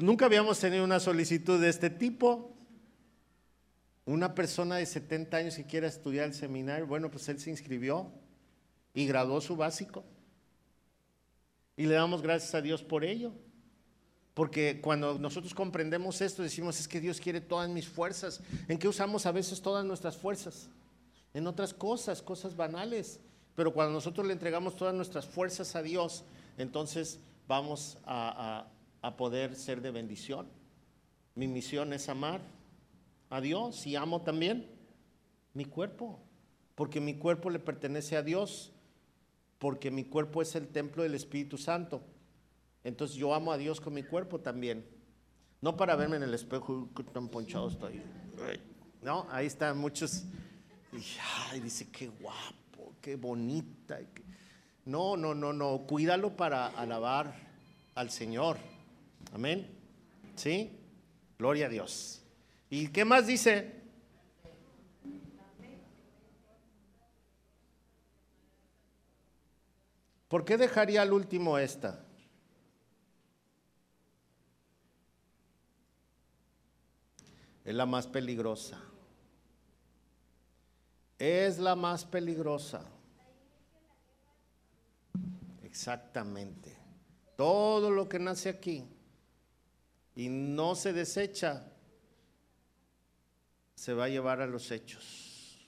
nunca 0.02 0.26
habíamos 0.26 0.58
tenido 0.58 0.84
una 0.84 1.00
solicitud 1.00 1.60
de 1.60 1.68
este 1.68 1.90
tipo. 1.90 2.50
Una 4.04 4.34
persona 4.34 4.76
de 4.76 4.86
70 4.86 5.36
años 5.36 5.56
que 5.56 5.64
quiera 5.64 5.86
estudiar 5.86 6.26
el 6.26 6.34
seminario, 6.34 6.86
bueno, 6.86 7.10
pues 7.10 7.28
él 7.28 7.38
se 7.38 7.50
inscribió 7.50 8.10
y 8.94 9.06
graduó 9.06 9.40
su 9.40 9.56
básico. 9.56 10.04
Y 11.76 11.86
le 11.86 11.94
damos 11.94 12.20
gracias 12.20 12.54
a 12.54 12.60
Dios 12.60 12.82
por 12.82 13.04
ello. 13.04 13.32
Porque 14.34 14.80
cuando 14.80 15.18
nosotros 15.18 15.54
comprendemos 15.54 16.20
esto, 16.20 16.42
decimos, 16.42 16.80
es 16.80 16.88
que 16.88 17.00
Dios 17.00 17.20
quiere 17.20 17.40
todas 17.40 17.68
mis 17.68 17.86
fuerzas. 17.86 18.40
¿En 18.66 18.78
qué 18.78 18.88
usamos 18.88 19.26
a 19.26 19.32
veces 19.32 19.60
todas 19.62 19.84
nuestras 19.84 20.16
fuerzas? 20.16 20.68
En 21.34 21.46
otras 21.46 21.72
cosas, 21.72 22.22
cosas 22.22 22.56
banales. 22.56 23.20
Pero 23.54 23.72
cuando 23.72 23.92
nosotros 23.92 24.26
le 24.26 24.32
entregamos 24.32 24.74
todas 24.74 24.94
nuestras 24.94 25.26
fuerzas 25.26 25.76
a 25.76 25.82
Dios, 25.82 26.24
entonces 26.56 27.20
vamos 27.46 27.98
a, 28.04 28.60
a 28.60 28.66
poder 29.16 29.54
ser 29.54 29.82
de 29.82 29.90
bendición. 29.90 30.46
Mi 31.34 31.48
misión 31.48 31.92
es 31.92 32.08
amar, 32.08 32.40
a 33.32 33.40
Dios 33.40 33.86
y 33.86 33.96
amo 33.96 34.20
también 34.20 34.68
mi 35.54 35.64
cuerpo, 35.64 36.20
porque 36.74 37.00
mi 37.00 37.14
cuerpo 37.14 37.48
le 37.48 37.58
pertenece 37.58 38.14
a 38.14 38.22
Dios, 38.22 38.72
porque 39.58 39.90
mi 39.90 40.04
cuerpo 40.04 40.42
es 40.42 40.54
el 40.54 40.68
templo 40.68 41.02
del 41.02 41.14
Espíritu 41.14 41.56
Santo. 41.56 42.02
Entonces 42.84 43.16
yo 43.16 43.34
amo 43.34 43.50
a 43.50 43.56
Dios 43.56 43.80
con 43.80 43.94
mi 43.94 44.02
cuerpo 44.02 44.40
también. 44.40 44.84
No 45.62 45.78
para 45.78 45.96
verme 45.96 46.16
en 46.16 46.24
el 46.24 46.34
espejo, 46.34 46.90
tan 47.12 47.28
ponchado 47.28 47.68
estoy. 47.68 48.02
No, 49.00 49.26
ahí 49.30 49.46
están 49.46 49.78
muchos. 49.78 50.24
Y 51.54 51.60
dice, 51.60 51.88
qué 51.90 52.08
guapo, 52.08 52.92
qué 53.00 53.16
bonita. 53.16 53.98
No, 54.84 55.16
no, 55.16 55.34
no, 55.34 55.54
no, 55.54 55.86
cuídalo 55.86 56.36
para 56.36 56.66
alabar 56.66 57.34
al 57.94 58.10
Señor. 58.10 58.58
Amén. 59.32 59.66
¿Sí? 60.36 60.78
Gloria 61.38 61.66
a 61.66 61.68
Dios. 61.70 62.22
¿Y 62.68 62.88
qué 62.88 63.04
más 63.04 63.26
dice? 63.26 63.80
¿Por 70.28 70.44
qué 70.44 70.56
dejaría 70.56 71.02
al 71.02 71.12
último 71.12 71.58
esta? 71.58 72.04
Es 77.64 77.74
la 77.74 77.86
más 77.86 78.06
peligrosa. 78.06 78.80
Es 81.18 81.58
la 81.58 81.74
más 81.74 82.04
peligrosa. 82.04 82.84
Exactamente. 85.62 86.76
Todo 87.36 87.90
lo 87.90 88.08
que 88.08 88.18
nace 88.18 88.48
aquí 88.48 88.91
y 90.14 90.28
no 90.28 90.74
se 90.74 90.92
desecha, 90.92 91.70
se 93.74 93.94
va 93.94 94.04
a 94.04 94.08
llevar 94.08 94.40
a 94.40 94.46
los 94.46 94.70
hechos. 94.70 95.58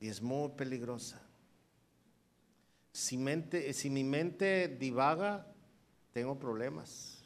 Y 0.00 0.08
es 0.08 0.20
muy 0.20 0.50
peligrosa. 0.50 1.20
Si, 2.92 3.16
mente, 3.16 3.72
si 3.72 3.88
mi 3.88 4.04
mente 4.04 4.68
divaga, 4.68 5.46
tengo 6.12 6.38
problemas. 6.38 7.22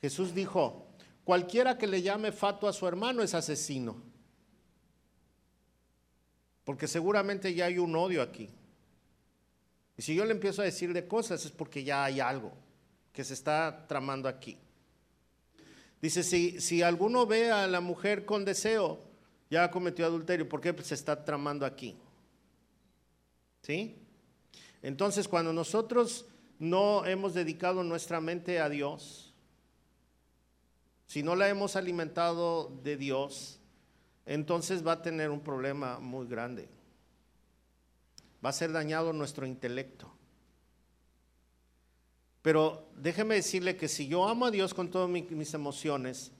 Jesús 0.00 0.34
dijo, 0.34 0.86
cualquiera 1.24 1.76
que 1.76 1.86
le 1.86 2.02
llame 2.02 2.32
fato 2.32 2.68
a 2.68 2.72
su 2.72 2.86
hermano 2.86 3.22
es 3.22 3.34
asesino. 3.34 4.00
Porque 6.64 6.86
seguramente 6.86 7.52
ya 7.54 7.64
hay 7.64 7.78
un 7.78 7.96
odio 7.96 8.22
aquí. 8.22 8.50
Y 9.96 10.02
si 10.02 10.14
yo 10.14 10.24
le 10.24 10.32
empiezo 10.32 10.62
a 10.62 10.66
decir 10.66 10.92
de 10.92 11.08
cosas 11.08 11.44
es 11.44 11.50
porque 11.50 11.82
ya 11.82 12.04
hay 12.04 12.20
algo 12.20 12.52
que 13.18 13.24
se 13.24 13.34
está 13.34 13.84
tramando 13.88 14.28
aquí. 14.28 14.56
Dice, 16.00 16.22
si, 16.22 16.60
si 16.60 16.82
alguno 16.82 17.26
ve 17.26 17.50
a 17.50 17.66
la 17.66 17.80
mujer 17.80 18.24
con 18.24 18.44
deseo, 18.44 19.00
ya 19.50 19.72
cometió 19.72 20.06
adulterio. 20.06 20.48
¿Por 20.48 20.60
qué? 20.60 20.72
Se 20.84 20.94
está 20.94 21.24
tramando 21.24 21.66
aquí. 21.66 21.96
¿Sí? 23.62 23.96
Entonces, 24.82 25.26
cuando 25.26 25.52
nosotros 25.52 26.26
no 26.60 27.04
hemos 27.06 27.34
dedicado 27.34 27.82
nuestra 27.82 28.20
mente 28.20 28.60
a 28.60 28.68
Dios, 28.68 29.34
si 31.08 31.24
no 31.24 31.34
la 31.34 31.48
hemos 31.48 31.74
alimentado 31.74 32.70
de 32.84 32.96
Dios, 32.96 33.58
entonces 34.26 34.86
va 34.86 34.92
a 34.92 35.02
tener 35.02 35.30
un 35.30 35.40
problema 35.40 35.98
muy 35.98 36.28
grande. 36.28 36.68
Va 38.44 38.50
a 38.50 38.52
ser 38.52 38.70
dañado 38.70 39.12
nuestro 39.12 39.44
intelecto. 39.44 40.17
Pero 42.42 42.88
déjeme 42.96 43.34
decirle 43.34 43.76
que 43.76 43.88
si 43.88 44.08
yo 44.08 44.28
amo 44.28 44.46
a 44.46 44.50
Dios 44.50 44.74
con 44.74 44.90
todas 44.90 45.08
mis 45.08 45.54
emociones, 45.54 46.32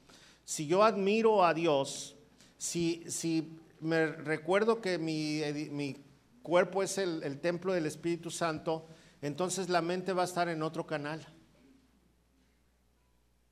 si 0.45 0.67
yo 0.67 0.83
admiro 0.83 1.45
a 1.45 1.53
Dios, 1.53 2.17
si, 2.57 3.05
si 3.09 3.59
me 3.81 4.07
recuerdo 4.07 4.81
que 4.81 4.99
mi, 4.99 5.43
mi 5.71 5.97
cuerpo 6.43 6.83
es 6.83 6.97
el, 6.97 7.39
templo 7.41 7.75
del 7.75 7.85
Espíritu 7.85 8.31
Santo, 8.31 8.87
entonces 9.21 9.69
la 9.69 9.83
mente 9.83 10.15
va 10.15 10.23
a 10.23 10.25
estar 10.25 10.49
en 10.49 10.63
otro 10.63 10.87
canal. 10.87 11.27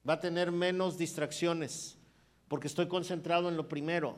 Va 0.09 0.14
a 0.14 0.20
tener 0.20 0.51
menos 0.53 0.97
distracciones, 0.97 1.99
porque 2.49 2.68
estoy 2.68 2.88
concentrado 2.88 3.51
en 3.51 3.57
lo 3.59 3.68
primero. 3.68 4.16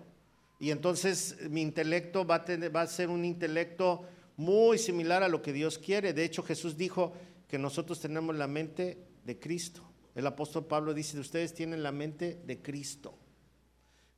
Y 0.61 0.71
entonces 0.71 1.37
mi 1.51 1.63
intelecto 1.63 2.25
va 2.25 2.37
a, 2.37 2.45
tener, 2.45 2.75
va 2.75 2.83
a 2.83 2.87
ser 2.87 3.11
un 3.11 3.25
intelecto 3.25 4.05
muy 4.37 4.79
similar 4.79 5.25
a 5.25 5.29
lo 5.29 5.43
que 5.43 5.53
Dios 5.53 5.79
quiere. 5.79 6.13
De 6.13 6.25
hecho, 6.25 6.45
Jesús 6.45 6.77
dijo, 6.77 7.13
que 7.49 7.59
nosotros 7.59 7.99
tenemos 7.99 8.37
la 8.37 8.47
mente 8.47 9.09
de 9.25 9.39
Cristo. 9.39 9.83
El 10.15 10.27
apóstol 10.27 10.67
Pablo 10.67 10.95
dice, 10.95 11.19
ustedes 11.19 11.55
tienen 11.55 11.83
la 11.83 11.93
mente 11.93 12.43
de 12.45 12.61
Cristo. 12.61 13.19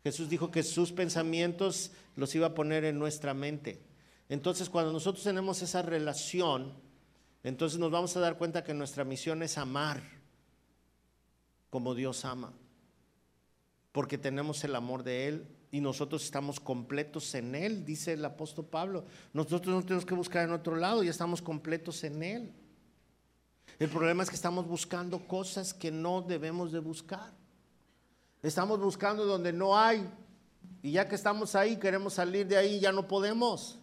Jesús 0.03 0.29
dijo 0.29 0.51
que 0.51 0.63
sus 0.63 0.93
pensamientos 0.93 1.93
los 2.17 2.35
iba 2.35 2.49
a 2.49 2.55
poner 2.55 2.85
en 2.85 2.99
nuestra 2.99 3.35
mente. 3.35 3.83
Entonces, 4.29 4.69
cuando 4.69 4.93
nosotros 4.93 5.25
tenemos 5.25 5.63
esa 5.63 5.83
relación, 5.83 6.73
entonces 7.43 7.79
nos 7.79 7.91
vamos 7.91 8.17
a 8.17 8.21
dar 8.21 8.39
cuenta 8.39 8.65
que 8.65 8.75
nuestra 8.75 9.05
misión 9.05 9.43
es 9.43 9.59
amar 9.59 10.03
como 11.69 11.95
Dios 11.95 12.25
ama. 12.25 12.53
Porque 13.93 14.19
tenemos 14.19 14.63
el 14.65 14.75
amor 14.75 15.03
de 15.03 15.29
Él 15.29 15.47
y 15.71 15.81
nosotros 15.81 16.25
estamos 16.25 16.61
completos 16.61 17.35
en 17.35 17.55
Él, 17.55 17.85
dice 17.85 18.13
el 18.15 18.25
apóstol 18.25 18.67
Pablo. 18.67 19.05
Nosotros 19.33 19.75
no 19.75 19.83
tenemos 19.83 20.07
que 20.07 20.15
buscar 20.15 20.45
en 20.45 20.53
otro 20.53 20.77
lado, 20.77 21.03
ya 21.03 21.11
estamos 21.11 21.43
completos 21.43 22.05
en 22.05 22.23
Él. 22.23 22.53
El 23.81 23.89
problema 23.89 24.23
es 24.23 24.29
que 24.29 24.37
estamos 24.37 24.69
buscando 24.69 25.27
cosas 25.27 25.73
que 25.73 25.91
no 25.91 26.21
debemos 26.21 26.71
de 26.71 26.81
buscar. 26.81 27.33
Estamos 28.43 28.79
buscando 28.79 29.25
donde 29.25 29.55
no 29.55 29.75
hay. 29.75 30.07
Y 30.83 30.93
ya 30.93 31.09
que 31.09 31.15
estamos 31.15 31.55
ahí, 31.55 31.79
queremos 31.79 32.13
salir 32.13 32.47
de 32.47 32.59
ahí, 32.59 32.79
ya 32.79 32.93
no 32.93 33.09
podemos. 33.09 33.79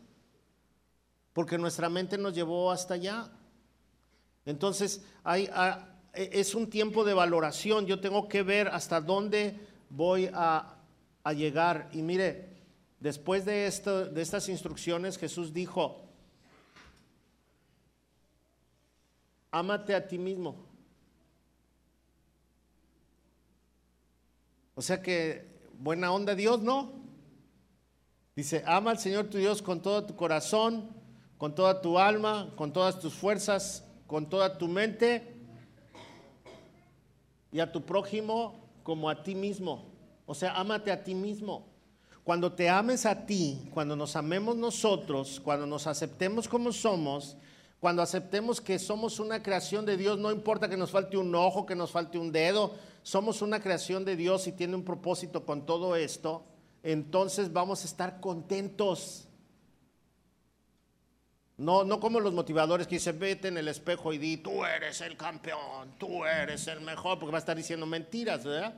Porque 1.33 1.57
nuestra 1.57 1.89
mente 1.89 2.15
nos 2.15 2.35
llevó 2.35 2.69
hasta 2.69 2.93
allá. 2.93 3.27
Entonces, 4.45 5.03
e, 5.33 5.49
es 6.13 6.53
un 6.53 6.69
tiempo 6.69 7.03
de 7.03 7.15
valoración. 7.15 7.87
Yo 7.87 7.99
tengo 7.99 8.27
que 8.27 8.43
ver 8.43 8.67
hasta 8.67 9.01
dónde 9.01 9.59
voy 9.89 10.29
a, 10.31 10.75
llegar. 11.35 11.89
Y 11.91 12.03
mire, 12.03 12.55
después 12.99 13.45
de 13.45 13.65
estas 13.65 14.47
instrucciones, 14.47 15.17
Jesús 15.17 15.51
dijo, 15.53 16.06
Ámate 19.57 19.95
a 19.95 20.07
ti 20.07 20.19
mismo. 20.19 20.55
O 24.75 24.83
sea 24.83 25.01
que 25.01 25.47
buena 25.79 26.11
onda 26.11 26.35
Dios, 26.35 26.61
¿no? 26.61 26.91
Dice, 28.35 28.63
ama 28.67 28.91
al 28.91 28.99
Señor 28.99 29.31
tu 29.31 29.39
Dios 29.39 29.63
con 29.63 29.81
todo 29.81 30.05
tu 30.05 30.15
corazón, 30.15 30.91
con 31.39 31.55
toda 31.55 31.81
tu 31.81 31.97
alma, 31.97 32.53
con 32.55 32.71
todas 32.71 32.99
tus 32.99 33.15
fuerzas, 33.15 33.83
con 34.05 34.29
toda 34.29 34.59
tu 34.59 34.67
mente 34.67 35.35
y 37.51 37.59
a 37.59 37.71
tu 37.71 37.81
prójimo 37.81 38.69
como 38.83 39.09
a 39.09 39.23
ti 39.23 39.33
mismo. 39.33 39.89
O 40.27 40.35
sea, 40.35 40.53
ámate 40.53 40.91
a 40.91 41.03
ti 41.03 41.15
mismo. 41.15 41.65
Cuando 42.23 42.53
te 42.53 42.69
ames 42.69 43.07
a 43.07 43.25
ti, 43.25 43.67
cuando 43.73 43.95
nos 43.95 44.15
amemos 44.15 44.55
nosotros, 44.55 45.41
cuando 45.43 45.65
nos 45.65 45.87
aceptemos 45.87 46.47
como 46.47 46.71
somos, 46.71 47.37
cuando 47.79 48.01
aceptemos 48.01 48.59
que 48.59 48.79
somos 48.79 49.19
una 49.19 49.43
creación 49.43 49.85
de 49.85 49.97
Dios, 49.97 50.17
no 50.17 50.31
importa 50.31 50.67
que 50.67 50.77
nos 50.77 50.89
falte 50.89 51.17
un 51.17 51.33
ojo, 51.35 51.65
que 51.65 51.75
nos 51.75 51.91
falte 51.91 52.17
un 52.17 52.31
dedo, 52.31 52.75
somos 53.03 53.41
una 53.41 53.59
creación 53.59 54.03
de 54.03 54.15
Dios 54.15 54.47
y 54.47 54.51
tiene 54.51 54.75
un 54.75 54.83
propósito 54.83 55.45
con 55.45 55.65
todo 55.65 55.95
esto, 55.95 56.43
entonces 56.81 57.53
vamos 57.53 57.83
a 57.83 57.85
estar 57.85 58.19
contentos. 58.19 59.27
No, 61.57 61.83
no 61.83 61.99
como 61.99 62.19
los 62.19 62.33
motivadores 62.33 62.87
que 62.87 62.95
dicen, 62.95 63.19
vete 63.19 63.47
en 63.47 63.57
el 63.57 63.67
espejo 63.67 64.11
y 64.11 64.17
di, 64.17 64.37
tú 64.37 64.63
eres 64.65 65.01
el 65.01 65.15
campeón, 65.15 65.93
tú 65.99 66.25
eres 66.25 66.67
el 66.67 66.81
mejor, 66.81 67.19
porque 67.19 67.31
va 67.31 67.37
a 67.37 67.39
estar 67.39 67.57
diciendo 67.57 67.85
mentiras, 67.85 68.43
¿verdad? 68.43 68.75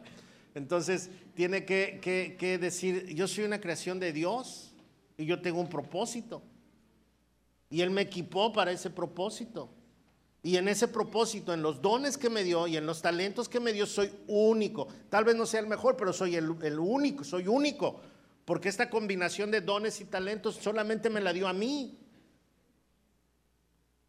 Entonces 0.55 1.09
tiene 1.35 1.65
que, 1.65 1.99
que 2.01 2.57
decir, 2.57 3.13
yo 3.15 3.27
soy 3.27 3.45
una 3.45 3.61
creación 3.61 3.99
de 3.99 4.11
Dios 4.11 4.73
y 5.17 5.25
yo 5.25 5.41
tengo 5.41 5.59
un 5.59 5.69
propósito. 5.69 6.41
Y 7.69 7.81
Él 7.81 7.91
me 7.91 8.01
equipó 8.01 8.51
para 8.51 8.71
ese 8.71 8.89
propósito. 8.89 9.69
Y 10.41 10.55
en 10.55 10.67
ese 10.69 10.87
propósito, 10.87 11.53
en 11.53 11.61
los 11.61 11.81
dones 11.81 12.17
que 12.17 12.29
me 12.29 12.43
dio 12.43 12.65
y 12.65 12.77
en 12.77 12.85
los 12.85 13.01
talentos 13.01 13.49
que 13.49 13.59
me 13.59 13.73
dio, 13.73 13.85
soy 13.85 14.09
único. 14.27 14.87
Tal 15.09 15.25
vez 15.25 15.35
no 15.35 15.45
sea 15.45 15.59
el 15.59 15.67
mejor, 15.67 15.97
pero 15.97 16.13
soy 16.13 16.35
el, 16.35 16.49
único, 16.79 17.23
soy 17.23 17.47
único. 17.47 17.99
Porque 18.45 18.69
esta 18.69 18.89
combinación 18.89 19.51
de 19.51 19.61
dones 19.61 19.99
y 19.99 20.05
talentos 20.05 20.55
solamente 20.55 21.09
me 21.09 21.19
la 21.19 21.33
dio 21.33 21.47
a 21.47 21.53
mí. 21.53 21.99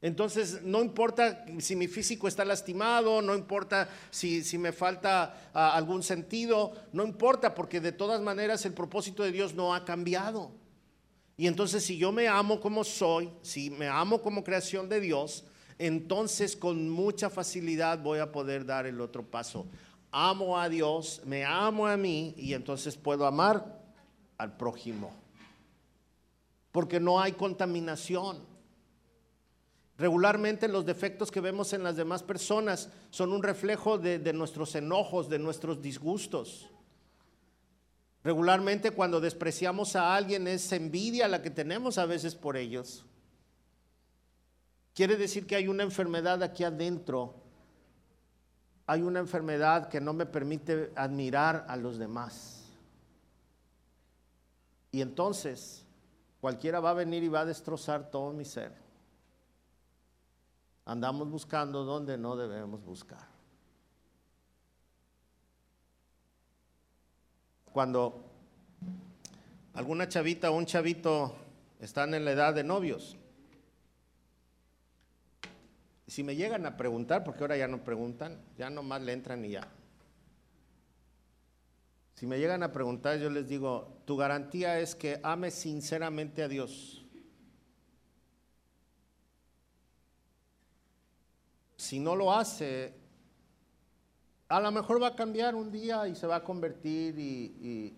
Entonces, 0.02 0.62
no 0.62 0.80
importa 0.80 1.44
si 1.58 1.76
mi 1.76 1.88
físico 1.88 2.26
está 2.26 2.44
lastimado, 2.44 3.20
no 3.20 3.34
importa 3.34 3.90
si, 4.10 4.42
si 4.44 4.56
me 4.56 4.72
falta 4.72 5.50
ah, 5.52 5.76
algún 5.76 6.02
sentido, 6.02 6.72
no 6.92 7.04
importa, 7.04 7.54
porque 7.54 7.80
de 7.80 7.92
todas 7.92 8.22
maneras 8.22 8.64
el 8.64 8.72
propósito 8.72 9.24
de 9.24 9.32
Dios 9.32 9.54
no 9.54 9.74
ha 9.74 9.84
cambiado. 9.84 10.52
Y 11.40 11.46
entonces 11.46 11.82
si 11.82 11.96
yo 11.96 12.12
me 12.12 12.28
amo 12.28 12.60
como 12.60 12.84
soy, 12.84 13.30
si 13.40 13.70
me 13.70 13.88
amo 13.88 14.20
como 14.20 14.44
creación 14.44 14.90
de 14.90 15.00
Dios, 15.00 15.42
entonces 15.78 16.54
con 16.54 16.90
mucha 16.90 17.30
facilidad 17.30 17.98
voy 17.98 18.18
a 18.18 18.30
poder 18.30 18.66
dar 18.66 18.84
el 18.84 19.00
otro 19.00 19.24
paso. 19.24 19.66
Amo 20.10 20.58
a 20.58 20.68
Dios, 20.68 21.22
me 21.24 21.46
amo 21.46 21.86
a 21.86 21.96
mí 21.96 22.34
y 22.36 22.52
entonces 22.52 22.94
puedo 22.94 23.24
amar 23.24 23.80
al 24.36 24.54
prójimo. 24.58 25.14
Porque 26.72 27.00
no 27.00 27.18
hay 27.18 27.32
contaminación. 27.32 28.44
Regularmente 29.96 30.68
los 30.68 30.84
defectos 30.84 31.30
que 31.30 31.40
vemos 31.40 31.72
en 31.72 31.82
las 31.82 31.96
demás 31.96 32.22
personas 32.22 32.90
son 33.08 33.32
un 33.32 33.42
reflejo 33.42 33.96
de, 33.96 34.18
nuestros 34.34 34.74
enojos, 34.74 35.30
de 35.30 35.38
nuestros 35.38 35.80
disgustos. 35.80 36.68
Regularmente 38.22 38.90
cuando 38.90 39.20
despreciamos 39.20 39.96
a 39.96 40.14
alguien 40.14 40.46
es 40.46 40.70
envidia 40.72 41.26
la 41.26 41.40
que 41.40 41.50
tenemos 41.50 41.96
a 41.96 42.04
veces 42.04 42.34
por 42.34 42.56
ellos. 42.56 43.06
Quiere 44.94 45.16
decir 45.16 45.46
que 45.46 45.56
hay 45.56 45.68
una 45.68 45.82
enfermedad 45.82 46.42
aquí 46.42 46.62
adentro. 46.62 47.34
Hay 48.86 49.02
una 49.02 49.20
enfermedad 49.20 49.88
que 49.88 50.00
no 50.00 50.12
me 50.12 50.26
permite 50.26 50.92
admirar 50.96 51.64
a 51.68 51.76
los 51.76 51.96
demás. 51.96 52.64
Y 54.92 55.00
entonces 55.00 55.86
cualquiera 56.40 56.80
va 56.80 56.90
a 56.90 56.94
venir 56.94 57.22
y 57.22 57.28
va 57.28 57.40
a 57.40 57.46
destrozar 57.46 58.10
todo 58.10 58.32
mi 58.32 58.44
ser. 58.44 58.74
Andamos 60.84 61.30
buscando 61.30 61.84
donde 61.84 62.18
no 62.18 62.36
debemos 62.36 62.84
buscar. 62.84 63.29
Cuando 67.72 68.24
alguna 69.74 70.08
chavita 70.08 70.50
o 70.50 70.56
un 70.56 70.66
chavito 70.66 71.36
están 71.80 72.14
en 72.14 72.24
la 72.24 72.32
edad 72.32 72.54
de 72.54 72.64
novios, 72.64 73.16
si 76.06 76.24
me 76.24 76.34
llegan 76.34 76.66
a 76.66 76.76
preguntar, 76.76 77.22
porque 77.22 77.44
ahora 77.44 77.56
ya 77.56 77.68
no 77.68 77.84
preguntan, 77.84 78.40
ya 78.58 78.68
nomás 78.68 79.00
le 79.02 79.12
entran 79.12 79.44
y 79.44 79.50
ya. 79.50 79.68
Si 82.16 82.26
me 82.26 82.38
llegan 82.38 82.62
a 82.64 82.72
preguntar, 82.72 83.18
yo 83.18 83.30
les 83.30 83.48
digo, 83.48 84.02
tu 84.04 84.16
garantía 84.16 84.80
es 84.80 84.94
que 84.94 85.20
ames 85.22 85.54
sinceramente 85.54 86.42
a 86.42 86.48
Dios. 86.48 87.06
Si 91.76 91.98
no 91.98 92.14
lo 92.16 92.32
hace, 92.32 92.99
a 94.50 94.60
lo 94.60 94.72
mejor 94.72 95.00
va 95.00 95.08
a 95.08 95.14
cambiar 95.14 95.54
un 95.54 95.70
día 95.70 96.08
y 96.08 96.16
se 96.16 96.26
va 96.26 96.36
a 96.36 96.44
convertir 96.44 97.16
y, 97.16 97.96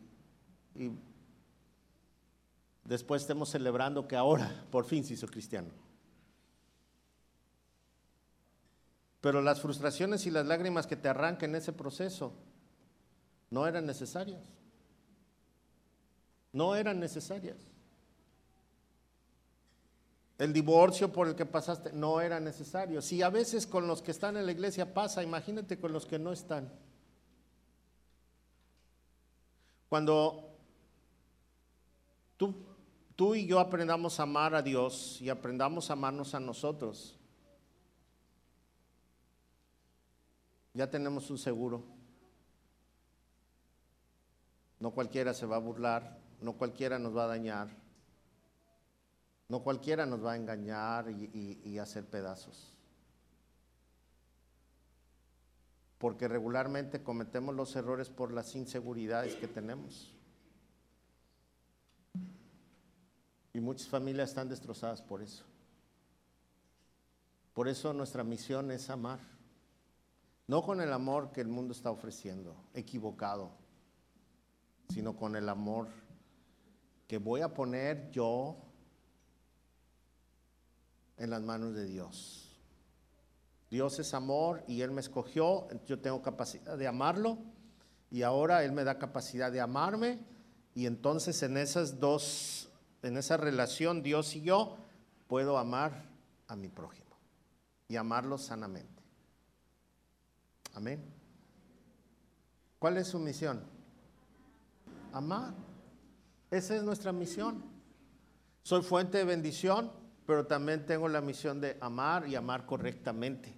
después 2.85 3.23
estemos 3.23 3.49
celebrando 3.49 4.07
que 4.07 4.17
ahora 4.17 4.67
por 4.71 4.85
fin 4.85 5.03
se 5.03 5.15
hizo 5.15 5.27
cristiano. 5.27 5.71
Pero 9.23 9.41
las 9.41 9.63
frustraciones 9.63 10.27
y 10.27 10.31
las 10.31 10.45
lágrimas 10.45 10.87
que 10.87 10.97
te 10.97 11.09
arrancan 11.09 11.51
en 11.51 11.57
ese 11.57 11.73
proceso 11.73 12.35
no 13.49 13.67
eran 13.67 13.87
necesarias. 13.87 14.43
No 16.53 16.77
eran 16.77 17.01
necesarias. 17.01 17.57
El 20.43 20.53
divorcio 20.53 21.13
por 21.13 21.29
el 21.29 21.37
que 21.37 21.47
pasaste 21.47 21.93
no 21.93 22.21
era 22.21 22.41
necesario. 22.41 23.01
Si 23.01 23.23
a 23.23 23.31
veces 23.31 23.65
con 23.65 23.87
los 23.87 24.03
que 24.03 24.11
están 24.11 24.37
en 24.37 24.45
la 24.45 24.51
iglesia 24.51 24.93
pasa, 24.93 25.23
imagínate 25.23 25.79
con 25.79 25.93
los 25.93 26.05
que 26.05 26.19
no 26.19 26.33
están. 26.33 26.69
Cuando 29.89 30.51
tú, 32.37 32.57
tú 33.15 33.37
y 33.37 33.47
yo 33.47 33.61
aprendamos 33.61 34.19
a 34.19 34.25
amar 34.25 34.57
a 34.57 34.63
Dios 34.63 35.23
y 35.23 35.29
aprendamos 35.29 35.91
a 35.91 35.93
amarnos 35.93 36.35
a 36.35 36.41
nosotros, 36.41 37.17
ya 40.75 40.91
tenemos 40.91 41.31
un 41.31 41.39
seguro. 41.39 41.85
No 44.81 44.91
cualquiera 44.91 45.35
se 45.35 45.47
va 45.47 45.55
a 45.55 45.61
burlar, 45.61 46.19
no 46.41 46.55
cualquiera 46.55 46.99
nos 46.99 47.17
va 47.17 47.27
a 47.27 47.29
dañar, 47.29 47.82
no 49.53 49.63
cualquiera 49.63 50.07
nos 50.07 50.25
va 50.25 50.33
a 50.33 50.37
engañar 50.37 51.11
y, 51.11 51.79
hacer 51.79 52.07
pedazos. 52.07 52.75
Porque 55.99 56.27
regularmente 56.27 57.03
cometemos 57.03 57.55
los 57.55 57.77
errores 57.77 58.09
por 58.09 58.33
las 58.33 58.57
inseguridades 58.57 59.35
que 59.35 59.47
tenemos. 59.47 60.17
Y 63.53 63.61
muchas 63.61 63.89
familias 63.89 64.31
están 64.31 64.49
destrozadas 64.49 65.03
por 65.03 65.21
eso. 65.21 65.45
Por 67.53 67.69
eso 67.69 67.93
nuestra 67.93 68.25
misión 68.25 68.71
es 68.71 68.89
amar. 68.89 69.21
No 70.47 70.63
con 70.63 70.81
el 70.81 70.95
amor 70.95 71.31
que 71.31 71.43
el 71.43 71.49
mundo 71.49 71.75
está 71.75 71.91
ofreciendo, 71.91 72.57
equivocado, 72.73 73.51
sino 74.89 75.15
con 75.15 75.37
el 75.37 75.47
amor 75.51 75.89
que 77.07 77.19
voy 77.19 77.43
a 77.43 77.53
poner 77.53 78.11
yo 78.13 78.72
en 81.17 81.31
las 81.31 81.43
manos 81.43 81.75
de 81.75 81.87
Dios. 81.87 82.43
Dios 83.71 83.99
es 83.99 84.13
amor 84.13 84.63
y 84.67 84.83
Él 84.83 84.91
me 84.91 85.01
escogió, 85.01 85.67
yo 85.87 85.99
tengo 85.99 86.21
capacidad 86.21 86.77
de 86.77 86.87
amarlo 86.87 87.39
y 88.11 88.23
ahora 88.23 88.65
Él 88.65 88.73
me 88.73 88.85
da 88.85 88.99
capacidad 88.99 89.51
de 89.51 89.61
amarme 89.61 90.19
y 90.75 90.87
entonces 90.87 91.43
en 91.43 91.57
esas 91.57 91.99
dos, 91.99 92.69
en 93.03 93.17
esa 93.17 93.37
relación 93.37 94.03
Dios 94.03 94.37
y 94.37 94.43
yo, 94.43 94.77
puedo 95.27 95.57
amar 95.57 96.05
a 96.49 96.57
mi 96.57 96.69
prójimo 96.69 97.17
y 97.89 97.97
amarlo 97.97 98.37
sanamente. 98.37 99.03
Amén. 100.75 101.03
¿Cuál 102.79 102.99
es 102.99 103.09
su 103.09 103.19
misión? 103.19 103.63
Amar. 105.13 105.55
Esa 106.51 106.77
es 106.77 106.83
nuestra 106.83 107.13
misión. 107.13 107.63
Soy 108.63 108.83
fuente 108.83 109.19
de 109.19 109.25
bendición, 109.25 109.91
pero 110.33 110.47
también 110.47 110.87
tengo 110.87 111.11
la 111.11 111.21
misión 111.21 111.61
de 111.61 111.77
amar 111.79 112.27
y 112.27 112.37
amar 112.37 112.65
correctamente. 112.65 113.53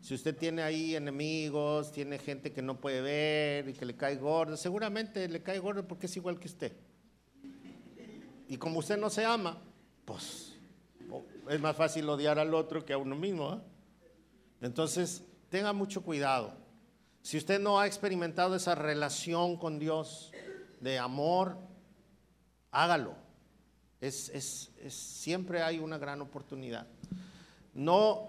Si 0.00 0.14
usted 0.14 0.34
tiene 0.34 0.62
ahí 0.62 0.96
enemigos, 0.96 1.92
tiene 1.92 2.18
gente 2.18 2.54
que 2.54 2.62
no 2.62 2.80
puede 2.80 3.02
ver 3.02 3.68
y 3.68 3.74
que 3.74 3.84
le 3.84 3.94
cae 3.94 4.16
gordo, 4.16 4.56
seguramente 4.56 5.28
le 5.28 5.42
cae 5.42 5.58
gordo 5.58 5.86
porque 5.86 6.06
es 6.06 6.16
igual 6.16 6.40
que 6.40 6.46
usted. 6.46 6.72
Y 8.48 8.56
como 8.56 8.78
usted 8.78 8.96
no 8.96 9.10
se 9.10 9.26
ama, 9.26 9.60
pues 10.06 10.56
es 11.50 11.60
más 11.60 11.76
fácil 11.76 12.08
odiar 12.08 12.38
al 12.38 12.54
otro 12.54 12.82
que 12.82 12.94
a 12.94 12.96
uno 12.96 13.14
mismo. 13.14 13.52
¿eh? 13.52 13.58
Entonces, 14.62 15.22
tenga 15.50 15.74
mucho 15.74 16.02
cuidado. 16.02 16.54
Si 17.20 17.36
usted 17.36 17.60
no 17.60 17.78
ha 17.78 17.86
experimentado 17.86 18.56
esa 18.56 18.74
relación 18.74 19.58
con 19.58 19.78
Dios 19.78 20.32
de 20.80 20.98
amor, 20.98 21.58
hágalo. 22.70 23.23
Es, 24.04 24.70
siempre 24.88 25.62
hay 25.62 25.78
una 25.78 25.96
gran 25.96 26.20
oportunidad. 26.20 26.86
No, 27.72 28.28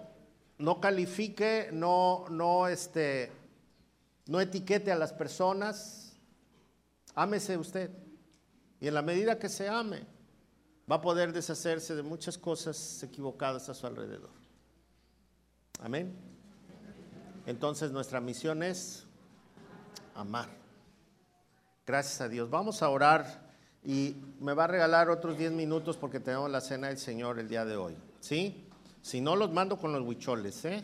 no 0.58 0.80
califique, 0.80 1.70
no, 1.74 2.26
no, 2.30 2.68
este, 2.68 3.30
no 4.28 4.40
etiquete 4.40 4.92
a 4.92 4.96
las 4.96 5.12
personas. 5.12 6.14
Ámese 7.14 7.58
usted. 7.58 7.92
Y 8.80 8.88
en 8.88 8.94
la 8.94 9.02
medida 9.02 9.38
que 9.38 9.50
se 9.50 9.68
ame, 9.68 10.06
va 10.90 10.96
a 10.96 11.02
poder 11.02 11.34
deshacerse 11.34 11.94
de 11.94 12.04
muchas 12.04 12.38
cosas 12.38 13.04
equivocadas 13.04 13.68
a 13.68 13.74
su 13.74 13.86
alrededor. 13.86 14.32
Amén. 15.82 16.16
Entonces 17.46 17.92
nuestra 17.92 18.22
misión 18.22 18.64
es 18.64 19.06
amar. 20.14 20.48
Gracias 21.86 22.22
a 22.22 22.30
Dios. 22.30 22.50
Vamos 22.50 22.82
a 22.82 22.90
orar 22.90 23.45
y 23.86 24.16
me 24.40 24.54
va 24.54 24.66
a 24.66 24.68
regalar 24.68 25.10
otros 25.10 25.38
10 25.38 25.52
minutos 25.52 25.98
porque 25.98 26.20
tenemos 26.20 26.50
la 26.50 26.62
cena 26.62 26.88
del 26.88 26.98
Señor 26.98 27.40
el 27.40 27.48
día 27.48 27.66
de 27.66 27.76
hoy. 27.76 27.96
¿Sí? 28.20 28.68
Si 29.02 29.22
no, 29.22 29.36
los 29.36 29.52
mando 29.52 29.78
con 29.78 29.94
los 29.94 30.02
huicholes, 30.02 30.66
¿eh? 30.66 30.84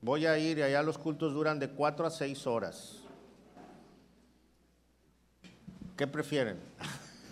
Voy 0.00 0.24
a 0.24 0.38
ir 0.38 0.58
y 0.58 0.62
allá 0.62 0.82
los 0.82 0.96
cultos 0.96 1.34
duran 1.34 1.58
de 1.58 1.68
4 1.68 2.06
a 2.06 2.10
6 2.10 2.46
horas. 2.46 2.96
¿Qué 5.96 6.06
prefieren? 6.06 6.58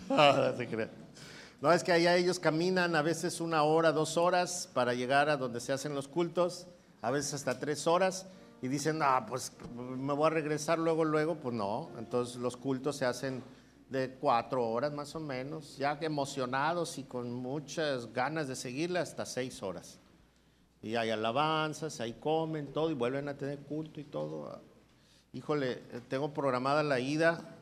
no, 1.61 1.71
es 1.71 1.83
que 1.83 1.91
allá 1.91 2.15
ellos 2.15 2.39
caminan 2.39 2.95
a 2.95 3.01
veces 3.01 3.41
una 3.41 3.63
hora, 3.63 3.91
dos 3.91 4.17
horas 4.17 4.69
para 4.73 4.93
llegar 4.93 5.29
a 5.29 5.37
donde 5.37 5.59
se 5.59 5.73
hacen 5.73 5.95
los 5.95 6.07
cultos 6.07 6.67
a 7.01 7.11
veces 7.11 7.33
hasta 7.33 7.59
tres 7.59 7.87
horas, 7.87 8.25
y 8.61 8.67
dicen, 8.67 8.99
ah, 9.01 9.25
pues 9.27 9.53
me 9.73 10.13
voy 10.13 10.27
a 10.27 10.29
regresar 10.31 10.79
luego, 10.79 11.05
luego, 11.05 11.35
pues 11.35 11.55
no, 11.55 11.89
entonces 11.97 12.35
los 12.35 12.57
cultos 12.57 12.97
se 12.97 13.05
hacen 13.05 13.41
de 13.89 14.11
cuatro 14.19 14.69
horas 14.69 14.93
más 14.93 15.15
o 15.15 15.19
menos, 15.19 15.77
ya 15.77 15.97
emocionados 16.01 16.97
y 16.99 17.03
con 17.03 17.33
muchas 17.33 18.13
ganas 18.13 18.47
de 18.47 18.55
seguirla 18.55 19.01
hasta 19.01 19.25
seis 19.25 19.63
horas. 19.63 19.99
Y 20.81 20.95
hay 20.95 21.09
alabanzas, 21.09 21.99
ahí 21.99 22.13
comen 22.13 22.71
todo 22.71 22.91
y 22.91 22.93
vuelven 22.93 23.27
a 23.27 23.37
tener 23.37 23.59
culto 23.59 23.99
y 23.99 24.05
todo. 24.05 24.61
Híjole, 25.33 25.77
tengo 26.07 26.33
programada 26.33 26.83
la 26.83 26.99
ida 26.99 27.57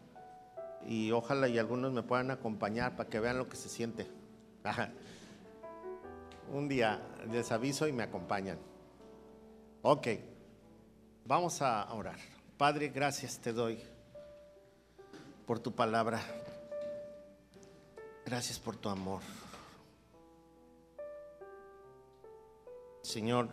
y 0.86 1.12
ojalá 1.12 1.48
y 1.48 1.58
algunos 1.58 1.94
me 1.94 2.04
puedan 2.04 2.30
acompañar 2.30 2.96
para 2.96 3.10
que 3.10 3.20
vean 3.20 3.38
lo 3.38 3.50
que 3.50 3.56
se 3.56 3.70
siente. 3.70 4.08
Un 6.54 6.68
día 6.68 7.02
les 7.32 7.52
aviso 7.52 7.88
y 7.88 7.94
me 7.94 8.04
acompañan. 8.04 8.58
Ok, 9.82 10.08
vamos 11.26 11.62
a 11.62 11.92
orar. 11.94 12.18
Padre, 12.58 12.90
gracias 12.90 13.40
te 13.40 13.54
doy 13.54 13.80
por 15.48 15.60
tu 15.60 15.72
palabra. 15.72 16.22
Gracias 18.26 18.60
por 18.60 18.76
tu 18.76 18.90
amor. 18.90 19.22
Señor, 23.02 23.48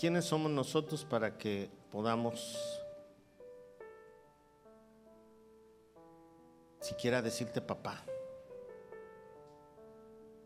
¿quiénes 0.00 0.24
somos 0.24 0.50
nosotros 0.50 1.04
para 1.04 1.36
que 1.36 1.70
podamos 1.92 2.82
siquiera 6.80 7.20
decirte 7.20 7.60
papá? 7.60 8.02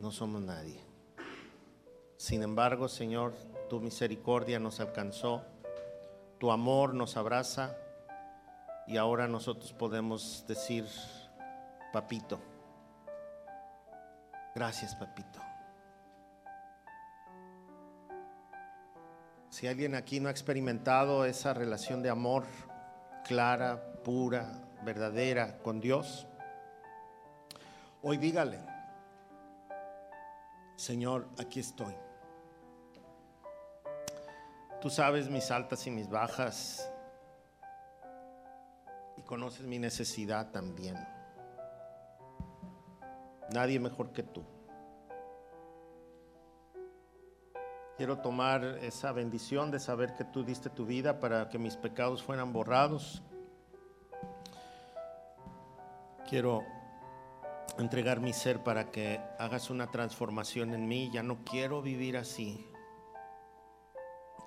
No 0.01 0.11
somos 0.11 0.43
nadie. 0.43 0.81
Sin 2.17 2.43
embargo, 2.43 2.89
Señor, 2.89 3.35
tu 3.69 3.79
misericordia 3.81 4.59
nos 4.59 4.81
alcanzó, 4.81 5.45
tu 6.41 6.51
amor 6.51 6.95
nos 6.95 7.19
abraza 7.19 7.77
y 8.87 8.97
ahora 8.97 9.29
nosotros 9.29 9.75
podemos 9.75 10.47
decir, 10.49 10.87
papito, 11.93 12.41
gracias 14.55 14.97
papito. 14.97 15.39
Si 19.51 19.67
alguien 19.69 19.95
aquí 19.95 20.19
no 20.19 20.29
ha 20.29 20.31
experimentado 20.33 21.27
esa 21.27 21.53
relación 21.53 22.03
de 22.03 22.09
amor 22.09 22.45
clara, 23.27 23.93
pura, 24.03 24.51
verdadera 24.83 25.59
con 25.59 25.79
Dios, 25.79 26.27
hoy 28.01 28.17
dígale, 28.17 28.61
Señor, 30.77 31.29
aquí 31.39 31.61
estoy. 31.61 31.95
Tú 34.81 34.89
sabes 34.89 35.29
mis 35.29 35.51
altas 35.51 35.87
y 35.87 35.91
mis 35.91 36.09
bajas 36.09 36.91
y 39.19 39.23
conoces 39.23 39.67
mi 39.67 39.79
necesidad 39.79 40.51
también. 40.53 40.97
Nadie 43.53 43.79
mejor 43.79 44.13
que 44.13 44.23
tú. 44.23 44.43
Quiero 47.99 48.21
tomar 48.21 48.65
esa 48.81 49.13
bendición 49.13 49.71
de 49.71 49.79
saber 49.79 50.15
que 50.15 50.25
tú 50.25 50.45
diste 50.45 50.71
tu 50.71 50.87
vida 50.87 51.21
para 51.21 51.51
que 51.51 51.59
mis 51.59 51.77
pecados 51.77 52.23
fueran 52.23 52.51
borrados. 52.55 53.23
Quiero 56.27 56.65
entregar 57.77 58.21
mi 58.21 58.33
ser 58.33 58.65
para 58.65 58.91
que 58.91 59.21
hagas 59.39 59.69
una 59.69 59.91
transformación 59.91 60.73
en 60.73 60.89
mí. 60.89 61.11
Ya 61.13 61.23
no 61.23 61.45
quiero 61.45 61.83
vivir 61.83 62.17
así. 62.17 62.67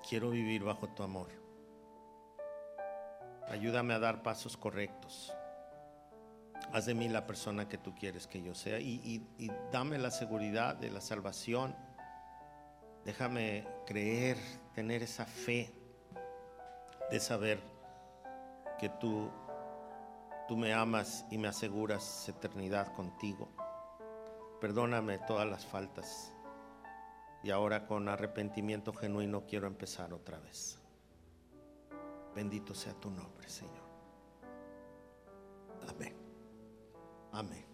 Quiero 0.08 0.30
vivir 0.30 0.62
bajo 0.62 0.88
tu 0.88 1.02
amor. 1.02 1.28
Ayúdame 3.48 3.94
a 3.94 3.98
dar 3.98 4.22
pasos 4.22 4.56
correctos. 4.56 5.32
Haz 6.72 6.86
de 6.86 6.94
mí 6.94 7.08
la 7.08 7.26
persona 7.26 7.68
que 7.68 7.78
tú 7.78 7.94
quieres 7.94 8.26
que 8.26 8.42
yo 8.42 8.54
sea 8.54 8.80
y, 8.80 9.26
y 9.38 9.50
dame 9.70 9.98
la 9.98 10.10
seguridad 10.10 10.76
de 10.76 10.90
la 10.90 11.00
salvación. 11.00 11.74
Déjame 13.04 13.66
creer, 13.86 14.38
tener 14.74 15.02
esa 15.02 15.26
fe 15.26 15.72
de 17.10 17.20
saber 17.20 17.60
que 18.78 18.88
tú 18.88 19.30
Tú 20.46 20.58
me 20.58 20.74
amas 20.74 21.24
y 21.30 21.38
me 21.38 21.48
aseguras 21.48 22.28
eternidad 22.28 22.92
contigo. 22.92 23.48
Perdóname 24.60 25.18
todas 25.20 25.48
las 25.48 25.64
faltas. 25.64 26.33
Y 27.44 27.50
ahora 27.50 27.86
con 27.86 28.08
arrepentimiento 28.08 28.94
genuino 28.94 29.44
quiero 29.46 29.66
empezar 29.66 30.14
otra 30.14 30.40
vez. 30.40 30.78
Bendito 32.34 32.74
sea 32.74 32.94
tu 32.94 33.10
nombre, 33.10 33.48
Señor. 33.50 33.84
Amén. 35.86 36.16
Amén. 37.32 37.73